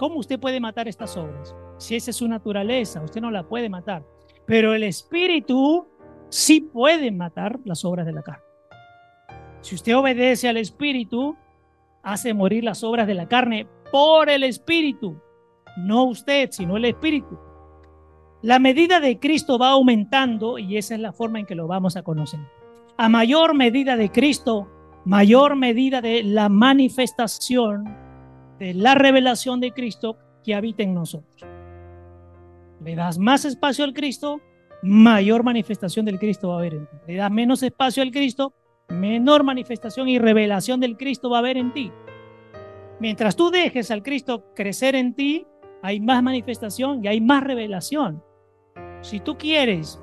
¿cómo 0.00 0.18
usted 0.18 0.40
puede 0.40 0.60
matar 0.60 0.88
estas 0.88 1.14
obras? 1.18 1.54
Si 1.76 1.94
esa 1.94 2.10
es 2.10 2.16
su 2.16 2.26
naturaleza, 2.26 3.02
usted 3.02 3.20
no 3.20 3.30
la 3.30 3.46
puede 3.46 3.68
matar. 3.68 4.02
Pero 4.46 4.72
el 4.72 4.82
espíritu 4.82 5.86
sí 6.30 6.62
puede 6.62 7.10
matar 7.10 7.60
las 7.66 7.84
obras 7.84 8.06
de 8.06 8.12
la 8.12 8.22
carne. 8.22 8.42
Si 9.60 9.74
usted 9.74 9.94
obedece 9.94 10.48
al 10.48 10.56
espíritu, 10.56 11.36
hace 12.02 12.32
morir 12.32 12.64
las 12.64 12.82
obras 12.82 13.06
de 13.06 13.12
la 13.12 13.28
carne 13.28 13.68
por 13.92 14.30
el 14.30 14.42
espíritu. 14.44 15.20
No 15.76 16.04
usted, 16.04 16.48
sino 16.50 16.78
el 16.78 16.86
espíritu. 16.86 17.38
La 18.40 18.58
medida 18.58 19.00
de 19.00 19.18
Cristo 19.18 19.58
va 19.58 19.68
aumentando 19.68 20.58
y 20.58 20.78
esa 20.78 20.94
es 20.94 21.00
la 21.02 21.12
forma 21.12 21.40
en 21.40 21.44
que 21.44 21.54
lo 21.54 21.66
vamos 21.66 21.98
a 21.98 22.02
conocer. 22.02 22.40
A 22.96 23.10
mayor 23.10 23.54
medida 23.54 23.98
de 23.98 24.10
Cristo, 24.10 24.66
mayor 25.04 25.56
medida 25.56 26.00
de 26.00 26.22
la 26.22 26.48
manifestación 26.48 28.09
la 28.60 28.94
revelación 28.94 29.60
de 29.60 29.72
Cristo 29.72 30.18
que 30.44 30.54
habita 30.54 30.82
en 30.82 30.94
nosotros. 30.94 31.42
Le 32.82 32.94
das 32.94 33.18
más 33.18 33.44
espacio 33.44 33.84
al 33.84 33.92
Cristo, 33.92 34.40
mayor 34.82 35.42
manifestación 35.42 36.04
del 36.06 36.18
Cristo 36.18 36.48
va 36.48 36.54
a 36.54 36.58
haber 36.58 36.74
en 36.74 36.86
ti. 36.86 36.96
Le 37.06 37.16
das 37.16 37.30
menos 37.30 37.62
espacio 37.62 38.02
al 38.02 38.10
Cristo, 38.10 38.54
menor 38.88 39.44
manifestación 39.44 40.08
y 40.08 40.18
revelación 40.18 40.80
del 40.80 40.96
Cristo 40.96 41.30
va 41.30 41.38
a 41.38 41.40
haber 41.40 41.56
en 41.56 41.72
ti. 41.72 41.92
Mientras 43.00 43.34
tú 43.36 43.50
dejes 43.50 43.90
al 43.90 44.02
Cristo 44.02 44.52
crecer 44.54 44.94
en 44.94 45.14
ti, 45.14 45.46
hay 45.82 46.00
más 46.00 46.22
manifestación 46.22 47.02
y 47.04 47.08
hay 47.08 47.20
más 47.20 47.42
revelación. 47.42 48.22
Si 49.00 49.20
tú 49.20 49.38
quieres 49.38 50.00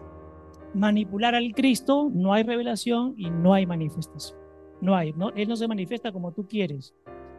manipular 0.73 1.35
al 1.35 1.53
Cristo, 1.53 2.09
no 2.11 2.33
hay 2.33 2.43
revelación 2.43 3.13
y 3.17 3.29
no 3.29 3.53
hay 3.53 3.65
manifestación. 3.65 4.39
No 4.81 4.95
hay, 4.95 5.13
¿no? 5.13 5.29
Él 5.31 5.47
no 5.47 5.55
se 5.55 5.67
manifiesta 5.67 6.11
como 6.11 6.31
tú 6.31 6.47
quieres, 6.47 6.93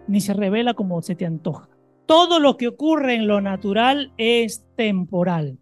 ni 0.09 0.21
se 0.21 0.35
revela 0.35 0.75
como 0.75 1.01
se 1.03 1.15
te 1.15 1.27
antoja. 1.27 1.69
Todo 2.07 2.41
lo 2.41 2.57
que 2.57 2.69
ocurre 2.69 3.15
en 3.15 3.29
lo 3.29 3.41
natural 3.41 4.13
es 4.17 4.67
temporal. 4.75 5.59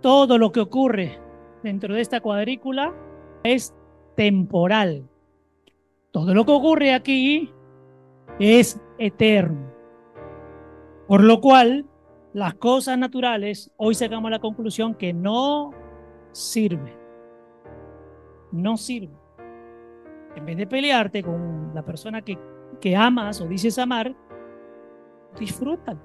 Todo 0.00 0.36
lo 0.38 0.52
que 0.52 0.60
ocurre 0.60 1.18
dentro 1.62 1.94
de 1.94 2.02
esta 2.02 2.20
cuadrícula 2.20 2.94
es 3.42 3.74
temporal. 4.16 5.08
Todo 6.10 6.34
lo 6.34 6.44
que 6.44 6.52
ocurre 6.52 6.92
aquí 6.92 7.50
es 8.38 8.80
eterno. 8.98 9.72
Por 11.08 11.22
lo 11.24 11.40
cual, 11.40 11.86
las 12.34 12.54
cosas 12.54 12.98
naturales, 12.98 13.70
hoy 13.76 13.94
sacamos 13.94 14.30
la 14.30 14.40
conclusión 14.40 14.94
que 14.94 15.12
no 15.12 15.72
sirve. 16.32 16.96
No 18.52 18.76
sirve. 18.76 19.16
En 20.36 20.44
vez 20.44 20.56
de 20.56 20.66
pelearte 20.66 21.22
con 21.22 21.72
la 21.74 21.82
persona 21.82 22.22
que, 22.22 22.38
que 22.84 22.94
amas 22.94 23.40
o 23.40 23.48
dices 23.48 23.78
amar, 23.78 24.14
disfrútalo. 25.38 26.02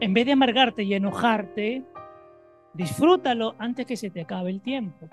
En 0.00 0.14
vez 0.14 0.24
de 0.24 0.32
amargarte 0.32 0.82
y 0.82 0.94
enojarte, 0.94 1.84
disfrútalo 2.72 3.54
antes 3.58 3.84
que 3.84 3.98
se 3.98 4.08
te 4.08 4.22
acabe 4.22 4.48
el 4.48 4.62
tiempo. 4.62 5.10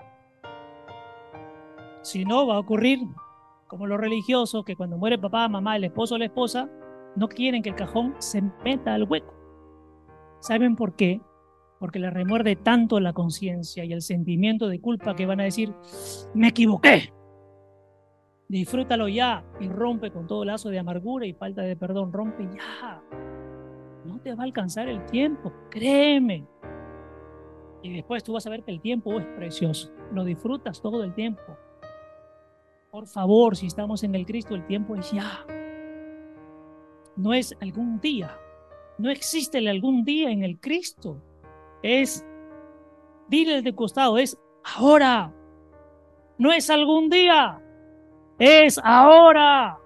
Si 2.00 2.24
no, 2.24 2.46
va 2.46 2.54
a 2.54 2.60
ocurrir 2.60 3.00
como 3.66 3.86
los 3.86 4.00
religiosos 4.00 4.64
que 4.64 4.76
cuando 4.76 4.96
muere 4.96 5.18
papá, 5.18 5.46
mamá, 5.46 5.76
el 5.76 5.84
esposo 5.84 6.14
o 6.14 6.18
la 6.18 6.24
esposa, 6.24 6.70
no 7.16 7.28
quieren 7.28 7.62
que 7.62 7.68
el 7.68 7.76
cajón 7.76 8.14
se 8.16 8.42
meta 8.64 8.94
al 8.94 9.04
hueco. 9.04 9.34
¿Saben 10.40 10.74
por 10.74 10.96
qué? 10.96 11.20
Porque 11.78 11.98
le 11.98 12.08
remuerde 12.08 12.56
tanto 12.56 12.98
la 12.98 13.12
conciencia 13.12 13.84
y 13.84 13.92
el 13.92 14.00
sentimiento 14.00 14.68
de 14.68 14.80
culpa 14.80 15.14
que 15.14 15.26
van 15.26 15.40
a 15.40 15.44
decir, 15.44 15.74
me 16.32 16.48
equivoqué, 16.48 17.12
disfrútalo 18.50 19.06
ya 19.06 19.44
y 19.60 19.68
rompe 19.68 20.10
con 20.10 20.26
todo 20.26 20.44
lazo 20.44 20.70
de 20.70 20.80
amargura 20.80 21.24
y 21.24 21.32
falta 21.32 21.62
de 21.62 21.76
perdón, 21.76 22.12
rompe 22.12 22.48
ya. 22.52 23.00
No 24.04 24.18
te 24.18 24.34
va 24.34 24.42
a 24.42 24.46
alcanzar 24.46 24.88
el 24.88 25.06
tiempo, 25.06 25.52
créeme. 25.70 26.44
Y 27.82 27.94
después 27.94 28.24
tú 28.24 28.32
vas 28.32 28.46
a 28.46 28.50
ver 28.50 28.64
que 28.64 28.72
el 28.72 28.80
tiempo 28.80 29.18
es 29.20 29.26
precioso, 29.36 29.92
lo 30.12 30.24
disfrutas 30.24 30.82
todo 30.82 31.04
el 31.04 31.14
tiempo. 31.14 31.56
Por 32.90 33.06
favor, 33.06 33.56
si 33.56 33.68
estamos 33.68 34.02
en 34.02 34.16
el 34.16 34.26
Cristo, 34.26 34.56
el 34.56 34.66
tiempo 34.66 34.96
es 34.96 35.12
ya. 35.12 35.46
No 37.14 37.32
es 37.32 37.56
algún 37.60 38.00
día. 38.00 38.36
No 38.98 39.10
existe 39.10 39.58
el 39.58 39.68
algún 39.68 40.04
día 40.04 40.30
en 40.30 40.42
el 40.42 40.58
Cristo. 40.58 41.22
Es, 41.84 42.26
dile 43.28 43.62
de 43.62 43.74
costado, 43.76 44.18
es 44.18 44.36
ahora. 44.64 45.32
No 46.36 46.52
es 46.52 46.68
algún 46.68 47.08
día 47.10 47.62
es 48.40 48.80
ahora. 48.82 49.78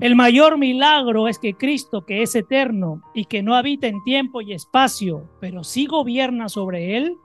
El 0.00 0.16
mayor 0.16 0.58
milagro 0.58 1.28
es 1.28 1.38
que 1.38 1.54
Cristo, 1.54 2.04
que 2.04 2.22
es 2.22 2.34
eterno 2.34 3.02
y 3.14 3.26
que 3.26 3.42
no 3.42 3.54
habita 3.54 3.86
en 3.86 4.02
tiempo 4.02 4.40
y 4.40 4.52
espacio, 4.52 5.28
pero 5.40 5.62
sí 5.62 5.86
gobierna 5.86 6.48
sobre 6.48 6.96
él, 6.96 7.16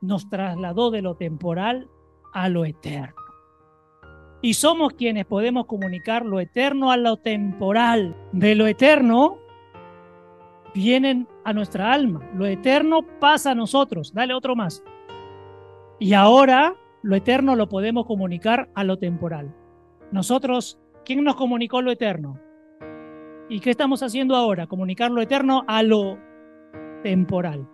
nos 0.00 0.28
trasladó 0.28 0.90
de 0.90 1.02
lo 1.02 1.14
temporal 1.14 1.88
a 2.32 2.48
lo 2.48 2.64
eterno. 2.64 3.14
Y 4.42 4.54
somos 4.54 4.94
quienes 4.94 5.26
podemos 5.26 5.66
comunicar 5.66 6.24
lo 6.24 6.40
eterno 6.40 6.90
a 6.90 6.96
lo 6.96 7.18
temporal. 7.18 8.16
De 8.32 8.54
lo 8.54 8.66
eterno 8.66 9.36
vienen 10.74 11.28
a 11.44 11.52
nuestra 11.52 11.92
alma. 11.92 12.26
Lo 12.34 12.46
eterno 12.46 13.02
pasa 13.20 13.50
a 13.50 13.54
nosotros. 13.54 14.14
Dale 14.14 14.32
otro 14.32 14.56
más. 14.56 14.82
Y 15.98 16.14
ahora 16.14 16.74
lo 17.02 17.16
eterno 17.16 17.54
lo 17.54 17.68
podemos 17.68 18.06
comunicar 18.06 18.70
a 18.74 18.84
lo 18.84 18.98
temporal. 18.98 19.54
Nosotros, 20.12 20.78
¿quién 21.04 21.22
nos 21.22 21.36
comunicó 21.36 21.82
lo 21.82 21.92
eterno? 21.92 22.40
¿Y 23.48 23.60
qué 23.60 23.70
estamos 23.70 24.02
haciendo 24.02 24.34
ahora? 24.34 24.66
Comunicar 24.66 25.10
lo 25.10 25.22
eterno 25.22 25.62
a 25.68 25.82
lo 25.82 26.18
temporal. 27.02 27.68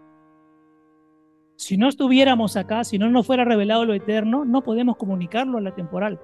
Si 1.56 1.78
no 1.78 1.88
estuviéramos 1.88 2.56
acá, 2.56 2.84
si 2.84 2.98
no 2.98 3.08
nos 3.08 3.26
fuera 3.26 3.44
revelado 3.44 3.86
lo 3.86 3.94
eterno, 3.94 4.44
no 4.44 4.62
podemos 4.62 4.96
comunicarlo 4.96 5.56
a 5.56 5.62
la 5.62 5.74
temporal. 5.74 6.20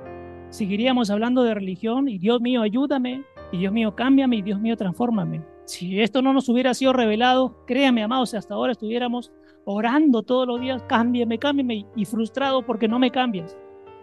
Seguiríamos 0.51 1.11
hablando 1.11 1.43
de 1.45 1.55
religión 1.55 2.09
y 2.09 2.19
Dios 2.19 2.43
mío, 2.43 2.61
ayúdame, 2.61 3.25
y 3.51 3.59
Dios 3.59 3.73
mío, 3.73 3.97
cámbiame, 3.97 4.37
y 4.37 4.43
Dios 4.43 4.61
mío, 4.61 4.77
transfórmame. 4.77 5.43
Si 5.65 6.03
esto 6.03 6.21
no 6.21 6.35
nos 6.35 6.51
hubiera 6.51 6.75
sido 6.75 6.93
revelado, 6.93 7.65
créame, 7.67 8.03
amados, 8.03 8.35
hasta 8.35 8.53
ahora 8.53 8.73
estuviéramos 8.73 9.33
orando 9.65 10.23
todos 10.23 10.47
los 10.47 10.61
días, 10.61 10.83
cámbiame, 10.83 11.39
cámbiame, 11.39 11.87
y 11.97 12.05
frustrado 12.05 12.67
porque 12.67 12.89
no 12.89 12.99
me 12.99 13.11
cambias, 13.11 13.57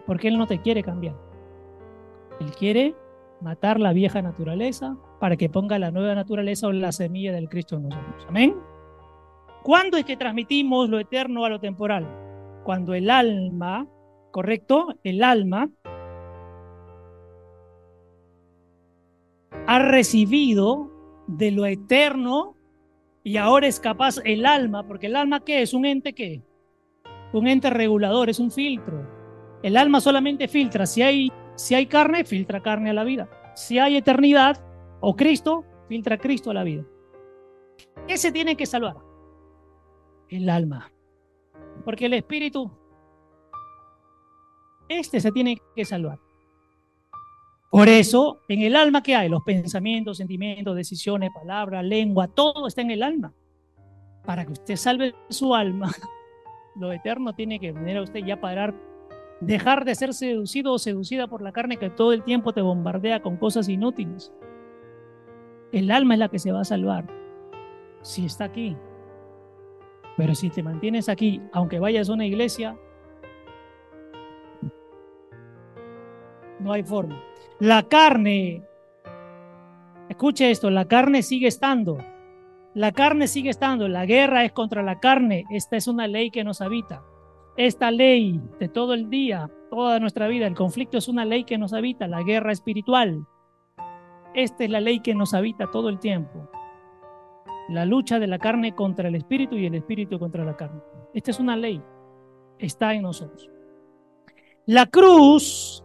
porque 0.06 0.26
Él 0.26 0.38
no 0.38 0.48
te 0.48 0.60
quiere 0.60 0.82
cambiar. 0.82 1.29
Él 2.40 2.50
quiere 2.52 2.94
matar 3.40 3.78
la 3.78 3.92
vieja 3.92 4.22
naturaleza 4.22 4.96
para 5.18 5.36
que 5.36 5.48
ponga 5.48 5.78
la 5.78 5.90
nueva 5.90 6.14
naturaleza 6.14 6.66
o 6.66 6.72
la 6.72 6.92
semilla 6.92 7.32
del 7.32 7.48
Cristo 7.48 7.76
en 7.76 7.88
nosotros. 7.88 8.26
Amén. 8.28 8.56
¿Cuándo 9.62 9.96
es 9.96 10.04
que 10.04 10.16
transmitimos 10.16 10.88
lo 10.88 10.98
eterno 10.98 11.44
a 11.44 11.50
lo 11.50 11.60
temporal? 11.60 12.08
Cuando 12.64 12.94
el 12.94 13.10
alma, 13.10 13.86
correcto, 14.30 14.88
el 15.04 15.22
alma 15.22 15.70
ha 19.66 19.78
recibido 19.78 20.90
de 21.26 21.50
lo 21.50 21.66
eterno 21.66 22.56
y 23.22 23.36
ahora 23.36 23.66
es 23.66 23.78
capaz 23.78 24.16
el 24.24 24.46
alma, 24.46 24.86
porque 24.86 25.06
el 25.06 25.16
alma 25.16 25.40
qué 25.40 25.62
es? 25.62 25.74
Un 25.74 25.84
ente 25.84 26.14
qué? 26.14 26.42
Un 27.32 27.46
ente 27.46 27.68
regulador, 27.68 28.30
es 28.30 28.40
un 28.40 28.50
filtro. 28.50 29.06
El 29.62 29.76
alma 29.76 30.00
solamente 30.00 30.48
filtra 30.48 30.86
si 30.86 31.02
hay 31.02 31.32
si 31.60 31.74
hay 31.74 31.84
carne, 31.84 32.24
filtra 32.24 32.62
carne 32.62 32.88
a 32.88 32.94
la 32.94 33.04
vida. 33.04 33.28
Si 33.54 33.78
hay 33.78 33.98
eternidad 33.98 34.64
o 35.00 35.14
Cristo, 35.14 35.62
filtra 35.88 36.16
Cristo 36.16 36.50
a 36.50 36.54
la 36.54 36.64
vida. 36.64 36.86
¿Qué 38.08 38.16
se 38.16 38.32
tiene 38.32 38.56
que 38.56 38.64
salvar? 38.64 38.96
El 40.30 40.48
alma. 40.48 40.90
Porque 41.84 42.06
el 42.06 42.14
espíritu, 42.14 42.70
este 44.88 45.20
se 45.20 45.30
tiene 45.32 45.60
que 45.76 45.84
salvar. 45.84 46.18
Por 47.70 47.88
eso, 47.88 48.40
en 48.48 48.62
el 48.62 48.74
alma 48.74 49.02
que 49.02 49.14
hay, 49.14 49.28
los 49.28 49.42
pensamientos, 49.42 50.16
sentimientos, 50.16 50.74
decisiones, 50.74 51.30
palabras, 51.30 51.84
lengua, 51.84 52.26
todo 52.26 52.68
está 52.68 52.80
en 52.80 52.92
el 52.92 53.02
alma. 53.02 53.34
Para 54.24 54.46
que 54.46 54.52
usted 54.52 54.76
salve 54.76 55.14
su 55.28 55.54
alma, 55.54 55.92
lo 56.76 56.90
eterno 56.90 57.34
tiene 57.34 57.60
que 57.60 57.72
venir 57.72 57.98
a 57.98 58.02
usted 58.02 58.24
ya 58.24 58.40
parar 58.40 58.74
dejar 59.40 59.84
de 59.84 59.94
ser 59.94 60.14
seducido 60.14 60.72
o 60.72 60.78
seducida 60.78 61.26
por 61.26 61.42
la 61.42 61.52
carne 61.52 61.78
que 61.78 61.90
todo 61.90 62.12
el 62.12 62.22
tiempo 62.22 62.52
te 62.52 62.60
bombardea 62.60 63.22
con 63.22 63.36
cosas 63.36 63.68
inútiles. 63.68 64.32
El 65.72 65.90
alma 65.90 66.14
es 66.14 66.20
la 66.20 66.28
que 66.28 66.38
se 66.38 66.52
va 66.52 66.60
a 66.60 66.64
salvar 66.64 67.06
si 68.02 68.26
está 68.26 68.44
aquí. 68.44 68.76
Pero 70.16 70.34
si 70.34 70.50
te 70.50 70.62
mantienes 70.62 71.08
aquí, 71.08 71.40
aunque 71.52 71.78
vayas 71.78 72.10
a 72.10 72.12
una 72.12 72.26
iglesia, 72.26 72.76
no 76.58 76.72
hay 76.72 76.82
forma. 76.82 77.22
La 77.58 77.84
carne, 77.84 78.66
escuche 80.08 80.50
esto, 80.50 80.70
la 80.70 80.86
carne 80.86 81.22
sigue 81.22 81.46
estando. 81.46 81.98
La 82.74 82.92
carne 82.92 83.26
sigue 83.26 83.50
estando. 83.50 83.88
La 83.88 84.04
guerra 84.04 84.44
es 84.44 84.52
contra 84.52 84.82
la 84.82 85.00
carne. 85.00 85.44
Esta 85.50 85.76
es 85.76 85.88
una 85.88 86.06
ley 86.06 86.30
que 86.30 86.44
nos 86.44 86.60
habita 86.60 87.02
esta 87.56 87.90
ley 87.90 88.40
de 88.58 88.68
todo 88.68 88.94
el 88.94 89.10
día, 89.10 89.50
toda 89.70 90.00
nuestra 90.00 90.28
vida. 90.28 90.46
El 90.46 90.54
conflicto 90.54 90.98
es 90.98 91.08
una 91.08 91.24
ley 91.24 91.44
que 91.44 91.58
nos 91.58 91.72
habita, 91.72 92.06
la 92.06 92.22
guerra 92.22 92.52
espiritual. 92.52 93.26
Esta 94.34 94.64
es 94.64 94.70
la 94.70 94.80
ley 94.80 95.00
que 95.00 95.14
nos 95.14 95.34
habita 95.34 95.70
todo 95.70 95.88
el 95.88 95.98
tiempo. 95.98 96.48
La 97.68 97.84
lucha 97.84 98.18
de 98.18 98.26
la 98.26 98.38
carne 98.38 98.74
contra 98.74 99.08
el 99.08 99.14
espíritu 99.14 99.56
y 99.56 99.66
el 99.66 99.74
espíritu 99.74 100.18
contra 100.18 100.44
la 100.44 100.56
carne. 100.56 100.80
Esta 101.14 101.30
es 101.30 101.40
una 101.40 101.56
ley. 101.56 101.82
Está 102.58 102.94
en 102.94 103.02
nosotros. 103.02 103.50
La 104.66 104.86
cruz, 104.86 105.84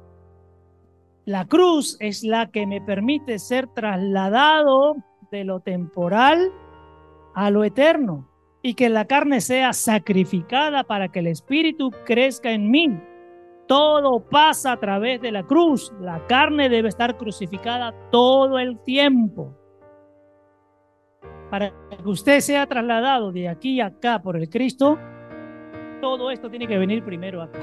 la 1.26 1.45
cruz 1.45 1.97
es 1.99 2.24
la 2.24 2.51
que 2.51 2.68
me 2.68 2.82
permite 2.82 3.39
ser 3.39 3.68
trasladado 3.68 4.95
de 5.32 5.43
lo 5.43 5.59
temporal 5.59 6.51
a 7.34 7.49
lo 7.49 7.63
eterno 7.63 8.35
y 8.66 8.74
que 8.74 8.89
la 8.89 9.05
carne 9.05 9.41
sea 9.41 9.74
sacrificada 9.74 10.84
para 10.84 11.09
que 11.09 11.20
el 11.20 11.28
espíritu 11.28 11.91
crezca 12.03 12.49
en 12.49 12.72
mí. 12.72 12.99
Todo 13.68 14.28
pasa 14.28 14.72
a 14.72 14.80
través 14.80 15.22
de 15.22 15.32
la 15.32 15.43
cruz. 15.43 15.93
La 16.01 16.26
carne 16.26 16.68
debe 16.68 16.89
estar 16.89 17.16
crucificada 17.16 17.93
todo 18.09 18.57
el 18.57 18.80
tiempo. 18.80 19.55
Para 21.51 21.70
que 21.70 22.09
usted 22.09 22.39
sea 22.39 22.66
trasladado 22.66 23.32
de 23.32 23.49
aquí 23.49 23.82
a 23.82 23.86
acá 23.86 24.20
por 24.20 24.36
el 24.36 24.49
Cristo, 24.49 24.97
todo 26.01 26.32
esto 26.32 26.49
tiene 26.49 26.66
que 26.66 26.80
venir 26.80 27.03
primero 27.03 27.43
acá. 27.43 27.61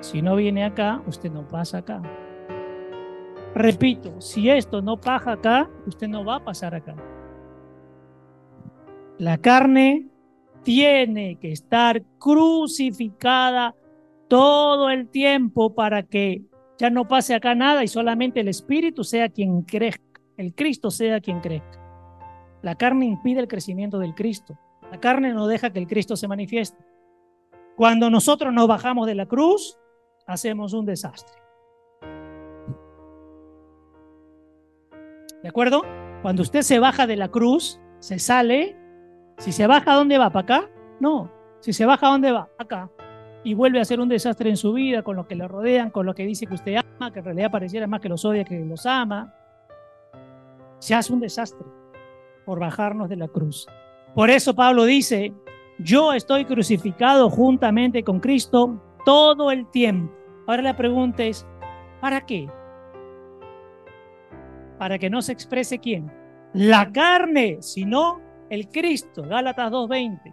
Si 0.00 0.20
no 0.20 0.36
viene 0.36 0.66
acá, 0.66 1.00
usted 1.06 1.32
no 1.32 1.48
pasa 1.48 1.78
acá. 1.78 2.02
Repito, 3.54 4.20
si 4.20 4.50
esto 4.50 4.82
no 4.82 5.00
pasa 5.00 5.32
acá, 5.32 5.70
usted 5.86 6.08
no 6.08 6.26
va 6.26 6.36
a 6.36 6.44
pasar 6.44 6.74
acá. 6.74 6.94
La 9.18 9.38
carne 9.38 10.06
tiene 10.62 11.36
que 11.40 11.50
estar 11.50 12.02
crucificada 12.18 13.74
todo 14.28 14.90
el 14.90 15.08
tiempo 15.08 15.74
para 15.74 16.04
que 16.04 16.42
ya 16.78 16.90
no 16.90 17.08
pase 17.08 17.34
acá 17.34 17.56
nada 17.56 17.82
y 17.82 17.88
solamente 17.88 18.40
el 18.40 18.48
Espíritu 18.48 19.02
sea 19.02 19.28
quien 19.28 19.62
crezca, 19.62 20.20
el 20.36 20.54
Cristo 20.54 20.92
sea 20.92 21.20
quien 21.20 21.40
crezca. 21.40 21.80
La 22.62 22.76
carne 22.76 23.06
impide 23.06 23.40
el 23.40 23.48
crecimiento 23.48 23.98
del 23.98 24.14
Cristo. 24.14 24.56
La 24.90 25.00
carne 25.00 25.34
no 25.34 25.48
deja 25.48 25.70
que 25.70 25.80
el 25.80 25.88
Cristo 25.88 26.16
se 26.16 26.28
manifieste. 26.28 26.84
Cuando 27.76 28.10
nosotros 28.10 28.52
nos 28.52 28.68
bajamos 28.68 29.06
de 29.06 29.16
la 29.16 29.26
cruz, 29.26 29.78
hacemos 30.26 30.72
un 30.74 30.86
desastre. 30.86 31.40
¿De 35.42 35.48
acuerdo? 35.48 35.82
Cuando 36.22 36.42
usted 36.42 36.62
se 36.62 36.78
baja 36.78 37.06
de 37.06 37.16
la 37.16 37.28
cruz, 37.28 37.80
se 38.00 38.18
sale. 38.18 38.76
Si 39.38 39.52
se 39.52 39.66
baja, 39.66 39.94
¿dónde 39.94 40.18
va? 40.18 40.30
¿Para 40.30 40.42
acá? 40.42 40.70
No. 41.00 41.30
Si 41.60 41.72
se 41.72 41.86
baja, 41.86 42.08
¿dónde 42.08 42.32
va? 42.32 42.48
Acá. 42.58 42.90
Y 43.44 43.54
vuelve 43.54 43.78
a 43.78 43.82
hacer 43.82 44.00
un 44.00 44.08
desastre 44.08 44.50
en 44.50 44.56
su 44.56 44.72
vida 44.72 45.02
con 45.02 45.16
lo 45.16 45.26
que 45.26 45.36
le 45.36 45.46
rodean, 45.46 45.90
con 45.90 46.06
lo 46.06 46.14
que 46.14 46.26
dice 46.26 46.46
que 46.46 46.54
usted 46.54 46.76
ama, 46.76 47.12
que 47.12 47.20
en 47.20 47.24
realidad 47.24 47.50
pareciera 47.50 47.86
más 47.86 48.00
que 48.00 48.08
los 48.08 48.24
odia 48.24 48.44
que 48.44 48.58
los 48.58 48.84
ama. 48.84 49.32
Se 50.80 50.94
hace 50.94 51.12
un 51.12 51.20
desastre 51.20 51.66
por 52.44 52.58
bajarnos 52.58 53.08
de 53.08 53.16
la 53.16 53.28
cruz. 53.28 53.66
Por 54.14 54.30
eso 54.30 54.54
Pablo 54.54 54.84
dice, 54.84 55.32
yo 55.78 56.12
estoy 56.12 56.44
crucificado 56.44 57.30
juntamente 57.30 58.02
con 58.02 58.18
Cristo 58.18 58.80
todo 59.04 59.52
el 59.52 59.70
tiempo. 59.70 60.12
Ahora 60.48 60.62
la 60.62 60.76
pregunta 60.76 61.22
es, 61.22 61.46
¿para 62.00 62.26
qué? 62.26 62.48
Para 64.78 64.98
que 64.98 65.10
no 65.10 65.22
se 65.22 65.32
exprese 65.32 65.78
quién. 65.78 66.10
La 66.54 66.90
carne, 66.90 67.58
sino 67.60 68.20
el 68.50 68.68
Cristo. 68.68 69.22
Gálatas 69.22 69.70
2.20. 69.72 70.32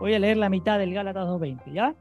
Voy 0.00 0.14
a 0.14 0.18
leer 0.18 0.36
la 0.36 0.48
mitad 0.48 0.78
del 0.78 0.92
Gálatas 0.92 1.26
2.20, 1.26 1.72
¿ya? 1.72 1.94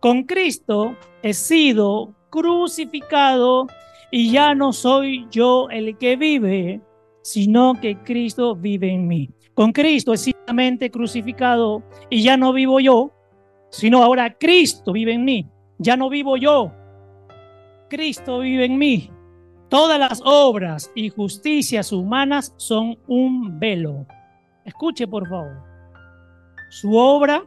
Con 0.00 0.24
Cristo 0.24 0.94
he 1.22 1.34
sido 1.34 2.14
crucificado 2.30 3.66
y 4.10 4.30
ya 4.30 4.54
no 4.54 4.72
soy 4.72 5.26
yo 5.30 5.68
el 5.70 5.96
que 5.98 6.16
vive, 6.16 6.80
sino 7.22 7.74
que 7.80 7.96
Cristo 7.98 8.54
vive 8.54 8.92
en 8.92 9.08
mí. 9.08 9.30
Con 9.54 9.72
Cristo 9.72 10.12
he 10.12 10.18
sido 10.18 10.38
crucificado 10.92 11.82
y 12.08 12.22
ya 12.22 12.36
no 12.36 12.52
vivo 12.52 12.80
yo, 12.80 13.12
sino 13.70 14.02
ahora 14.02 14.36
Cristo 14.38 14.92
vive 14.92 15.14
en 15.14 15.24
mí. 15.24 15.46
Ya 15.78 15.96
no 15.96 16.08
vivo 16.08 16.36
yo, 16.36 16.72
Cristo 17.88 18.40
vive 18.40 18.66
en 18.66 18.78
mí. 18.78 19.10
Todas 19.68 19.98
las 19.98 20.22
obras 20.24 20.90
y 20.94 21.10
justicias 21.10 21.92
humanas 21.92 22.54
son 22.56 22.98
un 23.06 23.58
velo. 23.58 24.06
Escuche, 24.68 25.08
por 25.08 25.26
favor. 25.26 25.56
Su 26.68 26.94
obra, 26.94 27.42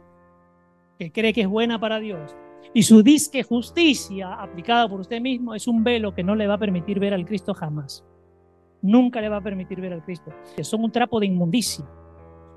que 0.98 1.12
cree 1.12 1.32
que 1.32 1.42
es 1.42 1.48
buena 1.48 1.78
para 1.78 2.00
Dios, 2.00 2.34
y 2.74 2.82
su 2.82 3.00
disque 3.04 3.44
justicia 3.44 4.34
aplicada 4.34 4.88
por 4.88 5.00
usted 5.00 5.20
mismo 5.20 5.54
es 5.54 5.68
un 5.68 5.84
velo 5.84 6.12
que 6.12 6.24
no 6.24 6.34
le 6.34 6.48
va 6.48 6.54
a 6.54 6.58
permitir 6.58 6.98
ver 6.98 7.14
al 7.14 7.24
Cristo 7.24 7.54
jamás. 7.54 8.04
Nunca 8.82 9.20
le 9.20 9.28
va 9.28 9.36
a 9.36 9.40
permitir 9.40 9.80
ver 9.80 9.92
al 9.92 10.02
Cristo. 10.02 10.32
Que 10.56 10.64
son 10.64 10.82
un 10.82 10.90
trapo 10.90 11.20
de 11.20 11.26
inmundicia. 11.26 11.84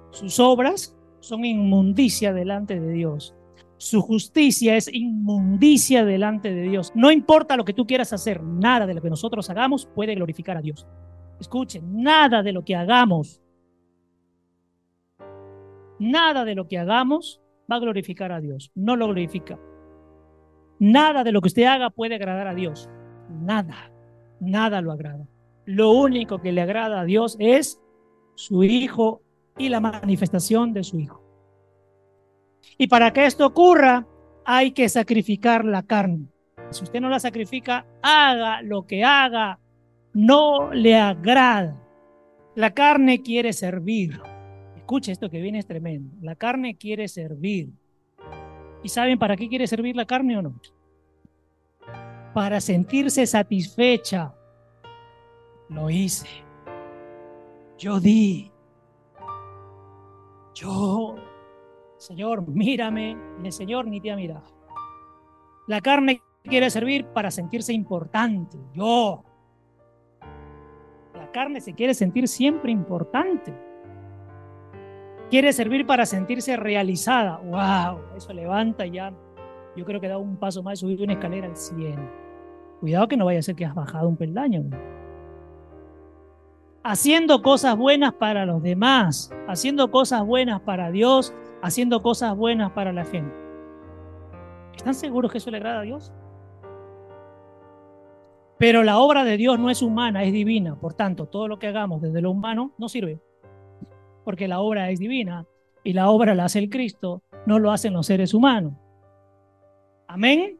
Sus 0.09 0.39
obras 0.39 0.97
son 1.19 1.45
inmundicia 1.45 2.33
delante 2.33 2.79
de 2.79 2.91
Dios. 2.91 3.35
Su 3.77 4.01
justicia 4.01 4.75
es 4.75 4.91
inmundicia 4.91 6.03
delante 6.05 6.51
de 6.51 6.63
Dios. 6.63 6.91
No 6.95 7.11
importa 7.11 7.55
lo 7.55 7.65
que 7.65 7.73
tú 7.73 7.85
quieras 7.85 8.13
hacer, 8.13 8.41
nada 8.41 8.87
de 8.87 8.95
lo 8.95 9.01
que 9.03 9.11
nosotros 9.11 9.47
hagamos 9.51 9.85
puede 9.85 10.15
glorificar 10.15 10.57
a 10.57 10.61
Dios. 10.61 10.87
Escuchen, 11.39 12.01
nada 12.01 12.41
de 12.41 12.51
lo 12.51 12.65
que 12.65 12.75
hagamos, 12.75 13.41
nada 15.99 16.45
de 16.45 16.55
lo 16.55 16.67
que 16.67 16.77
hagamos 16.77 17.41
va 17.71 17.77
a 17.77 17.79
glorificar 17.79 18.31
a 18.31 18.41
Dios. 18.41 18.71
No 18.75 18.95
lo 18.95 19.07
glorifica. 19.07 19.59
Nada 20.79 21.23
de 21.23 21.31
lo 21.31 21.41
que 21.41 21.47
usted 21.47 21.63
haga 21.63 21.89
puede 21.89 22.15
agradar 22.15 22.47
a 22.47 22.53
Dios. 22.53 22.89
Nada, 23.29 23.91
nada 24.39 24.81
lo 24.81 24.91
agrada. 24.91 25.25
Lo 25.65 25.91
único 25.91 26.41
que 26.41 26.51
le 26.51 26.61
agrada 26.61 27.01
a 27.01 27.05
Dios 27.05 27.37
es 27.39 27.81
su 28.35 28.63
Hijo 28.63 29.21
y 29.57 29.69
la 29.69 29.79
manifestación 29.79 30.73
de 30.73 30.83
su 30.83 30.99
Hijo. 30.99 31.23
Y 32.77 32.87
para 32.87 33.13
que 33.13 33.25
esto 33.25 33.45
ocurra, 33.45 34.05
hay 34.43 34.71
que 34.71 34.89
sacrificar 34.89 35.65
la 35.65 35.83
carne. 35.83 36.27
Si 36.71 36.83
usted 36.83 36.99
no 36.99 37.09
la 37.09 37.19
sacrifica, 37.19 37.85
haga 38.01 38.61
lo 38.61 38.85
que 38.85 39.03
haga, 39.03 39.59
no 40.13 40.73
le 40.73 40.95
agrada. 40.95 41.81
La 42.55 42.73
carne 42.73 43.21
quiere 43.21 43.53
servir. 43.53 44.21
Escuche 44.85 45.11
esto 45.11 45.31
que 45.31 45.41
viene 45.41 45.57
es 45.57 45.65
tremendo. 45.65 46.15
La 46.21 46.35
carne 46.35 46.77
quiere 46.77 47.07
servir. 47.07 47.71
¿Y 48.83 48.89
saben 48.89 49.17
para 49.17 49.35
qué 49.35 49.49
quiere 49.49 49.65
servir 49.65 49.95
la 49.95 50.05
carne 50.05 50.37
o 50.37 50.43
no? 50.43 50.61
Para 52.35 52.61
sentirse 52.61 53.25
satisfecha. 53.25 54.35
Lo 55.69 55.89
hice. 55.89 56.27
Yo 57.79 57.99
di. 57.99 58.51
Yo, 60.53 61.15
Señor, 61.97 62.47
mírame. 62.47 63.17
Y 63.41 63.47
el 63.47 63.53
Señor 63.53 63.87
ni 63.87 63.99
te 63.99 64.11
ha 64.11 64.15
mirado. 64.15 64.45
La 65.65 65.81
carne 65.81 66.21
quiere 66.43 66.69
servir 66.69 67.07
para 67.07 67.31
sentirse 67.31 67.73
importante. 67.73 68.55
Yo. 68.75 69.23
La 71.15 71.31
carne 71.31 71.59
se 71.59 71.73
quiere 71.73 71.95
sentir 71.95 72.27
siempre 72.27 72.71
importante. 72.71 73.51
Quiere 75.29 75.53
servir 75.53 75.85
para 75.85 76.05
sentirse 76.05 76.55
realizada. 76.55 77.37
¡Wow! 77.37 78.15
Eso 78.15 78.33
levanta 78.33 78.85
ya. 78.85 79.13
Yo 79.75 79.85
creo 79.85 79.99
que 79.99 80.07
da 80.07 80.17
un 80.17 80.37
paso 80.37 80.63
más 80.63 80.79
subir 80.79 81.01
una 81.01 81.13
escalera 81.13 81.47
al 81.47 81.57
100. 81.57 81.95
Cuidado 82.79 83.07
que 83.07 83.17
no 83.17 83.25
vaya 83.25 83.39
a 83.39 83.43
ser 83.43 83.55
que 83.55 83.65
has 83.65 83.75
bajado 83.75 84.07
un 84.07 84.17
peldaño 84.17 84.63
haciendo 86.85 87.41
cosas 87.41 87.75
buenas 87.75 88.13
para 88.13 88.45
los 88.45 88.61
demás, 88.61 89.33
haciendo 89.47 89.89
cosas 89.89 90.23
buenas 90.23 90.61
para 90.61 90.91
Dios, 90.91 91.33
haciendo 91.63 92.03
cosas 92.03 92.37
buenas 92.37 92.73
para 92.73 92.93
la 92.93 93.03
gente. 93.05 93.35
¿Están 94.75 94.93
seguros 94.93 95.31
que 95.31 95.39
eso 95.39 95.49
le 95.49 95.57
agrada 95.57 95.79
a 95.79 95.81
Dios? 95.81 96.13
Pero 98.59 98.83
la 98.83 98.99
obra 98.99 99.23
de 99.23 99.35
Dios 99.35 99.57
no 99.57 99.71
es 99.71 99.81
humana, 99.81 100.23
es 100.23 100.31
divina. 100.31 100.75
Por 100.75 100.93
tanto, 100.93 101.25
todo 101.25 101.47
lo 101.47 101.57
que 101.57 101.65
hagamos 101.65 102.03
desde 102.03 102.21
lo 102.21 102.29
humano 102.29 102.73
no 102.77 102.87
sirve. 102.87 103.19
Porque 104.25 104.49
la 104.49 104.59
obra 104.59 104.89
es 104.89 104.99
divina 104.99 105.45
y 105.83 105.93
la 105.93 106.09
obra 106.09 106.35
la 106.35 106.45
hace 106.45 106.59
el 106.59 106.69
Cristo, 106.69 107.23
no 107.45 107.59
lo 107.59 107.71
hacen 107.71 107.93
los 107.93 108.07
seres 108.07 108.33
humanos. 108.33 108.73
Amén. 110.07 110.59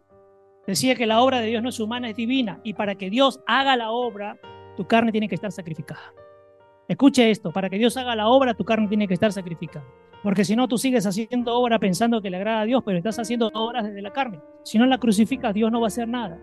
Decía 0.68 0.96
que 0.96 1.06
la 1.06 1.22
obra 1.22 1.42
de 1.42 1.48
Dios 1.48 1.62
no 1.62 1.70
es 1.70 1.80
humana, 1.80 2.10
es 2.10 2.16
divina. 2.16 2.62
Y 2.64 2.76
para 2.76 2.96
que 2.96 3.10
Dios 3.10 3.42
haga 3.46 3.76
la 3.76 3.92
obra, 3.92 4.40
tu 4.78 4.88
carne 4.88 5.12
tiene 5.12 5.28
que 5.28 5.36
estar 5.36 5.52
sacrificada. 5.52 6.14
Escuche 6.88 7.30
esto, 7.32 7.52
para 7.52 7.70
que 7.70 7.78
Dios 7.78 7.98
haga 7.98 8.16
la 8.16 8.28
obra, 8.28 8.54
tu 8.54 8.64
carne 8.64 8.88
tiene 8.88 9.08
que 9.08 9.16
estar 9.16 9.32
sacrificada. 9.32 9.86
Porque 10.24 10.46
si 10.46 10.56
no, 10.56 10.68
tú 10.68 10.78
sigues 10.78 11.06
haciendo 11.06 11.56
obra 11.56 11.80
pensando 11.80 12.22
que 12.22 12.30
le 12.30 12.38
agrada 12.38 12.62
a 12.62 12.66
Dios, 12.66 12.84
pero 12.86 12.98
estás 12.98 13.18
haciendo 13.20 13.52
obras 13.54 13.86
desde 13.86 14.02
la 14.02 14.12
carne. 14.12 14.40
Si 14.64 14.78
no 14.78 14.86
la 14.86 14.98
crucificas, 14.98 15.54
Dios 15.54 15.72
no 15.72 15.80
va 15.82 15.88
a 15.88 15.90
hacer 15.90 16.08
nada. 16.08 16.40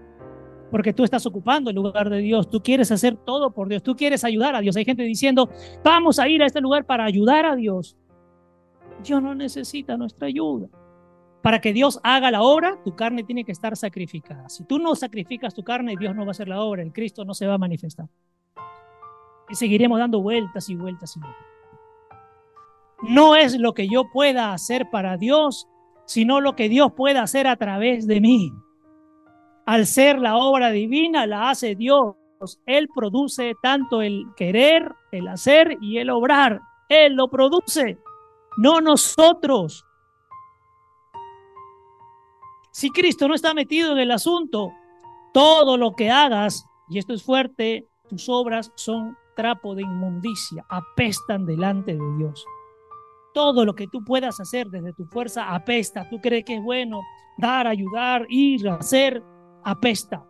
Porque 0.72 0.94
tú 0.94 1.04
estás 1.04 1.26
ocupando 1.26 1.68
el 1.68 1.76
lugar 1.76 2.08
de 2.08 2.18
Dios. 2.18 2.48
Tú 2.48 2.62
quieres 2.62 2.90
hacer 2.90 3.14
todo 3.14 3.52
por 3.52 3.68
Dios. 3.68 3.82
Tú 3.82 3.94
quieres 3.94 4.24
ayudar 4.24 4.56
a 4.56 4.60
Dios. 4.60 4.74
Hay 4.74 4.86
gente 4.86 5.02
diciendo, 5.02 5.50
vamos 5.84 6.18
a 6.18 6.28
ir 6.28 6.42
a 6.42 6.46
este 6.46 6.62
lugar 6.62 6.86
para 6.86 7.04
ayudar 7.04 7.44
a 7.44 7.54
Dios. 7.54 7.94
Dios 9.04 9.22
no 9.22 9.34
necesita 9.34 9.98
nuestra 9.98 10.28
ayuda. 10.28 10.68
Para 11.42 11.60
que 11.60 11.74
Dios 11.74 12.00
haga 12.02 12.30
la 12.30 12.40
obra, 12.40 12.78
tu 12.82 12.96
carne 12.96 13.22
tiene 13.22 13.44
que 13.44 13.52
estar 13.52 13.76
sacrificada. 13.76 14.48
Si 14.48 14.64
tú 14.64 14.78
no 14.78 14.94
sacrificas 14.94 15.52
tu 15.52 15.62
carne, 15.62 15.94
Dios 15.98 16.16
no 16.16 16.22
va 16.22 16.28
a 16.28 16.30
hacer 16.30 16.48
la 16.48 16.62
obra, 16.62 16.82
el 16.82 16.92
Cristo 16.92 17.24
no 17.26 17.34
se 17.34 17.46
va 17.46 17.54
a 17.54 17.58
manifestar. 17.58 18.06
Y 19.50 19.54
seguiremos 19.54 19.98
dando 19.98 20.22
vueltas 20.22 20.70
y 20.70 20.74
vueltas 20.74 21.14
y 21.16 21.20
vueltas. 21.20 21.46
No 23.02 23.36
es 23.36 23.58
lo 23.58 23.74
que 23.74 23.88
yo 23.88 24.04
pueda 24.10 24.54
hacer 24.54 24.88
para 24.90 25.18
Dios, 25.18 25.68
sino 26.06 26.40
lo 26.40 26.56
que 26.56 26.70
Dios 26.70 26.92
pueda 26.92 27.22
hacer 27.22 27.46
a 27.46 27.56
través 27.56 28.06
de 28.06 28.22
mí. 28.22 28.52
Al 29.66 29.86
ser 29.86 30.18
la 30.18 30.36
obra 30.36 30.70
divina, 30.70 31.26
la 31.26 31.50
hace 31.50 31.74
Dios. 31.74 32.16
Él 32.66 32.88
produce 32.94 33.54
tanto 33.62 34.02
el 34.02 34.26
querer, 34.36 34.92
el 35.12 35.28
hacer 35.28 35.76
y 35.80 35.98
el 35.98 36.10
obrar. 36.10 36.60
Él 36.88 37.14
lo 37.14 37.28
produce, 37.28 37.98
no 38.56 38.80
nosotros. 38.80 39.84
Si 42.72 42.90
Cristo 42.90 43.28
no 43.28 43.34
está 43.34 43.54
metido 43.54 43.92
en 43.92 43.98
el 43.98 44.10
asunto, 44.10 44.72
todo 45.32 45.76
lo 45.76 45.92
que 45.92 46.10
hagas, 46.10 46.66
y 46.88 46.98
esto 46.98 47.12
es 47.12 47.22
fuerte, 47.22 47.86
tus 48.08 48.28
obras 48.28 48.72
son 48.74 49.16
trapo 49.36 49.74
de 49.74 49.82
inmundicia, 49.82 50.64
apestan 50.68 51.46
delante 51.46 51.92
de 51.92 52.16
Dios. 52.18 52.44
Todo 53.32 53.64
lo 53.64 53.74
que 53.74 53.86
tú 53.86 54.04
puedas 54.04 54.40
hacer 54.40 54.68
desde 54.68 54.92
tu 54.92 55.06
fuerza 55.06 55.54
apesta. 55.54 56.08
Tú 56.10 56.20
crees 56.20 56.44
que 56.44 56.56
es 56.56 56.62
bueno 56.62 57.00
dar, 57.38 57.66
ayudar, 57.66 58.26
ir, 58.28 58.68
hacer, 58.68 59.22
apesta. 59.64 60.24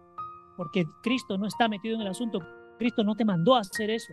Porque 0.56 0.84
Cristo 1.02 1.38
no 1.38 1.46
está 1.46 1.68
metido 1.68 1.96
en 1.96 2.02
el 2.02 2.08
asunto. 2.08 2.40
Cristo 2.78 3.04
no 3.04 3.14
te 3.14 3.24
mandó 3.24 3.54
a 3.54 3.60
hacer 3.60 3.90
eso. 3.90 4.12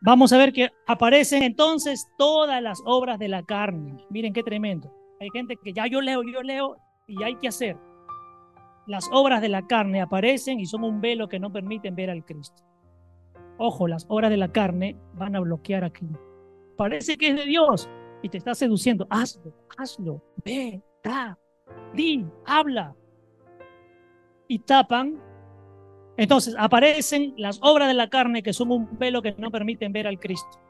Vamos 0.00 0.32
a 0.32 0.38
ver 0.38 0.52
que 0.52 0.70
aparecen 0.86 1.42
entonces 1.42 2.06
todas 2.18 2.62
las 2.62 2.82
obras 2.84 3.18
de 3.18 3.28
la 3.28 3.42
carne. 3.42 4.04
Miren 4.10 4.32
qué 4.32 4.42
tremendo. 4.42 4.92
Hay 5.20 5.28
gente 5.32 5.56
que 5.56 5.72
ya 5.72 5.86
yo 5.86 6.00
leo, 6.00 6.22
yo 6.22 6.42
leo 6.42 6.76
y 7.06 7.22
hay 7.22 7.36
que 7.36 7.48
hacer. 7.48 7.76
Las 8.86 9.08
obras 9.10 9.40
de 9.40 9.48
la 9.48 9.66
carne 9.66 10.00
aparecen 10.00 10.60
y 10.60 10.66
son 10.66 10.84
un 10.84 11.00
velo 11.00 11.28
que 11.28 11.40
no 11.40 11.52
permiten 11.52 11.96
ver 11.96 12.10
al 12.10 12.24
Cristo. 12.24 12.62
Ojo, 13.58 13.88
las 13.88 14.04
obras 14.08 14.30
de 14.30 14.36
la 14.36 14.52
carne 14.52 14.96
van 15.14 15.34
a 15.34 15.40
bloquear 15.40 15.82
aquí. 15.82 16.06
Parece 16.76 17.16
que 17.16 17.28
es 17.28 17.36
de 17.36 17.46
Dios 17.46 17.88
y 18.22 18.28
te 18.28 18.38
está 18.38 18.54
seduciendo. 18.54 19.06
Hazlo, 19.08 19.52
hazlo, 19.78 20.22
ve, 20.44 20.82
da, 21.02 21.38
di, 21.94 22.24
habla. 22.44 22.94
Y 24.48 24.60
tapan. 24.60 25.20
Entonces 26.16 26.54
aparecen 26.58 27.34
las 27.36 27.58
obras 27.62 27.88
de 27.88 27.94
la 27.94 28.08
carne 28.08 28.42
que 28.42 28.52
son 28.52 28.70
un 28.70 28.98
velo 28.98 29.20
que 29.20 29.34
no 29.38 29.50
permiten 29.50 29.92
ver 29.92 30.06
al 30.06 30.18
Cristo. 30.18 30.60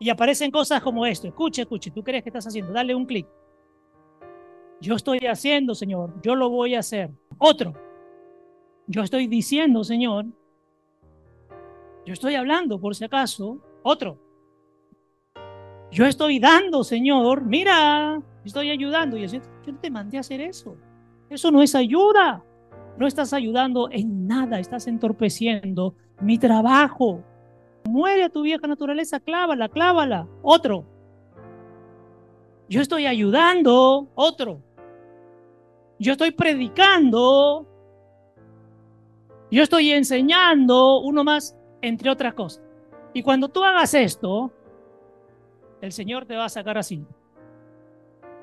Y 0.00 0.10
aparecen 0.10 0.50
cosas 0.50 0.80
como 0.82 1.06
esto. 1.06 1.26
Escuche, 1.28 1.62
escuche. 1.62 1.90
¿Tú 1.90 2.02
crees 2.02 2.22
que 2.22 2.28
estás 2.28 2.46
haciendo? 2.46 2.72
Dale 2.72 2.94
un 2.94 3.06
clic. 3.06 3.26
Yo 4.80 4.94
estoy 4.94 5.18
haciendo, 5.26 5.74
Señor. 5.74 6.14
Yo 6.22 6.34
lo 6.36 6.50
voy 6.50 6.74
a 6.74 6.80
hacer. 6.80 7.10
Otro. 7.38 7.74
Yo 8.86 9.02
estoy 9.02 9.26
diciendo, 9.26 9.82
Señor. 9.82 10.26
Yo 12.06 12.12
estoy 12.12 12.36
hablando, 12.36 12.80
por 12.80 12.94
si 12.94 13.04
acaso. 13.04 13.58
Otro. 13.82 14.18
Yo 15.90 16.06
estoy 16.06 16.38
dando, 16.38 16.84
Señor. 16.84 17.42
Mira, 17.42 18.22
estoy 18.44 18.70
ayudando. 18.70 19.16
Y 19.16 19.26
yo 19.26 19.40
no 19.66 19.78
te 19.78 19.90
mandé 19.90 20.16
a 20.16 20.20
hacer 20.20 20.40
eso. 20.40 20.76
Eso 21.28 21.50
no 21.50 21.60
es 21.60 21.74
ayuda. 21.74 22.44
No 22.98 23.06
estás 23.06 23.32
ayudando 23.32 23.88
en 23.90 24.26
nada. 24.26 24.58
Estás 24.58 24.86
entorpeciendo 24.88 25.94
mi 26.20 26.36
trabajo. 26.36 27.22
Muere 27.84 28.24
a 28.24 28.28
tu 28.28 28.42
vieja 28.42 28.66
naturaleza. 28.66 29.20
Clávala, 29.20 29.68
clávala. 29.68 30.26
Otro. 30.42 30.84
Yo 32.68 32.80
estoy 32.80 33.06
ayudando. 33.06 34.08
Otro. 34.16 34.60
Yo 36.00 36.12
estoy 36.12 36.32
predicando. 36.32 37.66
Yo 39.50 39.62
estoy 39.62 39.92
enseñando. 39.92 41.00
Uno 41.00 41.22
más, 41.22 41.56
entre 41.80 42.10
otras 42.10 42.34
cosas. 42.34 42.62
Y 43.14 43.22
cuando 43.22 43.48
tú 43.48 43.62
hagas 43.62 43.94
esto, 43.94 44.52
el 45.80 45.92
Señor 45.92 46.26
te 46.26 46.36
va 46.36 46.46
a 46.46 46.48
sacar 46.48 46.76
así. 46.76 47.04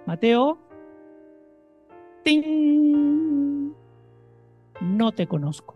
Mateo, 0.06 0.58
¡ting! 2.24 3.25
No 4.82 5.12
te 5.12 5.28
conozco. 5.28 5.76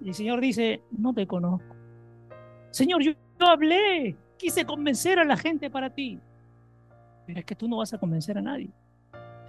Y 0.00 0.08
el 0.08 0.14
Señor 0.14 0.40
dice, 0.40 0.82
no 0.90 1.12
te 1.12 1.26
conozco. 1.26 1.74
Señor, 2.70 3.02
yo, 3.02 3.12
hablé, 3.40 4.16
quise 4.36 4.64
convencer 4.64 5.18
a 5.18 5.24
la 5.24 5.36
gente 5.36 5.70
para 5.70 5.90
ti. 5.90 6.20
Pero 7.26 7.40
es 7.40 7.44
que 7.44 7.54
tú 7.54 7.68
no 7.68 7.78
vas 7.78 7.92
a 7.94 7.98
convencer 7.98 8.38
a 8.38 8.42
nadie. 8.42 8.70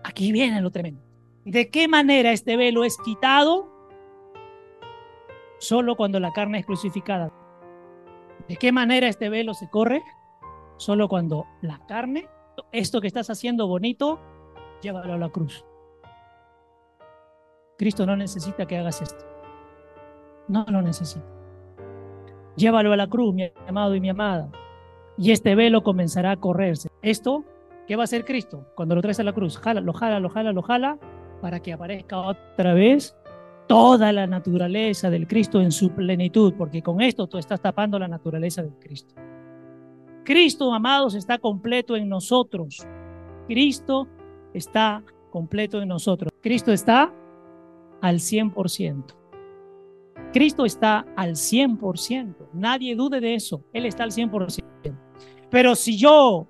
Aquí 0.04 0.32
viene 0.32 0.62
lo 0.62 0.72
tremendo. 0.72 1.02
¿De 1.45 1.70
qué 1.70 1.88
manera 1.88 2.32
este 2.32 2.58
velo 2.58 2.84
es 2.84 2.97
quitado? 2.97 3.70
Solo 5.60 5.95
cuando 5.95 6.20
la 6.20 6.32
carne 6.32 6.60
es 6.60 6.66
crucificada. 6.66 7.32
¿De 8.47 8.56
qué 8.58 8.72
manera 8.72 9.08
este 9.08 9.30
velo 9.30 9.54
se 9.54 9.70
corre? 9.70 10.02
Solo 10.78 11.08
cuando 11.08 11.45
la 11.62 11.86
carne, 11.86 12.28
esto 12.72 13.02
que 13.02 13.08
estás 13.08 13.30
haciendo 13.30 13.68
bonito, 13.68 14.20
llévalo 14.82 15.14
a 15.14 15.18
la 15.18 15.30
cruz. 15.30 15.66
Cristo 17.80 18.05
no 18.05 18.17
necesita 18.17 18.65
que 18.65 18.77
hagas 18.77 19.01
esto. 19.01 19.23
No 20.49 20.65
lo 20.67 20.82
necesita. 20.82 21.25
Llévalo 22.57 22.91
a 22.91 22.97
la 22.97 23.07
cruz, 23.07 23.34
mi 23.34 23.49
amado 23.69 23.95
y 23.95 24.01
mi 24.01 24.09
amada. 24.09 24.51
Y 25.17 25.32
este 25.32 25.55
velo 25.55 25.82
comenzará 25.82 26.32
a 26.32 26.36
correrse. 26.36 26.89
Esto, 27.01 27.45
¿qué 27.88 27.95
va 27.95 28.03
a 28.03 28.05
hacer 28.05 28.25
Cristo? 28.25 28.65
Cuando 28.75 28.95
lo 28.95 29.01
traes 29.01 29.21
a 29.21 29.23
la 29.23 29.32
cruz, 29.32 29.57
jala, 29.57 29.80
lo 29.80 29.93
jala, 29.93 30.19
lo 30.19 30.30
jala, 30.30 30.51
lo 30.51 30.61
jala, 30.61 30.99
para 31.41 31.61
que 31.61 31.71
aparezca 31.71 32.19
otra 32.19 32.73
vez 32.73 33.15
toda 33.65 34.11
la 34.11 34.27
naturaleza 34.27 35.09
del 35.09 35.25
Cristo 35.25 35.61
en 35.61 35.71
su 35.71 35.91
plenitud, 35.91 36.55
porque 36.57 36.82
con 36.82 36.99
esto 36.99 37.27
tú 37.27 37.38
estás 37.38 37.61
tapando 37.61 37.97
la 37.97 38.09
naturaleza 38.09 38.61
del 38.61 38.73
Cristo. 38.77 39.15
Cristo, 40.25 40.73
amados, 40.73 41.15
está 41.15 41.38
completo 41.38 41.95
en 41.95 42.09
nosotros. 42.09 42.86
Cristo 43.47 44.05
está 44.53 45.01
completo 45.30 45.82
en 45.82 45.88
nosotros. 45.88 46.30
Cristo 46.41 46.73
está 46.73 47.13
al 48.02 48.20
100%. 48.20 49.16
Cristo 50.32 50.66
está 50.66 51.06
al 51.16 51.32
100%. 51.32 52.50
Nadie 52.54 52.95
dude 52.95 53.20
de 53.20 53.36
eso. 53.36 53.64
Él 53.74 53.86
está 53.86 54.04
al 54.04 54.12
100%. 54.12 54.64
Pero 55.50 55.76
si 55.76 55.97
yo 55.97 56.47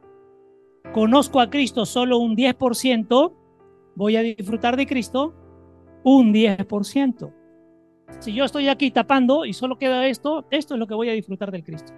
conozco 0.93 1.39
a 1.39 1.49
Cristo 1.49 1.85
solo 1.85 2.17
un 2.17 2.35
10%, 2.35 3.33
voy 3.95 4.15
a 4.17 4.21
disfrutar 4.21 4.75
de 4.75 4.85
Cristo 4.85 5.33
un 6.03 6.33
10%. 6.33 7.33
Si 8.19 8.33
yo 8.33 8.43
estoy 8.43 8.67
aquí 8.67 8.91
tapando 8.91 9.45
y 9.45 9.53
solo 9.53 9.77
queda 9.77 10.07
esto, 10.07 10.45
esto 10.51 10.73
es 10.73 10.79
lo 10.79 10.87
que 10.87 10.95
voy 10.95 11.09
a 11.09 11.13
disfrutar 11.13 11.51
del 11.51 11.63
Cristo. 11.63 11.93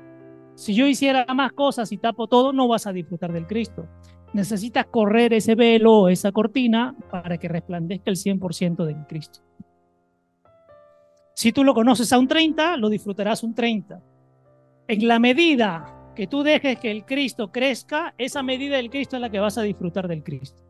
Si 0.55 0.75
yo 0.75 0.85
hiciera 0.85 1.25
más 1.33 1.53
cosas 1.53 1.91
y 1.91 1.97
tapo 1.97 2.27
todo, 2.27 2.53
no 2.53 2.67
vas 2.67 2.85
a 2.85 2.91
disfrutar 2.91 3.31
del 3.31 3.47
Cristo. 3.47 3.87
Necesitas 4.33 4.85
correr 4.85 5.33
ese 5.33 5.55
velo, 5.55 6.07
esa 6.07 6.31
cortina, 6.31 6.95
para 7.09 7.37
que 7.37 7.47
resplandezca 7.47 8.09
el 8.09 8.17
100% 8.17 8.85
del 8.85 9.05
Cristo. 9.07 9.41
Si 11.33 11.51
tú 11.51 11.63
lo 11.63 11.73
conoces 11.73 12.11
a 12.13 12.19
un 12.19 12.27
30, 12.27 12.77
lo 12.77 12.89
disfrutarás 12.89 13.43
un 13.43 13.53
30. 13.53 14.01
En 14.87 15.07
la 15.07 15.19
medida 15.19 16.13
que 16.15 16.27
tú 16.27 16.43
dejes 16.43 16.79
que 16.79 16.91
el 16.91 17.05
Cristo 17.05 17.51
crezca, 17.51 18.13
esa 18.17 18.43
medida 18.43 18.77
del 18.77 18.89
Cristo 18.89 19.15
es 19.15 19.21
la 19.21 19.29
que 19.29 19.39
vas 19.39 19.57
a 19.57 19.63
disfrutar 19.63 20.07
del 20.07 20.23
Cristo. 20.23 20.63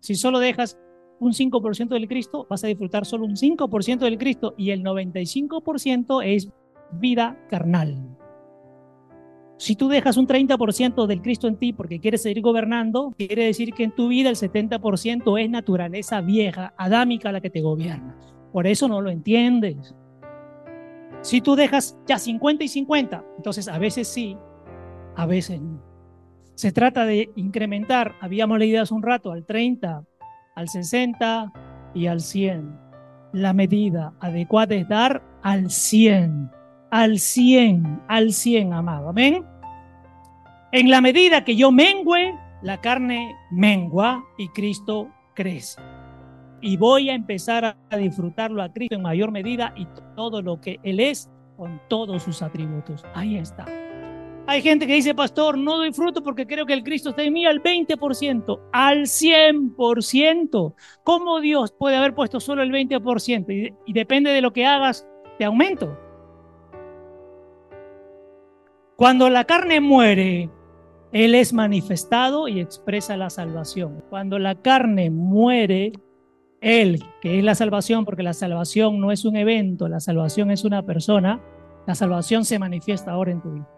Si 0.00 0.14
solo 0.14 0.38
dejas 0.38 0.78
un 1.20 1.32
5% 1.32 1.88
del 1.88 2.08
Cristo, 2.08 2.46
vas 2.48 2.64
a 2.64 2.68
disfrutar 2.68 3.04
solo 3.04 3.26
un 3.26 3.36
5% 3.36 3.98
del 3.98 4.18
Cristo 4.18 4.54
y 4.56 4.70
el 4.70 4.82
95% 4.82 6.24
es 6.24 6.48
vida 6.92 7.38
carnal. 7.48 8.16
Si 9.60 9.76
tú 9.76 9.90
dejas 9.90 10.16
un 10.16 10.26
30% 10.26 11.06
del 11.06 11.20
Cristo 11.20 11.46
en 11.46 11.56
ti 11.56 11.74
porque 11.74 12.00
quieres 12.00 12.22
seguir 12.22 12.42
gobernando, 12.42 13.12
quiere 13.18 13.44
decir 13.44 13.74
que 13.74 13.84
en 13.84 13.94
tu 13.94 14.08
vida 14.08 14.30
el 14.30 14.36
70% 14.36 15.38
es 15.38 15.50
naturaleza 15.50 16.22
vieja, 16.22 16.72
adámica 16.78 17.30
la 17.30 17.42
que 17.42 17.50
te 17.50 17.60
gobierna. 17.60 18.16
Por 18.54 18.66
eso 18.66 18.88
no 18.88 19.02
lo 19.02 19.10
entiendes. 19.10 19.94
Si 21.20 21.42
tú 21.42 21.56
dejas 21.56 21.98
ya 22.06 22.18
50 22.18 22.64
y 22.64 22.68
50, 22.68 23.22
entonces 23.36 23.68
a 23.68 23.78
veces 23.78 24.08
sí, 24.08 24.34
a 25.14 25.26
veces 25.26 25.60
no. 25.60 25.82
Se 26.54 26.72
trata 26.72 27.04
de 27.04 27.30
incrementar, 27.36 28.14
habíamos 28.22 28.58
leído 28.58 28.80
hace 28.80 28.94
un 28.94 29.02
rato, 29.02 29.30
al 29.30 29.44
30, 29.44 30.06
al 30.54 30.68
60 30.70 31.52
y 31.92 32.06
al 32.06 32.22
100. 32.22 32.80
La 33.34 33.52
medida 33.52 34.14
adecuada 34.20 34.74
es 34.74 34.88
dar 34.88 35.22
al 35.42 35.70
100 35.70 36.59
al 36.90 37.18
100, 37.18 38.02
al 38.08 38.32
100, 38.32 38.72
amado. 38.72 39.10
Amén. 39.10 39.44
En 40.72 40.90
la 40.90 41.00
medida 41.00 41.44
que 41.44 41.56
yo 41.56 41.72
mengüe, 41.72 42.34
la 42.62 42.80
carne 42.80 43.34
mengua 43.50 44.24
y 44.38 44.48
Cristo 44.48 45.08
crece. 45.34 45.80
Y 46.60 46.76
voy 46.76 47.08
a 47.08 47.14
empezar 47.14 47.76
a 47.90 47.96
disfrutarlo 47.96 48.62
a 48.62 48.72
Cristo 48.72 48.94
en 48.94 49.02
mayor 49.02 49.32
medida 49.32 49.72
y 49.76 49.86
todo 50.14 50.42
lo 50.42 50.60
que 50.60 50.78
Él 50.82 51.00
es 51.00 51.30
con 51.56 51.80
todos 51.88 52.22
sus 52.22 52.42
atributos. 52.42 53.04
Ahí 53.14 53.36
está. 53.36 53.66
Hay 54.46 54.62
gente 54.62 54.86
que 54.86 54.94
dice, 54.94 55.14
pastor, 55.14 55.56
no 55.56 55.76
doy 55.76 55.92
fruto 55.92 56.22
porque 56.22 56.46
creo 56.46 56.66
que 56.66 56.72
el 56.72 56.82
Cristo 56.82 57.10
está 57.10 57.22
en 57.22 57.32
mí 57.32 57.46
al 57.46 57.62
20%, 57.62 58.60
al 58.72 59.02
100%. 59.02 60.74
¿Cómo 61.04 61.40
Dios 61.40 61.72
puede 61.72 61.96
haber 61.96 62.14
puesto 62.14 62.40
solo 62.40 62.62
el 62.62 62.70
20%? 62.70 63.52
Y, 63.52 63.74
y 63.86 63.92
depende 63.92 64.30
de 64.30 64.40
lo 64.40 64.52
que 64.52 64.66
hagas, 64.66 65.06
te 65.38 65.44
aumento. 65.44 65.96
Cuando 69.00 69.30
la 69.30 69.44
carne 69.44 69.80
muere, 69.80 70.50
Él 71.10 71.34
es 71.34 71.54
manifestado 71.54 72.48
y 72.48 72.60
expresa 72.60 73.16
la 73.16 73.30
salvación. 73.30 74.04
Cuando 74.10 74.38
la 74.38 74.56
carne 74.56 75.08
muere, 75.08 75.92
Él, 76.60 77.02
que 77.22 77.38
es 77.38 77.42
la 77.42 77.54
salvación, 77.54 78.04
porque 78.04 78.22
la 78.22 78.34
salvación 78.34 79.00
no 79.00 79.10
es 79.10 79.24
un 79.24 79.36
evento, 79.36 79.88
la 79.88 80.00
salvación 80.00 80.50
es 80.50 80.66
una 80.66 80.84
persona, 80.84 81.40
la 81.86 81.94
salvación 81.94 82.44
se 82.44 82.58
manifiesta 82.58 83.12
ahora 83.12 83.32
en 83.32 83.40
tu 83.40 83.54
vida. 83.54 83.68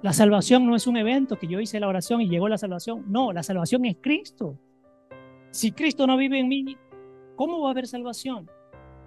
La 0.00 0.14
salvación 0.14 0.66
no 0.66 0.74
es 0.74 0.86
un 0.86 0.96
evento 0.96 1.38
que 1.38 1.46
yo 1.46 1.60
hice 1.60 1.80
la 1.80 1.88
oración 1.88 2.22
y 2.22 2.30
llegó 2.30 2.48
la 2.48 2.56
salvación. 2.56 3.04
No, 3.08 3.30
la 3.30 3.42
salvación 3.42 3.84
es 3.84 3.98
Cristo. 4.00 4.56
Si 5.50 5.72
Cristo 5.72 6.06
no 6.06 6.16
vive 6.16 6.38
en 6.38 6.48
mí, 6.48 6.78
¿cómo 7.36 7.60
va 7.60 7.68
a 7.68 7.72
haber 7.72 7.86
salvación? 7.86 8.50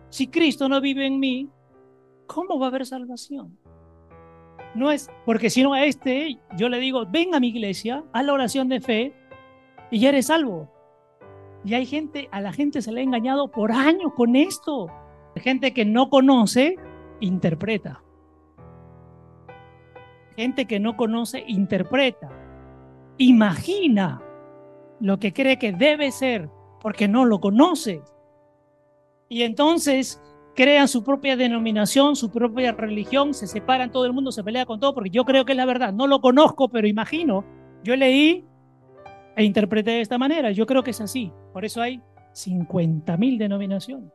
Si 0.09 0.27
Cristo 0.27 0.69
no 0.69 0.79
vive 0.79 1.07
en 1.07 1.19
mí, 1.19 1.49
¿cómo 2.27 2.59
va 2.59 2.67
a 2.67 2.69
haber 2.69 2.85
salvación? 2.85 3.57
No 4.75 4.91
es 4.91 5.09
porque 5.25 5.49
si 5.49 5.63
no 5.63 5.73
a 5.73 5.85
este, 5.85 6.39
yo 6.57 6.69
le 6.69 6.79
digo, 6.79 7.05
ven 7.05 7.35
a 7.35 7.39
mi 7.39 7.49
iglesia, 7.49 8.03
haz 8.11 8.25
la 8.25 8.33
oración 8.33 8.69
de 8.69 8.81
fe 8.81 9.13
y 9.91 9.99
ya 9.99 10.09
eres 10.09 10.27
salvo. 10.27 10.69
Y 11.63 11.75
hay 11.75 11.85
gente, 11.85 12.27
a 12.31 12.41
la 12.41 12.51
gente 12.51 12.81
se 12.81 12.91
le 12.91 13.01
ha 13.01 13.03
engañado 13.03 13.49
por 13.49 13.71
años 13.71 14.13
con 14.15 14.35
esto. 14.35 14.87
Gente 15.35 15.73
que 15.73 15.85
no 15.85 16.09
conoce, 16.09 16.75
interpreta. 17.19 18.03
Gente 20.35 20.65
que 20.65 20.79
no 20.79 20.97
conoce, 20.97 21.43
interpreta. 21.47 22.29
Imagina 23.17 24.21
lo 24.99 25.19
que 25.19 25.31
cree 25.31 25.59
que 25.59 25.71
debe 25.71 26.11
ser 26.11 26.49
porque 26.81 27.07
no 27.07 27.25
lo 27.25 27.39
conoce. 27.39 28.01
Y 29.29 29.43
entonces 29.43 30.21
crean 30.55 30.87
su 30.87 31.03
propia 31.03 31.35
denominación, 31.35 32.15
su 32.15 32.29
propia 32.29 32.71
religión, 32.73 33.33
se 33.33 33.47
separan, 33.47 33.91
todo 33.91 34.05
el 34.05 34.13
mundo 34.13 34.31
se 34.31 34.43
pelea 34.43 34.65
con 34.65 34.79
todo 34.79 34.93
porque 34.93 35.09
yo 35.09 35.25
creo 35.25 35.45
que 35.45 35.53
es 35.53 35.57
la 35.57 35.65
verdad. 35.65 35.93
No 35.93 36.07
lo 36.07 36.21
conozco, 36.21 36.69
pero 36.69 36.87
imagino. 36.87 37.43
Yo 37.83 37.95
leí 37.95 38.45
e 39.35 39.43
interpreté 39.43 39.91
de 39.91 40.01
esta 40.01 40.17
manera. 40.17 40.51
Yo 40.51 40.65
creo 40.65 40.83
que 40.83 40.91
es 40.91 41.01
así. 41.01 41.31
Por 41.51 41.65
eso 41.65 41.81
hay 41.81 41.99
50.000 42.33 43.37
denominaciones. 43.37 44.11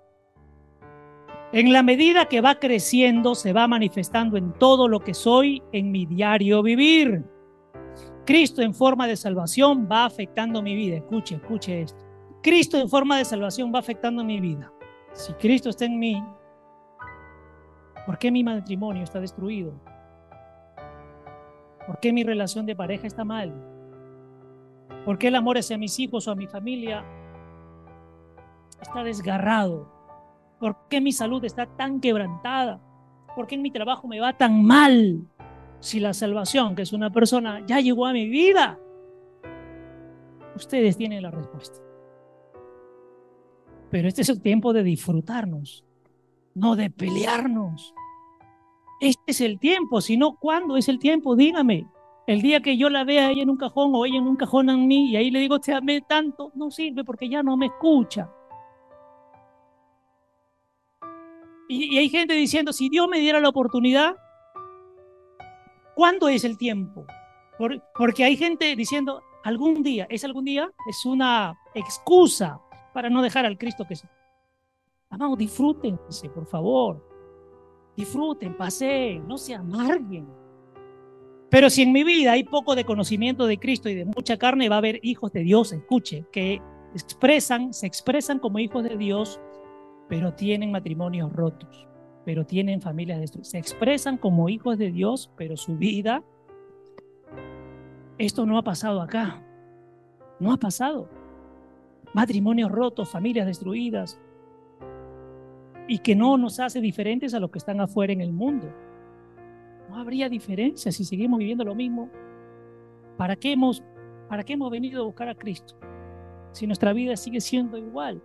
En 1.53 1.72
la 1.72 1.82
medida 1.82 2.26
que 2.26 2.43
va 2.43 2.57
creciendo, 2.57 3.34
se 3.34 3.55
va 3.55 3.66
manifestando 3.66 4.36
en 4.36 4.53
todo 4.53 4.86
lo 4.86 5.01
que 5.01 5.14
soy 5.14 5.62
en 5.72 5.91
mi 5.91 6.05
diario 6.05 6.62
vivir. 6.62 7.24
Cristo 8.26 8.61
en 8.61 8.74
forma 8.74 9.07
de 9.07 9.16
salvación 9.16 9.89
va 9.91 10.05
afectando 10.05 10.62
mi 10.62 10.74
vida. 10.74 10.97
Escuche, 10.97 11.36
escuche 11.36 11.82
esto. 11.82 12.05
Cristo 12.43 12.78
en 12.78 12.91
forma 12.91 13.16
de 13.16 13.24
salvación 13.24 13.72
va 13.74 13.78
afectando 13.78 14.22
mi 14.22 14.41
vida. 14.41 14.70
Si 15.19 15.33
Cristo 15.33 15.69
está 15.69 15.85
en 15.85 15.99
mí, 15.99 16.25
¿por 18.07 18.19
qué 18.19 18.31
mi 18.31 18.45
matrimonio 18.45 19.03
está 19.03 19.19
destruido? 19.19 19.73
¿Por 21.89 21.99
qué 21.99 22.12
mi 22.12 22.23
relación 22.23 22.64
de 22.66 22.77
pareja 22.77 23.09
está 23.09 23.25
mal? 23.25 23.53
¿Por 25.05 25.19
qué 25.19 25.27
el 25.27 25.35
amor 25.35 25.59
hacia 25.59 25.77
mis 25.77 25.99
hijos 25.99 26.29
o 26.29 26.31
a 26.31 26.37
mi 26.37 26.47
familia 26.47 27.05
está 28.81 29.03
desgarrado? 29.03 29.91
¿Por 30.61 30.87
qué 30.89 31.01
mi 31.01 31.11
salud 31.11 31.45
está 31.45 31.66
tan 31.66 32.01
quebrantada? 32.01 32.79
¿Por 33.35 33.49
qué 33.49 33.57
en 33.57 33.62
mi 33.62 33.73
trabajo 33.73 34.07
me 34.07 34.21
va 34.21 34.35
tan 34.35 34.64
mal? 34.64 35.27
Si 35.81 35.99
la 35.99 36.14
salvación, 36.14 36.77
que 36.77 36.83
es 36.83 36.93
una 36.93 37.11
persona, 37.11 37.66
ya 37.66 37.81
llegó 37.81 38.07
a 38.07 38.12
mi 38.12 38.29
vida. 38.29 38.79
Ustedes 40.55 40.97
tienen 40.97 41.25
la 41.25 41.33
respuesta. 41.33 41.88
Pero 43.91 44.09
este 44.09 44.22
es 44.22 44.28
el 44.28 44.43
tiempo 44.43 44.72
de 44.72 44.82
disfrutarnos, 44.82 45.84
no 46.55 46.76
de 46.76 46.91
pelearnos. 46.91 47.95
Este 49.01 49.22
es 49.26 49.41
el 49.41 49.59
tiempo, 49.59 50.01
si 50.01 50.16
no, 50.16 50.36
¿cuándo 50.36 50.76
es 50.76 50.89
el 50.89 50.99
tiempo? 50.99 51.36
Dígame. 51.36 51.86
El 52.26 52.43
día 52.43 52.61
que 52.61 52.76
yo 52.76 52.91
la 52.91 53.05
vea 53.05 53.30
ella 53.30 53.43
en 53.43 53.51
un 53.51 53.57
cajón 53.57 53.93
o 53.95 54.05
ella 54.05 54.18
en 54.18 54.26
un 54.26 54.36
cajón 54.36 54.68
a 54.68 54.76
mí 54.76 55.12
y 55.12 55.16
ahí 55.16 55.30
le 55.30 55.39
digo, 55.39 55.59
te 55.61 55.72
amé 55.72 56.03
tanto, 56.03 56.53
no 56.55 56.70
sirve 56.70 57.03
porque 57.03 57.28
ya 57.28 57.43
no 57.43 57.57
me 57.57 57.66
escucha. 57.66 58.30
Y, 61.70 61.97
hay 61.97 62.11
gente 62.11 62.34
diciendo, 62.34 62.72
si 62.72 62.91
Dios 62.91 63.09
me 63.09 63.18
diera 63.18 63.41
la 63.41 63.49
oportunidad, 63.49 64.16
¿cuándo 65.95 66.28
es 66.28 66.45
el 66.45 66.59
tiempo? 66.59 67.07
porque 67.97 68.22
hay 68.22 68.36
gente 68.36 68.76
diciendo, 68.76 69.20
algún 69.43 69.82
día, 69.82 70.07
¿es 70.11 70.22
algún 70.24 70.45
día? 70.45 70.70
Es 70.89 71.05
una 71.05 71.59
excusa 71.74 72.61
para 72.99 73.11
no 73.11 73.22
dejar 73.22 73.46
al 73.46 73.57
Cristo 73.57 73.86
que 73.86 73.94
se... 73.94 74.09
Amados, 75.09 75.38
disfrútense, 75.38 76.28
por 76.30 76.44
favor. 76.46 77.01
Disfruten, 77.96 78.57
paseen, 78.57 79.24
no 79.28 79.38
se 79.38 79.55
amarguen. 79.55 80.26
Pero 81.49 81.70
si 81.70 81.82
en 81.82 81.92
mi 81.92 82.03
vida 82.03 82.32
hay 82.32 82.42
poco 82.42 82.74
de 82.74 82.82
conocimiento 82.84 83.46
de 83.46 83.57
Cristo 83.57 83.88
y 83.88 83.94
de 83.94 84.05
mucha 84.05 84.36
carne, 84.36 84.68
va 84.68 84.74
a 84.74 84.78
haber 84.78 84.99
hijos 85.05 85.30
de 85.30 85.44
Dios, 85.44 85.72
escuche, 85.72 86.24
que 86.32 86.61
expresan, 86.92 87.72
se 87.72 87.86
expresan 87.86 88.40
como 88.40 88.59
hijos 88.59 88.82
de 88.82 88.96
Dios, 88.96 89.40
pero 90.09 90.34
tienen 90.34 90.72
matrimonios 90.72 91.32
rotos, 91.32 91.86
pero 92.24 92.46
tienen 92.46 92.80
familias 92.80 93.20
destruidas. 93.20 93.51
Se 93.51 93.59
expresan 93.59 94.18
como 94.18 94.49
hijos 94.49 94.76
de 94.76 94.90
Dios, 94.90 95.30
pero 95.36 95.57
su 95.57 95.76
vida, 95.76 96.24
esto 98.18 98.44
no 98.44 98.59
ha 98.59 98.64
pasado 98.64 99.01
acá, 99.01 99.40
no 100.40 100.53
ha 100.53 100.57
pasado. 100.57 101.18
Matrimonios 102.15 102.71
rotos, 102.71 103.11
familias 103.11 103.47
destruidas, 103.47 104.21
y 105.89 105.99
que 105.99 106.15
no 106.15 106.37
nos 106.37 106.61
hace 106.61 106.81
diferentes 106.81 107.35
a 107.35 107.41
los 107.41 107.51
que 107.51 107.59
están 107.59 107.81
afuera 107.81 108.13
en 108.13 108.21
el 108.21 108.33
mundo. 108.33 108.71
No 109.89 109.97
habría 109.97 110.29
diferencia 110.29 110.93
si 110.93 111.05
seguimos 111.05 111.39
viviendo 111.39 111.65
lo 111.65 111.75
mismo. 111.75 112.11
¿Para 113.17 113.35
qué 113.37 113.53
hemos, 113.53 113.83
para 114.29 114.45
qué 114.45 114.53
hemos 114.53 114.71
venido 114.71 115.03
a 115.03 115.07
buscar 115.07 115.29
a 115.29 115.35
Cristo? 115.35 115.75
Si 116.53 116.67
nuestra 116.67 116.93
vida 116.93 117.17
sigue 117.17 117.41
siendo 117.41 117.79
igual. 117.79 118.23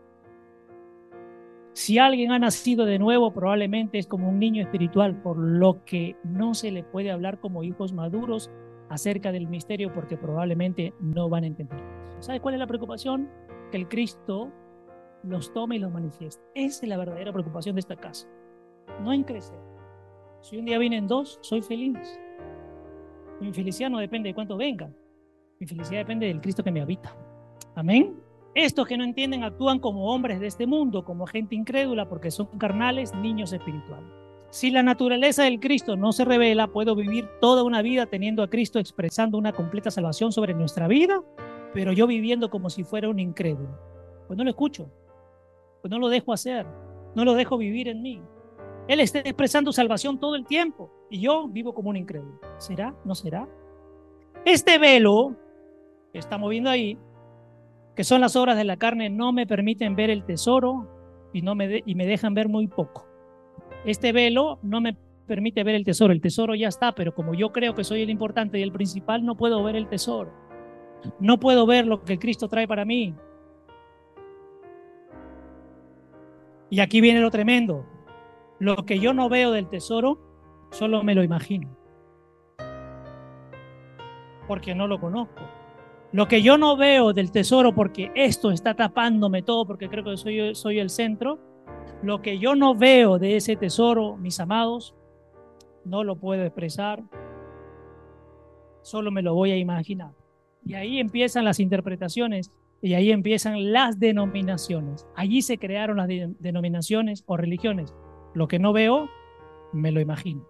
Si 1.72 1.98
alguien 1.98 2.32
ha 2.32 2.38
nacido 2.38 2.86
de 2.86 3.00
nuevo, 3.00 3.34
probablemente 3.34 3.98
es 3.98 4.08
como 4.08 4.30
un 4.30 4.40
niño 4.40 4.62
espiritual, 4.62 5.20
por 5.22 5.38
lo 5.38 5.84
que 5.86 6.16
no 6.24 6.54
se 6.54 6.70
le 6.70 6.84
puede 6.84 7.12
hablar 7.12 7.40
como 7.40 7.64
hijos 7.64 7.94
maduros 7.94 8.52
acerca 8.90 9.32
del 9.32 9.48
misterio 9.48 9.92
porque 9.92 10.18
probablemente 10.18 10.94
no 11.00 11.30
van 11.30 11.46
a 11.46 11.48
entender. 11.48 11.80
¿Sabe 12.20 12.42
cuál 12.42 12.56
es 12.56 12.60
la 12.60 12.68
preocupación? 12.68 13.28
Que 13.74 13.78
el 13.78 13.88
Cristo 13.88 14.52
los 15.24 15.52
tome 15.52 15.78
y 15.78 15.80
los 15.80 15.92
manifieste. 15.92 16.44
Esa 16.54 16.86
es 16.86 16.88
la 16.88 16.96
verdadera 16.96 17.34
preocupación 17.34 17.74
de 17.74 17.80
esta 17.80 17.96
casa. 17.96 18.28
No 19.02 19.12
en 19.12 19.24
crecer. 19.24 19.58
Si 20.42 20.58
un 20.58 20.66
día 20.66 20.78
vienen 20.78 21.08
dos, 21.08 21.40
soy 21.42 21.64
feliz. 21.64 21.98
Mi 23.42 23.52
felicidad 23.52 23.90
no 23.90 23.98
depende 23.98 24.30
de 24.30 24.36
cuánto 24.36 24.58
vengan. 24.58 24.96
Mi 25.60 25.66
felicidad 25.66 26.02
depende 26.02 26.28
del 26.28 26.40
Cristo 26.40 26.64
que 26.64 26.72
me 26.72 26.82
habita. 26.82 27.18
Amén. 27.74 28.16
Estos 28.54 28.86
que 28.86 28.96
no 28.96 29.06
entienden 29.06 29.44
actúan 29.44 29.80
como 29.80 30.14
hombres 30.14 30.40
de 30.40 30.46
este 30.46 30.68
mundo, 30.68 31.04
como 31.04 31.26
gente 31.26 31.56
incrédula, 31.56 32.08
porque 32.08 32.30
son 32.30 32.46
carnales, 32.60 33.12
niños 33.16 33.54
espirituales. 33.54 34.08
Si 34.52 34.70
la 34.70 34.84
naturaleza 34.84 35.46
del 35.46 35.60
Cristo 35.60 35.96
no 35.96 36.12
se 36.12 36.26
revela, 36.26 36.68
puedo 36.68 36.96
vivir 36.96 37.28
toda 37.42 37.64
una 37.64 37.82
vida 37.82 38.06
teniendo 38.06 38.44
a 38.44 38.52
Cristo 38.52 38.78
expresando 38.78 39.36
una 39.40 39.52
completa 39.52 39.90
salvación 39.90 40.32
sobre 40.32 40.54
nuestra 40.54 40.88
vida, 40.88 41.24
pero 41.74 41.92
yo 41.92 42.08
viviendo 42.08 42.50
como 42.50 42.70
si 42.70 42.84
fuera 42.84 43.10
un 43.10 43.20
incrédulo. 43.20 43.78
Pues 44.28 44.38
no 44.38 44.44
lo 44.44 44.50
escucho, 44.50 44.90
pues 45.82 45.92
no 45.92 46.00
lo 46.00 46.10
dejo 46.10 46.34
hacer, 46.34 46.66
no 47.16 47.26
lo 47.26 47.34
dejo 47.34 47.58
vivir 47.58 47.88
en 47.88 48.02
mí. 48.02 48.22
Él 48.88 49.00
está 49.00 49.20
expresando 49.20 49.72
salvación 49.72 50.20
todo 50.20 50.36
el 50.36 50.46
tiempo 50.46 50.92
y 51.10 51.22
yo 51.22 51.48
vivo 51.48 51.74
como 51.74 51.90
un 51.90 51.98
incrédulo. 51.98 52.40
¿Será? 52.58 52.96
¿No 53.06 53.16
será? 53.16 53.48
Este 54.46 54.78
velo 54.78 55.36
que 56.12 56.20
está 56.20 56.38
moviendo 56.38 56.70
ahí 56.70 56.98
que 57.96 58.04
son 58.04 58.22
las 58.22 58.36
obras 58.36 58.58
de 58.58 58.64
la 58.64 58.78
carne, 58.78 59.10
no 59.10 59.32
me 59.32 59.46
permiten 59.46 59.96
ver 59.96 60.10
el 60.10 60.24
tesoro 60.24 60.88
y, 61.32 61.42
no 61.42 61.56
me, 61.56 61.84
y 61.86 61.96
me 61.96 62.06
dejan 62.06 62.34
ver 62.34 62.50
muy 62.50 62.68
poco. 62.68 63.06
Este 63.86 64.12
velo 64.12 64.60
no 64.64 64.82
me 64.82 64.98
permite 65.28 65.64
ver 65.64 65.76
el 65.76 65.86
tesoro. 65.86 66.14
El 66.14 66.22
tesoro 66.22 66.56
ya 66.56 66.68
está, 66.68 66.94
pero 66.94 67.14
como 67.14 67.34
yo 67.34 67.52
creo 67.52 67.76
que 67.76 67.84
soy 67.84 68.02
el 68.02 68.10
importante 68.10 68.60
y 68.60 68.64
el 68.64 68.72
principal, 68.72 69.26
no 69.26 69.36
puedo 69.36 69.64
ver 69.64 69.76
el 69.76 69.88
tesoro. 69.88 70.32
No 71.20 71.40
puedo 71.40 71.66
ver 71.66 71.86
lo 71.86 72.04
que 72.04 72.20
Cristo 72.20 72.48
trae 72.48 72.68
para 72.68 72.86
mí. 72.86 73.14
Y 76.70 76.80
aquí 76.80 77.02
viene 77.02 77.22
lo 77.22 77.30
tremendo. 77.30 77.86
Lo 78.60 78.86
que 78.86 79.00
yo 79.00 79.14
no 79.14 79.30
veo 79.30 79.52
del 79.52 79.68
tesoro, 79.68 80.20
solo 80.72 81.04
me 81.04 81.16
lo 81.16 81.24
imagino. 81.24 81.70
Porque 84.48 84.74
no 84.74 84.88
lo 84.88 85.00
conozco. 85.00 85.42
Lo 86.12 86.28
que 86.28 86.42
yo 86.42 86.58
no 86.58 86.78
veo 86.78 87.14
del 87.14 87.32
tesoro 87.32 87.74
porque 87.74 88.12
esto 88.16 88.52
está 88.52 88.76
tapándome 88.76 89.42
todo, 89.42 89.66
porque 89.66 89.90
creo 89.90 90.04
que 90.04 90.18
soy, 90.18 90.54
soy 90.56 90.80
el 90.80 90.90
centro, 90.90 91.40
lo 92.04 92.22
que 92.22 92.38
yo 92.38 92.56
no 92.56 92.76
veo 92.76 93.18
de 93.18 93.36
ese 93.38 93.56
tesoro, 93.56 94.16
mis 94.18 94.40
amados, 94.40 94.94
no 95.86 96.04
lo 96.04 96.16
puedo 96.16 96.44
expresar, 96.44 97.04
solo 98.82 99.10
me 99.10 99.22
lo 99.22 99.34
voy 99.34 99.52
a 99.52 99.58
imaginar. 99.58 100.12
Y 100.66 100.76
ahí 100.76 101.00
empiezan 101.00 101.46
las 101.46 101.60
interpretaciones 101.60 102.52
y 102.82 102.96
ahí 102.96 103.12
empiezan 103.12 103.72
las 103.72 104.00
denominaciones. 104.00 105.08
Allí 105.16 105.42
se 105.42 105.58
crearon 105.58 105.98
las 105.98 106.10
denominaciones 106.40 107.24
o 107.28 107.38
religiones. 107.38 107.94
Lo 108.34 108.48
que 108.48 108.60
no 108.60 108.74
veo, 108.74 109.10
me 109.72 109.92
lo 109.92 110.02
imagino. 110.02 110.48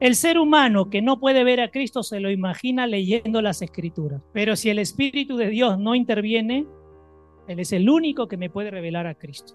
El 0.00 0.14
ser 0.14 0.38
humano 0.38 0.90
que 0.90 1.02
no 1.02 1.18
puede 1.18 1.42
ver 1.42 1.60
a 1.60 1.72
Cristo 1.72 2.04
se 2.04 2.20
lo 2.20 2.30
imagina 2.30 2.86
leyendo 2.86 3.42
las 3.42 3.62
escrituras. 3.62 4.22
Pero 4.32 4.54
si 4.54 4.70
el 4.70 4.78
Espíritu 4.78 5.36
de 5.36 5.48
Dios 5.48 5.78
no 5.78 5.96
interviene, 5.96 6.66
Él 7.48 7.58
es 7.58 7.72
el 7.72 7.90
único 7.90 8.28
que 8.28 8.36
me 8.36 8.48
puede 8.48 8.70
revelar 8.70 9.08
a 9.08 9.16
Cristo. 9.16 9.54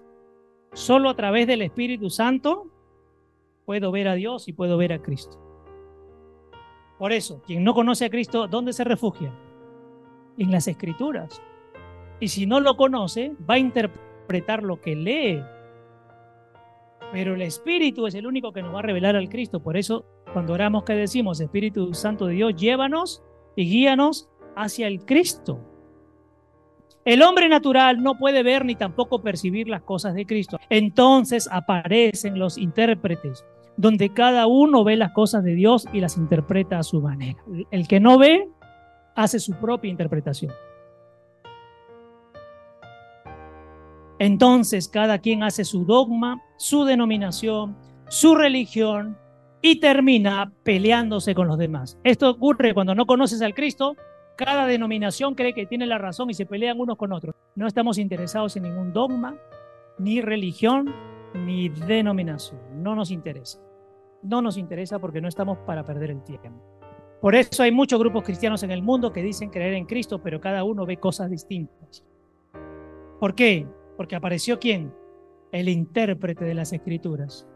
Solo 0.74 1.08
a 1.08 1.16
través 1.16 1.46
del 1.46 1.62
Espíritu 1.62 2.10
Santo 2.10 2.70
puedo 3.64 3.90
ver 3.90 4.06
a 4.08 4.14
Dios 4.14 4.48
y 4.48 4.52
puedo 4.52 4.76
ver 4.76 4.92
a 4.92 5.00
Cristo. 5.00 5.43
Por 6.98 7.12
eso, 7.12 7.42
quien 7.46 7.64
no 7.64 7.74
conoce 7.74 8.04
a 8.04 8.10
Cristo, 8.10 8.46
¿dónde 8.46 8.72
se 8.72 8.84
refugia? 8.84 9.32
En 10.38 10.50
las 10.50 10.68
escrituras. 10.68 11.42
Y 12.20 12.28
si 12.28 12.46
no 12.46 12.60
lo 12.60 12.76
conoce, 12.76 13.32
va 13.48 13.54
a 13.54 13.58
interpretar 13.58 14.62
lo 14.62 14.80
que 14.80 14.94
lee. 14.94 15.42
Pero 17.12 17.34
el 17.34 17.42
Espíritu 17.42 18.06
es 18.06 18.14
el 18.14 18.26
único 18.26 18.52
que 18.52 18.62
nos 18.62 18.74
va 18.74 18.78
a 18.78 18.82
revelar 18.82 19.16
al 19.16 19.28
Cristo. 19.28 19.60
Por 19.60 19.76
eso, 19.76 20.04
cuando 20.32 20.52
oramos, 20.52 20.84
que 20.84 20.94
decimos? 20.94 21.40
Espíritu 21.40 21.94
Santo 21.94 22.26
de 22.26 22.34
Dios, 22.34 22.54
llévanos 22.56 23.22
y 23.56 23.68
guíanos 23.68 24.28
hacia 24.56 24.86
el 24.86 25.04
Cristo. 25.04 25.60
El 27.04 27.22
hombre 27.22 27.48
natural 27.50 28.02
no 28.02 28.16
puede 28.16 28.42
ver 28.42 28.64
ni 28.64 28.76
tampoco 28.76 29.20
percibir 29.20 29.68
las 29.68 29.82
cosas 29.82 30.14
de 30.14 30.24
Cristo. 30.24 30.58
Entonces 30.70 31.48
aparecen 31.52 32.38
los 32.38 32.56
intérpretes, 32.56 33.44
donde 33.76 34.12
cada 34.12 34.46
uno 34.46 34.84
ve 34.84 34.96
las 34.96 35.12
cosas 35.12 35.44
de 35.44 35.54
Dios 35.54 35.86
y 35.92 36.00
las 36.00 36.16
interpreta 36.16 36.78
a 36.78 36.82
su 36.82 37.00
manera. 37.00 37.42
El 37.70 37.88
que 37.88 38.00
no 38.00 38.18
ve 38.18 38.48
hace 39.14 39.38
su 39.40 39.52
propia 39.54 39.90
interpretación. 39.90 40.52
Entonces 44.18 44.88
cada 44.88 45.18
quien 45.18 45.42
hace 45.42 45.64
su 45.64 45.84
dogma, 45.84 46.40
su 46.56 46.84
denominación, 46.84 47.76
su 48.08 48.34
religión 48.34 49.18
y 49.60 49.80
termina 49.80 50.52
peleándose 50.62 51.34
con 51.34 51.48
los 51.48 51.58
demás. 51.58 51.98
Esto 52.04 52.30
ocurre 52.30 52.74
cuando 52.74 52.94
no 52.94 53.06
conoces 53.06 53.42
al 53.42 53.54
Cristo 53.54 53.96
cada 54.36 54.66
denominación 54.66 55.34
cree 55.34 55.54
que 55.54 55.66
tiene 55.66 55.86
la 55.86 55.98
razón 55.98 56.28
y 56.30 56.34
se 56.34 56.46
pelean 56.46 56.80
unos 56.80 56.96
con 56.96 57.12
otros. 57.12 57.36
No 57.54 57.66
estamos 57.68 57.98
interesados 57.98 58.56
en 58.56 58.64
ningún 58.64 58.92
dogma, 58.92 59.36
ni 59.98 60.20
religión, 60.20 60.92
ni 61.34 61.68
denominación. 61.68 62.60
No 62.82 62.94
nos 62.94 63.10
interesa. 63.10 63.60
No 64.22 64.40
nos 64.40 64.56
interesa 64.56 64.98
porque 64.98 65.20
no 65.20 65.28
estamos 65.28 65.58
para 65.66 65.84
perder 65.84 66.10
el 66.10 66.22
tiempo. 66.22 66.50
Por 67.20 67.34
eso 67.34 67.62
hay 67.62 67.72
muchos 67.72 67.98
grupos 67.98 68.24
cristianos 68.24 68.62
en 68.62 68.70
el 68.70 68.82
mundo 68.82 69.12
que 69.12 69.22
dicen 69.22 69.50
creer 69.50 69.74
en 69.74 69.86
Cristo, 69.86 70.22
pero 70.22 70.40
cada 70.40 70.64
uno 70.64 70.86
ve 70.86 70.98
cosas 70.98 71.30
distintas. 71.30 72.04
¿Por 73.20 73.34
qué? 73.34 73.66
Porque 73.96 74.16
apareció 74.16 74.58
quién? 74.58 74.92
El 75.52 75.68
intérprete 75.68 76.44
de 76.44 76.54
las 76.54 76.72
escrituras 76.72 77.46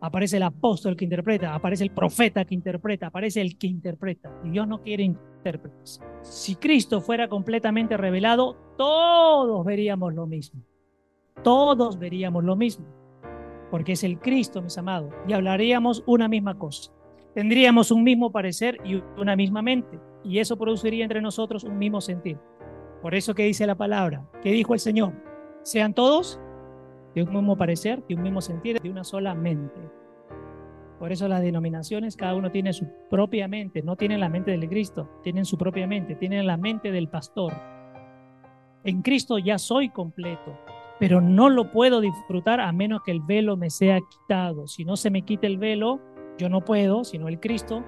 aparece 0.00 0.36
el 0.36 0.42
apóstol 0.42 0.96
que 0.96 1.04
interpreta, 1.04 1.54
aparece 1.54 1.84
el 1.84 1.90
profeta 1.90 2.44
que 2.44 2.54
interpreta, 2.54 3.08
aparece 3.08 3.40
el 3.40 3.58
que 3.58 3.66
interpreta. 3.66 4.32
Y 4.44 4.50
Dios 4.50 4.66
no 4.68 4.82
quiere 4.82 5.02
intérpretes. 5.02 6.00
Si 6.22 6.56
Cristo 6.56 7.00
fuera 7.00 7.28
completamente 7.28 7.96
revelado, 7.96 8.56
todos 8.76 9.64
veríamos 9.64 10.14
lo 10.14 10.26
mismo. 10.26 10.62
Todos 11.42 11.98
veríamos 11.98 12.44
lo 12.44 12.56
mismo. 12.56 12.86
Porque 13.70 13.92
es 13.92 14.04
el 14.04 14.18
Cristo, 14.18 14.62
mis 14.62 14.78
amados. 14.78 15.12
Y 15.26 15.32
hablaríamos 15.32 16.02
una 16.06 16.28
misma 16.28 16.58
cosa. 16.58 16.92
Tendríamos 17.34 17.90
un 17.90 18.02
mismo 18.02 18.32
parecer 18.32 18.78
y 18.84 19.02
una 19.18 19.36
misma 19.36 19.62
mente. 19.62 19.98
Y 20.24 20.38
eso 20.38 20.56
produciría 20.56 21.04
entre 21.04 21.20
nosotros 21.20 21.64
un 21.64 21.78
mismo 21.78 22.00
sentir. 22.00 22.38
Por 23.02 23.14
eso 23.14 23.34
que 23.34 23.44
dice 23.44 23.66
la 23.66 23.74
palabra, 23.74 24.26
que 24.42 24.50
dijo 24.50 24.74
el 24.74 24.80
Señor, 24.80 25.12
sean 25.62 25.94
todos 25.94 26.40
de 27.14 27.22
un 27.22 27.32
mismo 27.32 27.56
parecer, 27.56 28.02
de 28.08 28.14
un 28.14 28.22
mismo 28.22 28.40
sentir, 28.40 28.80
de 28.80 28.90
una 28.90 29.04
sola 29.04 29.34
mente. 29.34 29.80
Por 30.98 31.12
eso 31.12 31.28
las 31.28 31.42
denominaciones, 31.42 32.16
cada 32.16 32.34
uno 32.34 32.50
tiene 32.50 32.72
su 32.72 32.86
propia 33.10 33.48
mente, 33.48 33.82
no 33.82 33.96
tienen 33.96 34.20
la 34.20 34.28
mente 34.28 34.50
del 34.50 34.68
Cristo, 34.68 35.08
tienen 35.22 35.44
su 35.44 35.58
propia 35.58 35.86
mente, 35.86 36.14
tienen 36.14 36.46
la 36.46 36.56
mente 36.56 36.90
del 36.90 37.08
pastor. 37.08 37.52
En 38.82 39.02
Cristo 39.02 39.38
ya 39.38 39.58
soy 39.58 39.90
completo, 39.90 40.58
pero 40.98 41.20
no 41.20 41.48
lo 41.48 41.70
puedo 41.70 42.00
disfrutar 42.00 42.60
a 42.60 42.72
menos 42.72 43.02
que 43.02 43.10
el 43.10 43.20
velo 43.20 43.56
me 43.56 43.70
sea 43.70 44.00
quitado. 44.00 44.66
Si 44.66 44.84
no 44.84 44.96
se 44.96 45.10
me 45.10 45.22
quita 45.22 45.46
el 45.46 45.58
velo, 45.58 46.00
yo 46.38 46.48
no 46.48 46.64
puedo, 46.64 47.04
sino 47.04 47.28
el 47.28 47.40
Cristo, 47.40 47.84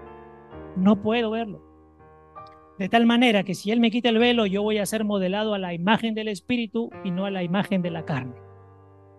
no 0.77 1.01
puedo 1.01 1.31
verlo. 1.31 1.63
De 2.79 2.89
tal 2.89 3.07
manera 3.07 3.43
que 3.43 3.55
si 3.55 3.71
Él 3.71 3.81
me 3.81 3.91
quita 3.91 4.09
el 4.09 4.19
velo, 4.19 4.47
yo 4.47 4.63
voy 4.63 4.79
a 4.79 4.87
ser 4.87 5.05
modelado 5.05 5.55
a 5.55 5.59
la 5.59 5.75
imagen 5.75 6.15
del 6.15 6.29
Espíritu 6.29 6.91
y 7.03 7.11
no 7.11 7.25
a 7.25 7.31
la 7.31 7.43
imagen 7.43 7.83
de 7.83 7.91
la 7.91 8.05
carne. 8.05 8.35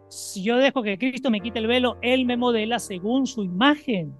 Si 0.07 0.43
yo 0.43 0.57
dejo 0.57 0.81
que 0.81 0.97
Cristo 0.97 1.29
me 1.29 1.41
quite 1.41 1.59
el 1.59 1.67
velo, 1.67 1.97
Él 2.01 2.25
me 2.25 2.37
modela 2.37 2.79
según 2.79 3.27
su 3.27 3.43
imagen, 3.43 4.15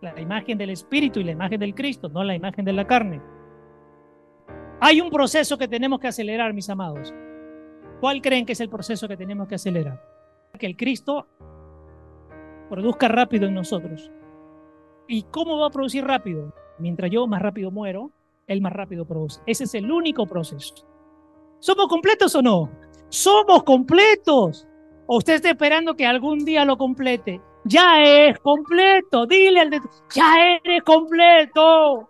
la 0.00 0.18
imagen 0.18 0.58
del 0.58 0.70
Espíritu 0.70 1.20
y 1.20 1.24
la 1.24 1.32
imagen 1.32 1.60
del 1.60 1.74
Cristo, 1.74 2.08
no 2.08 2.24
la 2.24 2.34
imagen 2.34 2.64
de 2.64 2.72
la 2.72 2.86
carne. 2.86 3.20
Hay 4.80 5.00
un 5.00 5.10
proceso 5.10 5.58
que 5.58 5.68
tenemos 5.68 6.00
que 6.00 6.08
acelerar, 6.08 6.54
mis 6.54 6.68
amados. 6.68 7.14
¿Cuál 8.02 8.20
creen 8.20 8.44
que 8.44 8.54
es 8.54 8.60
el 8.60 8.68
proceso 8.68 9.06
que 9.06 9.16
tenemos 9.16 9.46
que 9.46 9.54
acelerar? 9.54 10.04
Que 10.58 10.66
el 10.66 10.76
Cristo 10.76 11.28
produzca 12.68 13.06
rápido 13.06 13.46
en 13.46 13.54
nosotros. 13.54 14.10
¿Y 15.06 15.22
cómo 15.30 15.60
va 15.60 15.68
a 15.68 15.70
producir 15.70 16.04
rápido? 16.04 16.52
Mientras 16.80 17.12
yo 17.12 17.28
más 17.28 17.40
rápido 17.40 17.70
muero, 17.70 18.10
Él 18.48 18.60
más 18.60 18.72
rápido 18.72 19.04
produce. 19.04 19.40
Ese 19.46 19.62
es 19.62 19.74
el 19.76 19.92
único 19.92 20.26
proceso. 20.26 20.74
¿Somos 21.60 21.86
completos 21.86 22.34
o 22.34 22.42
no? 22.42 22.72
Somos 23.08 23.62
completos. 23.62 24.66
O 25.06 25.18
usted 25.18 25.34
está 25.34 25.50
esperando 25.50 25.94
que 25.94 26.04
algún 26.04 26.44
día 26.44 26.64
lo 26.64 26.76
complete. 26.76 27.40
Ya 27.66 28.02
es 28.02 28.36
completo. 28.40 29.26
Dile 29.26 29.60
al 29.60 29.70
de 29.70 29.80
ya 30.12 30.56
eres 30.56 30.82
completo. 30.82 32.08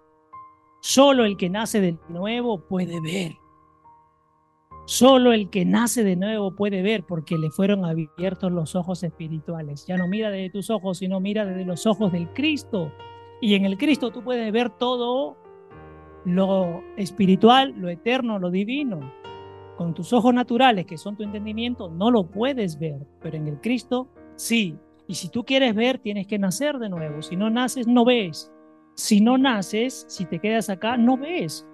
Solo 0.81 1.27
el 1.27 1.37
que 1.37 1.51
nace 1.51 1.83
de 1.83 1.99
nuevo 2.09 2.67
puede 2.67 2.99
ver. 3.03 3.42
Solo 4.85 5.33
el 5.33 5.49
que 5.49 5.65
nace 5.65 6.03
de 6.03 6.17
nuevo 6.17 6.57
puede 6.57 6.83
ver 6.83 7.05
porque 7.05 7.39
le 7.39 7.51
fueron 7.51 7.85
abiertos 7.85 8.51
los 8.51 8.75
ojos 8.75 9.03
espirituales. 9.05 9.87
Ya 9.87 9.97
no 9.97 10.09
mira 10.09 10.31
desde 10.31 10.51
tus 10.51 10.71
ojos, 10.71 10.99
sino 10.99 11.21
mira 11.21 11.45
desde 11.45 11.65
los 11.65 11.87
ojos 11.87 12.13
del 12.13 12.29
Cristo. 12.33 12.93
Y 13.41 13.55
en 13.55 13.65
el 13.65 13.79
Cristo 13.79 14.11
tú 14.11 14.23
puedes 14.23 14.53
ver 14.53 14.71
todo 14.71 15.37
lo 16.25 16.83
espiritual, 16.97 17.75
lo 17.77 17.89
eterno, 17.89 18.39
lo 18.39 18.51
divino 18.51 19.01
con 19.77 19.95
tus 19.95 20.13
ojos 20.13 20.33
naturales, 20.35 20.87
que 20.87 20.99
son 20.99 21.17
tu 21.17 21.23
entendimiento, 21.23 21.89
no 21.91 22.11
lo 22.11 22.27
puedes 22.27 22.79
ver, 22.79 23.07
pero 23.21 23.37
en 23.37 23.49
el 23.49 23.61
Cristo 23.61 24.09
sí. 24.37 24.77
Y 25.09 25.15
si 25.15 25.29
tú 25.29 25.45
quieres 25.45 25.75
ver, 25.75 25.99
tienes 25.99 26.27
que 26.27 26.39
nacer 26.39 26.79
de 26.79 26.89
nuevo. 26.89 27.23
Si 27.23 27.37
no 27.37 27.51
naces, 27.51 27.87
no 27.87 28.05
ves. 28.05 28.53
Si 28.95 29.21
no 29.21 29.39
naces, 29.39 30.05
si 30.09 30.25
te 30.25 30.39
quedas 30.39 30.71
acá, 30.71 30.97
no 30.97 31.17
ves. 31.17 31.67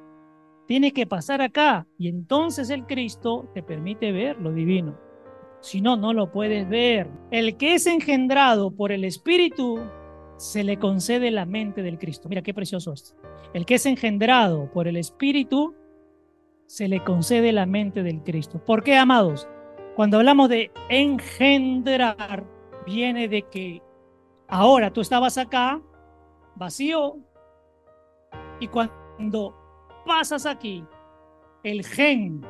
Tienes 0.69 0.93
que 0.93 1.07
pasar 1.07 1.41
acá 1.41 1.87
y 1.97 2.09
entonces 2.09 2.69
el 2.69 2.85
Cristo 2.85 3.51
te 3.55 3.63
permite 3.63 4.13
ver 4.13 4.39
lo 4.39 4.53
divino. 4.53 5.01
Si 5.61 5.81
no, 5.81 5.97
no 5.97 6.13
lo 6.13 6.31
puedes 6.31 6.69
ver. 6.69 7.09
El 7.31 7.57
que 7.57 7.73
es 7.73 7.87
engendrado 7.87 8.71
por 8.71 8.93
el 8.93 9.05
Espíritu, 9.05 9.81
se 10.37 10.65
le 10.65 10.79
concede 10.79 11.31
la 11.31 11.47
mente 11.47 11.83
del 11.83 11.99
Cristo. 11.99 12.29
Mira 12.29 12.43
qué 12.43 12.53
precioso 12.53 12.93
es. 12.93 13.17
El 13.55 13.65
que 13.65 13.77
es 13.77 13.87
engendrado 13.87 14.71
por 14.71 14.87
el 14.87 14.99
Espíritu, 14.99 15.75
se 16.67 16.87
le 16.87 17.03
concede 17.03 17.51
la 17.53 17.65
mente 17.65 18.03
del 18.03 18.23
Cristo. 18.23 18.63
¿Por 18.63 18.85
qué, 18.85 18.99
amados? 18.99 19.49
Cuando 19.97 20.19
hablamos 20.19 20.51
de 20.51 20.71
engendrar, 20.91 22.45
viene 22.85 23.27
de 23.27 23.41
que 23.41 23.81
ahora 24.49 24.93
tú 24.93 25.01
estabas 25.01 25.39
acá, 25.39 25.81
vacío, 26.57 27.17
y 28.61 28.69
cuando 28.69 29.58
pasas 30.09 30.47
aquí, 30.47 30.85
el 31.63 31.85
gen 31.85 32.41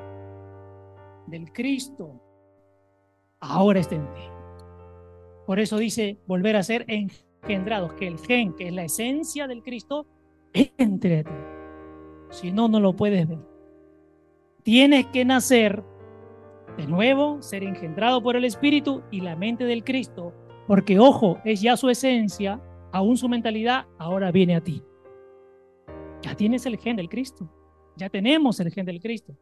del 1.26 1.52
Cristo 1.52 2.22
ahora 3.40 3.80
está 3.80 3.96
en 3.96 4.14
ti. 4.14 4.20
Por 5.44 5.59
eso 5.59 5.76
dice 5.76 6.18
volver 6.26 6.56
a 6.56 6.62
ser 6.62 6.86
engendrados, 6.86 7.94
que 7.94 8.06
el 8.06 8.18
gen, 8.18 8.54
que 8.54 8.68
es 8.68 8.72
la 8.72 8.84
esencia 8.84 9.48
del 9.48 9.62
Cristo, 9.64 10.06
entre 10.52 11.24
ti. 11.24 11.30
Si 12.30 12.52
no, 12.52 12.68
no 12.68 12.78
lo 12.78 12.94
puedes 12.94 13.28
ver. 13.28 13.40
Tienes 14.62 15.06
que 15.06 15.24
nacer 15.24 15.82
de 16.76 16.86
nuevo, 16.86 17.42
ser 17.42 17.64
engendrado 17.64 18.22
por 18.22 18.36
el 18.36 18.44
Espíritu 18.44 19.02
y 19.11 19.20
la 19.20 19.34
mente 19.34 19.64
del 19.64 19.82
Cristo, 19.82 20.32
porque 20.68 21.00
ojo, 21.00 21.40
es 21.44 21.61
ya 21.61 21.76
su 21.76 21.90
esencia, 21.90 22.62
aún 22.92 23.16
su 23.16 23.28
mentalidad, 23.28 23.86
ahora 23.98 24.30
viene 24.30 24.54
a 24.54 24.61
ti. 24.61 24.84
Ya 26.22 26.34
tienes 26.34 26.66
el 26.66 26.78
gen 26.78 26.96
del 26.96 27.08
Cristo, 27.08 27.48
ya 27.96 28.08
tenemos 28.08 28.60
el 28.60 28.70
gen 28.72 28.86
del 28.86 29.00
Cristo. 29.00 29.36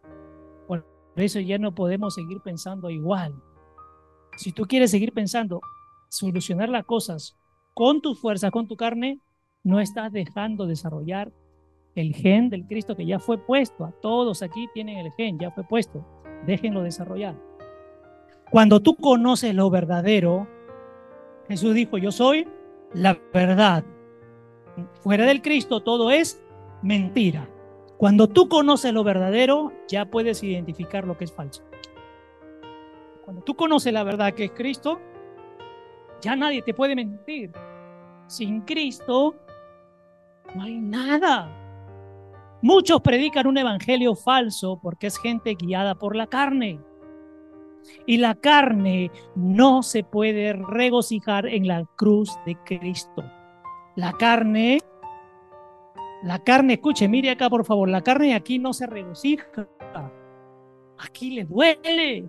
Por 0.66 0.84
eso 1.16 1.40
ya 1.40 1.56
no 1.56 1.74
podemos 1.74 2.14
seguir 2.14 2.40
pensando 2.42 2.90
igual. 2.90 3.34
Si 4.36 4.52
tú 4.52 4.64
quieres 4.64 4.90
seguir 4.90 5.14
pensando, 5.14 5.62
solucionar 6.10 6.68
las 6.68 6.84
cosas 6.84 7.38
con 7.72 8.02
tus 8.02 8.20
fuerzas, 8.20 8.50
con 8.50 8.68
tu 8.68 8.76
carne, 8.76 9.20
no 9.64 9.80
estás 9.80 10.12
dejando 10.12 10.66
desarrollar 10.66 11.32
el 11.94 12.14
gen 12.14 12.50
del 12.50 12.66
Cristo 12.66 12.94
que 12.94 13.06
ya 13.06 13.18
fue 13.18 13.38
puesto. 13.38 13.84
A 13.86 13.92
todos 13.92 14.42
aquí 14.42 14.68
tienen 14.74 14.98
el 14.98 15.10
gen, 15.12 15.38
ya 15.38 15.50
fue 15.50 15.64
puesto. 15.64 16.04
Déjenlo 16.46 16.82
desarrollar. 16.82 17.34
Cuando 18.50 18.80
tú 18.80 18.94
conoces 18.94 19.54
lo 19.54 19.70
verdadero, 19.70 20.46
Jesús 21.48 21.74
dijo, 21.74 21.98
yo 21.98 22.12
soy 22.12 22.46
la 22.92 23.18
verdad. 23.32 23.84
Fuera 25.00 25.24
del 25.24 25.40
Cristo 25.40 25.82
todo 25.82 26.10
es 26.10 26.42
mentira. 26.82 27.48
Cuando 27.96 28.28
tú 28.28 28.48
conoces 28.48 28.92
lo 28.92 29.04
verdadero, 29.04 29.72
ya 29.88 30.06
puedes 30.06 30.42
identificar 30.42 31.06
lo 31.06 31.16
que 31.16 31.24
es 31.24 31.32
falso. 31.32 31.62
Cuando 33.24 33.42
tú 33.42 33.56
conoces 33.56 33.92
la 33.92 34.04
verdad 34.04 34.34
que 34.34 34.44
es 34.44 34.50
Cristo, 34.52 35.00
ya 36.20 36.36
nadie 36.36 36.62
te 36.62 36.74
puede 36.74 36.94
mentir. 36.94 37.52
Sin 38.26 38.60
Cristo, 38.62 39.34
No 40.54 40.62
hay 40.62 40.78
nada. 40.78 41.50
Muchos 42.62 43.00
predican 43.00 43.46
un 43.46 43.58
evangelio 43.58 44.14
falso 44.14 44.78
porque 44.82 45.08
es 45.08 45.18
gente 45.18 45.54
guiada 45.54 45.94
por 45.94 46.16
la 46.16 46.26
carne. 46.26 46.80
Y 48.06 48.18
la 48.18 48.34
carne 48.34 49.10
no 49.34 49.82
se 49.82 50.04
puede 50.04 50.52
regocijar 50.52 51.46
en 51.46 51.66
la 51.66 51.84
cruz 51.96 52.30
de 52.46 52.56
Cristo. 52.64 53.24
La 53.96 54.12
carne, 54.12 54.80
la 56.26 56.40
carne, 56.40 56.72
escuche, 56.74 57.06
mire 57.06 57.30
acá 57.30 57.48
por 57.48 57.64
favor, 57.64 57.88
la 57.88 58.02
carne 58.02 58.34
aquí 58.34 58.58
no 58.58 58.72
se 58.72 58.86
regocija. 58.88 59.46
Aquí 60.98 61.30
le 61.30 61.44
duele. 61.44 62.28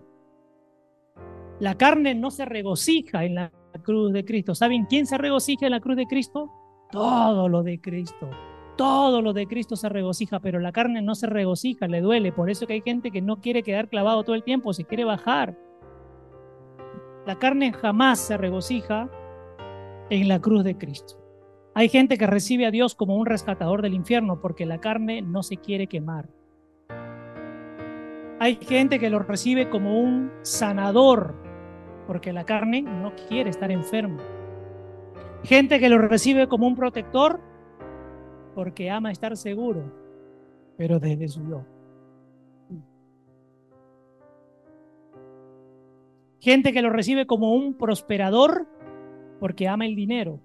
La 1.60 1.76
carne 1.76 2.14
no 2.14 2.30
se 2.30 2.46
regocija 2.46 3.26
en 3.26 3.34
la 3.34 3.52
cruz 3.82 4.14
de 4.14 4.24
Cristo. 4.24 4.54
¿Saben 4.54 4.86
quién 4.86 5.08
se 5.08 5.18
regocija 5.18 5.66
en 5.66 5.72
la 5.72 5.80
cruz 5.80 5.96
de 5.96 6.06
Cristo? 6.06 6.52
Todo 6.92 7.50
lo 7.50 7.64
de 7.64 7.82
Cristo. 7.82 8.30
Todo 8.78 9.24
lo 9.24 9.34
de 9.34 9.48
Cristo 9.48 9.76
se 9.76 9.90
regocija, 9.90 10.40
pero 10.40 10.60
la 10.60 10.72
carne 10.72 11.02
no 11.02 11.16
se 11.16 11.26
regocija, 11.26 11.88
le 11.88 12.02
duele. 12.02 12.32
Por 12.32 12.52
eso 12.52 12.68
que 12.68 12.74
hay 12.74 12.82
gente 12.82 13.10
que 13.10 13.24
no 13.24 13.42
quiere 13.42 13.64
quedar 13.64 13.90
clavado 13.90 14.24
todo 14.24 14.36
el 14.36 14.44
tiempo, 14.44 14.74
se 14.74 14.86
quiere 14.86 15.06
bajar. 15.06 15.58
La 17.26 17.40
carne 17.40 17.74
jamás 17.74 18.20
se 18.20 18.38
regocija 18.38 19.10
en 20.12 20.28
la 20.28 20.40
cruz 20.40 20.64
de 20.64 20.78
Cristo. 20.78 21.17
Hay 21.78 21.90
gente 21.90 22.18
que 22.18 22.26
recibe 22.26 22.66
a 22.66 22.72
Dios 22.72 22.96
como 22.96 23.18
un 23.18 23.28
rescatador 23.28 23.84
del 23.84 23.94
infierno 23.94 24.42
porque 24.42 24.66
la 24.66 24.80
carne 24.80 25.22
no 25.22 25.44
se 25.44 25.58
quiere 25.58 25.86
quemar. 25.86 26.28
Hay 28.40 28.56
gente 28.56 28.98
que 28.98 29.12
lo 29.12 29.20
recibe 29.20 29.70
como 29.70 30.02
un 30.02 30.32
sanador 30.42 31.36
porque 32.08 32.34
la 32.34 32.46
carne 32.46 32.82
no 32.82 33.14
quiere 33.30 33.52
estar 33.52 33.70
enferma. 33.70 34.24
Gente 35.44 35.80
que 35.80 35.88
lo 35.88 36.00
recibe 36.00 36.48
como 36.48 36.66
un 36.66 36.76
protector 36.76 37.40
porque 38.56 38.90
ama 38.90 39.12
estar 39.12 39.38
seguro, 39.38 39.84
pero 40.78 41.00
desde 41.00 41.28
su 41.28 41.48
yo. 41.48 41.64
Gente 46.40 46.74
que 46.74 46.82
lo 46.82 46.90
recibe 46.90 47.28
como 47.28 47.54
un 47.54 47.76
prosperador 47.76 48.68
porque 49.40 49.68
ama 49.68 49.86
el 49.86 49.96
dinero. 49.96 50.40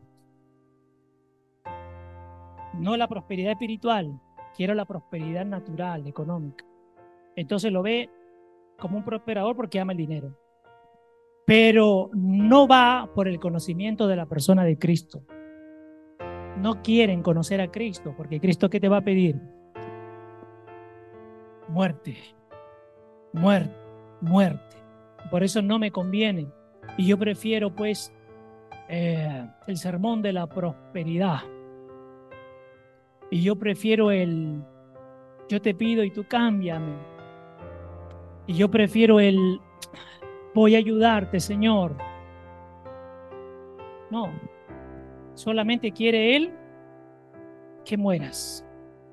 No 2.74 2.96
la 2.96 3.08
prosperidad 3.08 3.52
espiritual, 3.52 4.20
quiero 4.56 4.74
la 4.74 4.84
prosperidad 4.84 5.44
natural, 5.44 6.06
económica. 6.06 6.64
Entonces 7.36 7.72
lo 7.72 7.82
ve 7.82 8.10
como 8.78 8.98
un 8.98 9.04
prosperador 9.04 9.56
porque 9.56 9.80
ama 9.80 9.92
el 9.92 9.98
dinero. 9.98 10.36
Pero 11.44 12.10
no 12.14 12.68
va 12.68 13.10
por 13.14 13.28
el 13.28 13.40
conocimiento 13.40 14.06
de 14.06 14.16
la 14.16 14.26
persona 14.26 14.64
de 14.64 14.78
Cristo 14.78 15.24
no 16.56 16.82
quieren 16.82 17.22
conocer 17.22 17.60
a 17.60 17.70
Cristo, 17.70 18.14
porque 18.16 18.40
Cristo 18.40 18.70
¿qué 18.70 18.80
te 18.80 18.88
va 18.88 18.98
a 18.98 19.02
pedir? 19.02 19.40
Muerte, 21.68 22.16
muerte, 23.32 23.74
muerte. 24.20 24.76
Por 25.30 25.42
eso 25.42 25.62
no 25.62 25.78
me 25.78 25.90
conviene. 25.90 26.48
Y 26.98 27.06
yo 27.06 27.18
prefiero 27.18 27.74
pues 27.74 28.12
eh, 28.88 29.46
el 29.66 29.76
sermón 29.76 30.22
de 30.22 30.32
la 30.32 30.46
prosperidad. 30.46 31.40
Y 33.32 33.42
yo 33.42 33.56
prefiero 33.56 34.12
el, 34.12 34.62
yo 35.48 35.60
te 35.60 35.74
pido 35.74 36.04
y 36.04 36.12
tú 36.12 36.24
cámbiame. 36.28 36.94
Y 38.46 38.54
yo 38.54 38.70
prefiero 38.70 39.18
el, 39.18 39.60
voy 40.54 40.76
a 40.76 40.78
ayudarte, 40.78 41.40
Señor. 41.40 41.96
No, 44.10 44.30
Solamente 45.34 45.92
quiere 45.92 46.36
Él 46.36 46.52
que 47.84 47.96
mueras. 47.96 48.64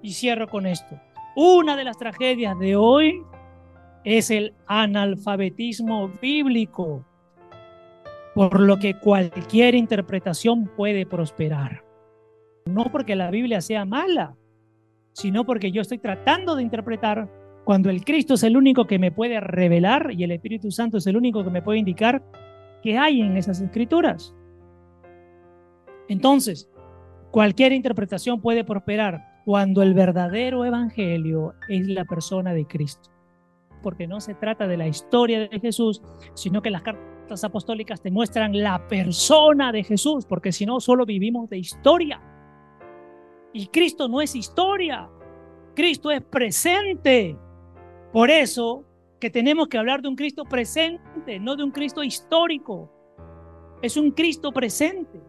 Y 0.02 0.12
cierro 0.12 0.48
con 0.48 0.66
esto. 0.66 1.00
Una 1.36 1.76
de 1.76 1.84
las 1.84 1.98
tragedias 1.98 2.58
de 2.60 2.76
hoy 2.76 3.24
es 4.04 4.30
el 4.32 4.54
analfabetismo 4.68 6.10
bíblico, 6.22 7.06
por 8.36 8.60
lo 8.60 8.78
que 8.78 8.96
cualquier 9.00 9.76
interpretación 9.76 10.70
puede 10.76 11.06
prosperar. 11.06 11.89
No 12.70 12.86
porque 12.92 13.16
la 13.16 13.32
Biblia 13.32 13.62
sea 13.62 13.86
mala, 13.86 14.36
sino 15.14 15.46
porque 15.46 15.72
yo 15.72 15.82
estoy 15.82 15.98
tratando 15.98 16.56
de 16.56 16.64
interpretar 16.64 17.30
cuando 17.66 17.90
el 17.90 18.04
Cristo 18.04 18.36
es 18.36 18.44
el 18.44 18.58
único 18.58 18.86
que 18.86 19.00
me 19.00 19.12
puede 19.12 19.40
revelar 19.40 20.12
y 20.12 20.24
el 20.24 20.32
Espíritu 20.32 20.72
Santo 20.72 20.98
es 20.98 21.08
el 21.08 21.18
único 21.18 21.44
que 21.44 21.52
me 21.52 21.62
puede 21.62 21.80
indicar 21.80 22.24
qué 22.82 22.98
hay 22.98 23.22
en 23.22 23.38
esas 23.38 23.62
escrituras. 23.62 24.34
Entonces, 26.08 26.70
cualquier 27.32 27.74
interpretación 27.74 28.42
puede 28.42 28.64
prosperar 28.64 29.42
cuando 29.46 29.84
el 29.84 29.94
verdadero 29.94 30.66
evangelio 30.66 31.54
es 31.68 31.88
la 31.88 32.06
persona 32.06 32.54
de 32.54 32.66
Cristo. 32.66 33.12
Porque 33.84 34.08
no 34.08 34.20
se 34.20 34.34
trata 34.36 34.68
de 34.68 34.78
la 34.78 34.88
historia 34.88 35.48
de 35.48 35.60
Jesús, 35.60 36.02
sino 36.34 36.62
que 36.62 36.72
las 36.72 36.82
cartas 36.82 37.44
apostólicas 37.44 38.02
te 38.02 38.12
muestran 38.12 38.60
la 38.62 38.88
persona 38.88 39.72
de 39.72 39.84
Jesús, 39.84 40.26
porque 40.26 40.52
si 40.52 40.66
no, 40.66 40.80
solo 40.80 41.06
vivimos 41.06 41.50
de 41.50 41.60
historia. 41.60 42.20
Y 43.54 43.68
Cristo 43.68 44.08
no 44.08 44.22
es 44.22 44.36
historia, 44.36 45.10
Cristo 45.76 46.12
es 46.12 46.22
presente. 46.22 47.38
Por 48.12 48.30
eso 48.30 48.86
que 49.20 49.30
tenemos 49.30 49.68
que 49.68 49.78
hablar 49.78 50.02
de 50.02 50.08
un 50.08 50.16
Cristo 50.16 50.46
presente, 50.46 51.40
no 51.40 51.56
de 51.56 51.64
un 51.64 51.72
Cristo 51.72 52.04
histórico. 52.04 52.92
Es 53.82 53.98
un 53.98 54.12
Cristo 54.12 54.52
presente. 54.52 55.22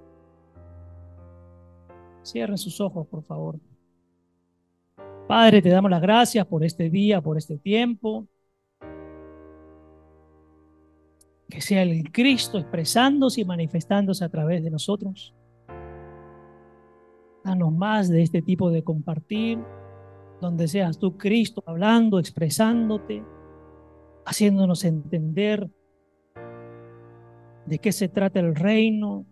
Cierren 2.24 2.58
sus 2.58 2.80
ojos, 2.80 3.06
por 3.06 3.22
favor. 3.22 3.58
Padre, 5.26 5.62
te 5.62 5.68
damos 5.68 5.90
las 5.90 6.02
gracias 6.02 6.46
por 6.46 6.64
este 6.64 6.90
día, 6.90 7.20
por 7.20 7.38
este 7.38 7.56
tiempo. 7.56 8.26
Que 11.48 11.60
sea 11.60 11.82
el 11.82 12.10
Cristo 12.12 12.58
expresándose 12.58 13.40
y 13.40 13.44
manifestándose 13.44 14.24
a 14.24 14.28
través 14.28 14.62
de 14.62 14.70
nosotros. 14.70 15.34
Danos 17.50 17.72
más 17.72 18.08
de 18.08 18.22
este 18.22 18.42
tipo 18.42 18.70
de 18.70 18.84
compartir, 18.84 19.58
donde 20.40 20.68
seas 20.68 21.00
tú, 21.00 21.18
Cristo, 21.18 21.64
hablando, 21.66 22.20
expresándote, 22.20 23.24
haciéndonos 24.24 24.84
entender 24.84 25.68
de 27.66 27.78
qué 27.80 27.90
se 27.90 28.06
trata 28.06 28.38
el 28.38 28.54
reino, 28.54 29.26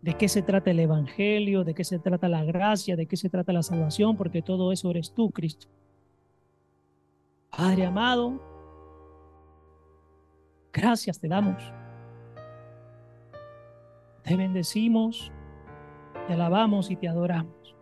de 0.00 0.14
qué 0.14 0.30
se 0.30 0.40
trata 0.40 0.70
el 0.70 0.80
Evangelio, 0.80 1.62
de 1.62 1.74
qué 1.74 1.84
se 1.84 1.98
trata 1.98 2.26
la 2.26 2.42
gracia, 2.42 2.96
de 2.96 3.04
qué 3.04 3.18
se 3.18 3.28
trata 3.28 3.52
la 3.52 3.62
salvación, 3.62 4.16
porque 4.16 4.40
todo 4.40 4.72
eso 4.72 4.88
eres 4.88 5.12
tú, 5.12 5.30
Cristo. 5.30 5.66
Padre 7.54 7.84
amado, 7.84 8.40
gracias 10.72 11.20
te 11.20 11.28
damos. 11.28 11.62
Te 14.22 14.36
bendecimos, 14.36 15.30
te 16.30 16.34
alabamos 16.34 16.92
y 16.92 16.94
te 16.94 17.08
adoramos. 17.08 17.74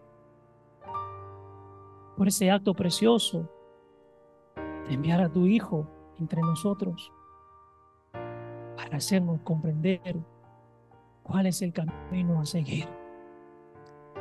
Por 2.16 2.28
ese 2.28 2.50
acto 2.50 2.72
precioso 2.72 3.46
de 4.88 4.94
enviar 4.94 5.20
a 5.20 5.28
tu 5.28 5.44
Hijo 5.44 5.86
entre 6.18 6.40
nosotros 6.40 7.12
para 8.74 8.96
hacernos 8.96 9.42
comprender 9.42 10.16
cuál 11.24 11.44
es 11.44 11.60
el 11.60 11.74
camino 11.74 12.40
a 12.40 12.46
seguir. 12.46 12.88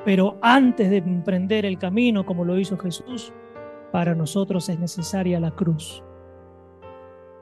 Pero 0.03 0.37
antes 0.41 0.89
de 0.89 0.97
emprender 0.97 1.65
el 1.65 1.77
camino 1.77 2.25
como 2.25 2.43
lo 2.43 2.59
hizo 2.59 2.77
Jesús, 2.77 3.31
para 3.93 4.13
nosotros 4.13 4.67
es 4.67 4.77
necesaria 4.77 5.39
la 5.39 5.51
cruz. 5.51 6.03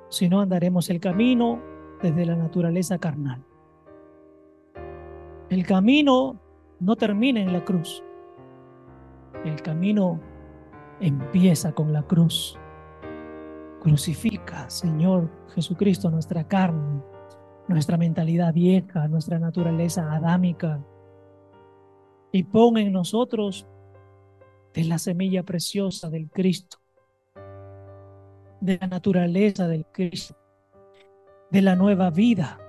Si 0.09 0.29
no, 0.29 0.39
andaremos 0.39 0.91
el 0.91 0.99
camino 0.99 1.59
desde 2.03 2.27
la 2.27 2.35
naturaleza 2.35 2.99
carnal. 2.99 3.43
El 5.49 5.65
camino 5.65 6.44
no 6.79 6.95
termina 6.95 7.41
en 7.41 7.53
la 7.53 7.63
cruz. 7.63 8.03
El 9.43 9.61
camino 9.61 10.19
empieza 10.99 11.73
con 11.73 11.93
la 11.93 12.03
cruz. 12.03 12.57
Crucifica, 13.81 14.69
Señor 14.69 15.29
Jesucristo, 15.53 16.09
nuestra 16.09 16.47
carne 16.47 17.01
nuestra 17.67 17.97
mentalidad 17.97 18.53
vieja, 18.53 19.07
nuestra 19.07 19.39
naturaleza 19.39 20.11
adámica, 20.13 20.83
y 22.31 22.43
pon 22.43 22.77
en 22.77 22.91
nosotros 22.91 23.65
de 24.73 24.83
la 24.83 24.99
semilla 24.99 25.43
preciosa 25.43 26.09
del 26.09 26.29
Cristo, 26.29 26.77
de 28.59 28.77
la 28.79 28.87
naturaleza 28.87 29.67
del 29.67 29.85
Cristo, 29.85 30.35
de 31.49 31.61
la 31.61 31.75
nueva 31.75 32.09
vida. 32.09 32.59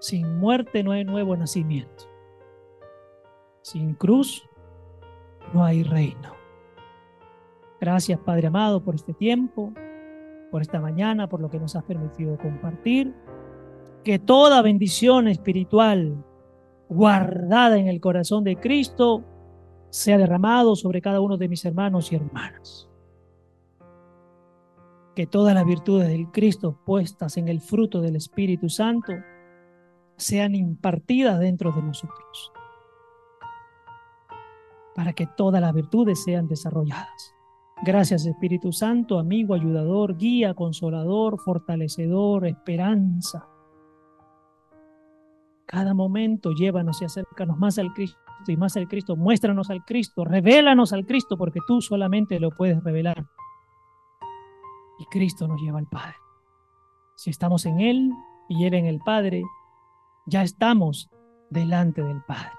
Sin 0.00 0.38
muerte 0.38 0.82
no 0.82 0.92
hay 0.92 1.04
nuevo 1.04 1.36
nacimiento. 1.36 2.04
Sin 3.66 3.94
cruz 3.94 4.48
no 5.52 5.64
hay 5.64 5.82
reino. 5.82 6.36
Gracias 7.80 8.16
Padre 8.20 8.46
amado 8.46 8.80
por 8.80 8.94
este 8.94 9.12
tiempo, 9.12 9.72
por 10.52 10.62
esta 10.62 10.78
mañana, 10.78 11.28
por 11.28 11.40
lo 11.40 11.50
que 11.50 11.58
nos 11.58 11.74
has 11.74 11.82
permitido 11.82 12.38
compartir 12.38 13.12
que 14.04 14.20
toda 14.20 14.62
bendición 14.62 15.26
espiritual 15.26 16.24
guardada 16.88 17.76
en 17.76 17.88
el 17.88 18.00
corazón 18.00 18.44
de 18.44 18.54
Cristo 18.54 19.24
sea 19.90 20.16
derramado 20.16 20.76
sobre 20.76 21.02
cada 21.02 21.20
uno 21.20 21.36
de 21.36 21.48
mis 21.48 21.64
hermanos 21.64 22.12
y 22.12 22.14
hermanas. 22.14 22.88
Que 25.16 25.26
todas 25.26 25.56
las 25.56 25.66
virtudes 25.66 26.06
del 26.06 26.30
Cristo 26.30 26.78
puestas 26.86 27.36
en 27.36 27.48
el 27.48 27.60
fruto 27.60 28.00
del 28.00 28.14
Espíritu 28.14 28.68
Santo 28.68 29.12
sean 30.16 30.54
impartidas 30.54 31.40
dentro 31.40 31.72
de 31.72 31.82
nosotros, 31.82 32.52
para 34.96 35.12
que 35.12 35.26
todas 35.26 35.60
las 35.60 35.74
virtudes 35.74 36.24
sean 36.24 36.48
desarrolladas. 36.48 37.34
Gracias 37.84 38.24
Espíritu 38.24 38.72
Santo, 38.72 39.18
amigo, 39.18 39.52
ayudador, 39.52 40.16
guía, 40.16 40.54
consolador, 40.54 41.38
fortalecedor, 41.38 42.46
esperanza. 42.46 43.46
Cada 45.66 45.92
momento 45.92 46.52
llévanos 46.52 47.02
y 47.02 47.04
acércanos 47.04 47.58
más 47.58 47.78
al 47.78 47.92
Cristo 47.92 48.18
y 48.46 48.56
más 48.56 48.74
al 48.78 48.88
Cristo. 48.88 49.16
Muéstranos 49.16 49.68
al 49.68 49.84
Cristo, 49.84 50.24
revélanos 50.24 50.94
al 50.94 51.04
Cristo 51.04 51.36
porque 51.36 51.60
tú 51.66 51.82
solamente 51.82 52.40
lo 52.40 52.50
puedes 52.50 52.82
revelar. 52.82 53.26
Y 54.98 55.04
Cristo 55.06 55.46
nos 55.46 55.60
lleva 55.60 55.78
al 55.78 55.88
Padre. 55.88 56.14
Si 57.16 57.28
estamos 57.28 57.66
en 57.66 57.80
Él 57.80 58.10
y 58.48 58.64
Él 58.64 58.72
en 58.72 58.86
el 58.86 59.00
Padre, 59.00 59.42
ya 60.24 60.42
estamos 60.42 61.10
delante 61.50 62.02
del 62.02 62.22
Padre. 62.22 62.55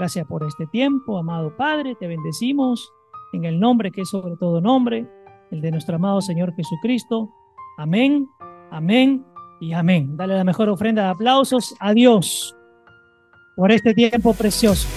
Gracias 0.00 0.26
por 0.26 0.42
este 0.44 0.66
tiempo, 0.66 1.18
amado 1.18 1.54
Padre, 1.58 1.94
te 1.94 2.06
bendecimos 2.06 2.90
en 3.34 3.44
el 3.44 3.60
nombre 3.60 3.90
que 3.90 4.00
es 4.00 4.08
sobre 4.08 4.34
todo 4.38 4.58
nombre, 4.58 5.06
el 5.50 5.60
de 5.60 5.70
nuestro 5.70 5.96
amado 5.96 6.22
Señor 6.22 6.54
Jesucristo. 6.54 7.28
Amén, 7.76 8.26
amén 8.70 9.22
y 9.60 9.74
amén. 9.74 10.16
Dale 10.16 10.38
la 10.38 10.44
mejor 10.44 10.70
ofrenda 10.70 11.02
de 11.02 11.08
aplausos 11.10 11.74
a 11.80 11.92
Dios 11.92 12.56
por 13.56 13.72
este 13.72 13.92
tiempo 13.92 14.32
precioso. 14.32 14.88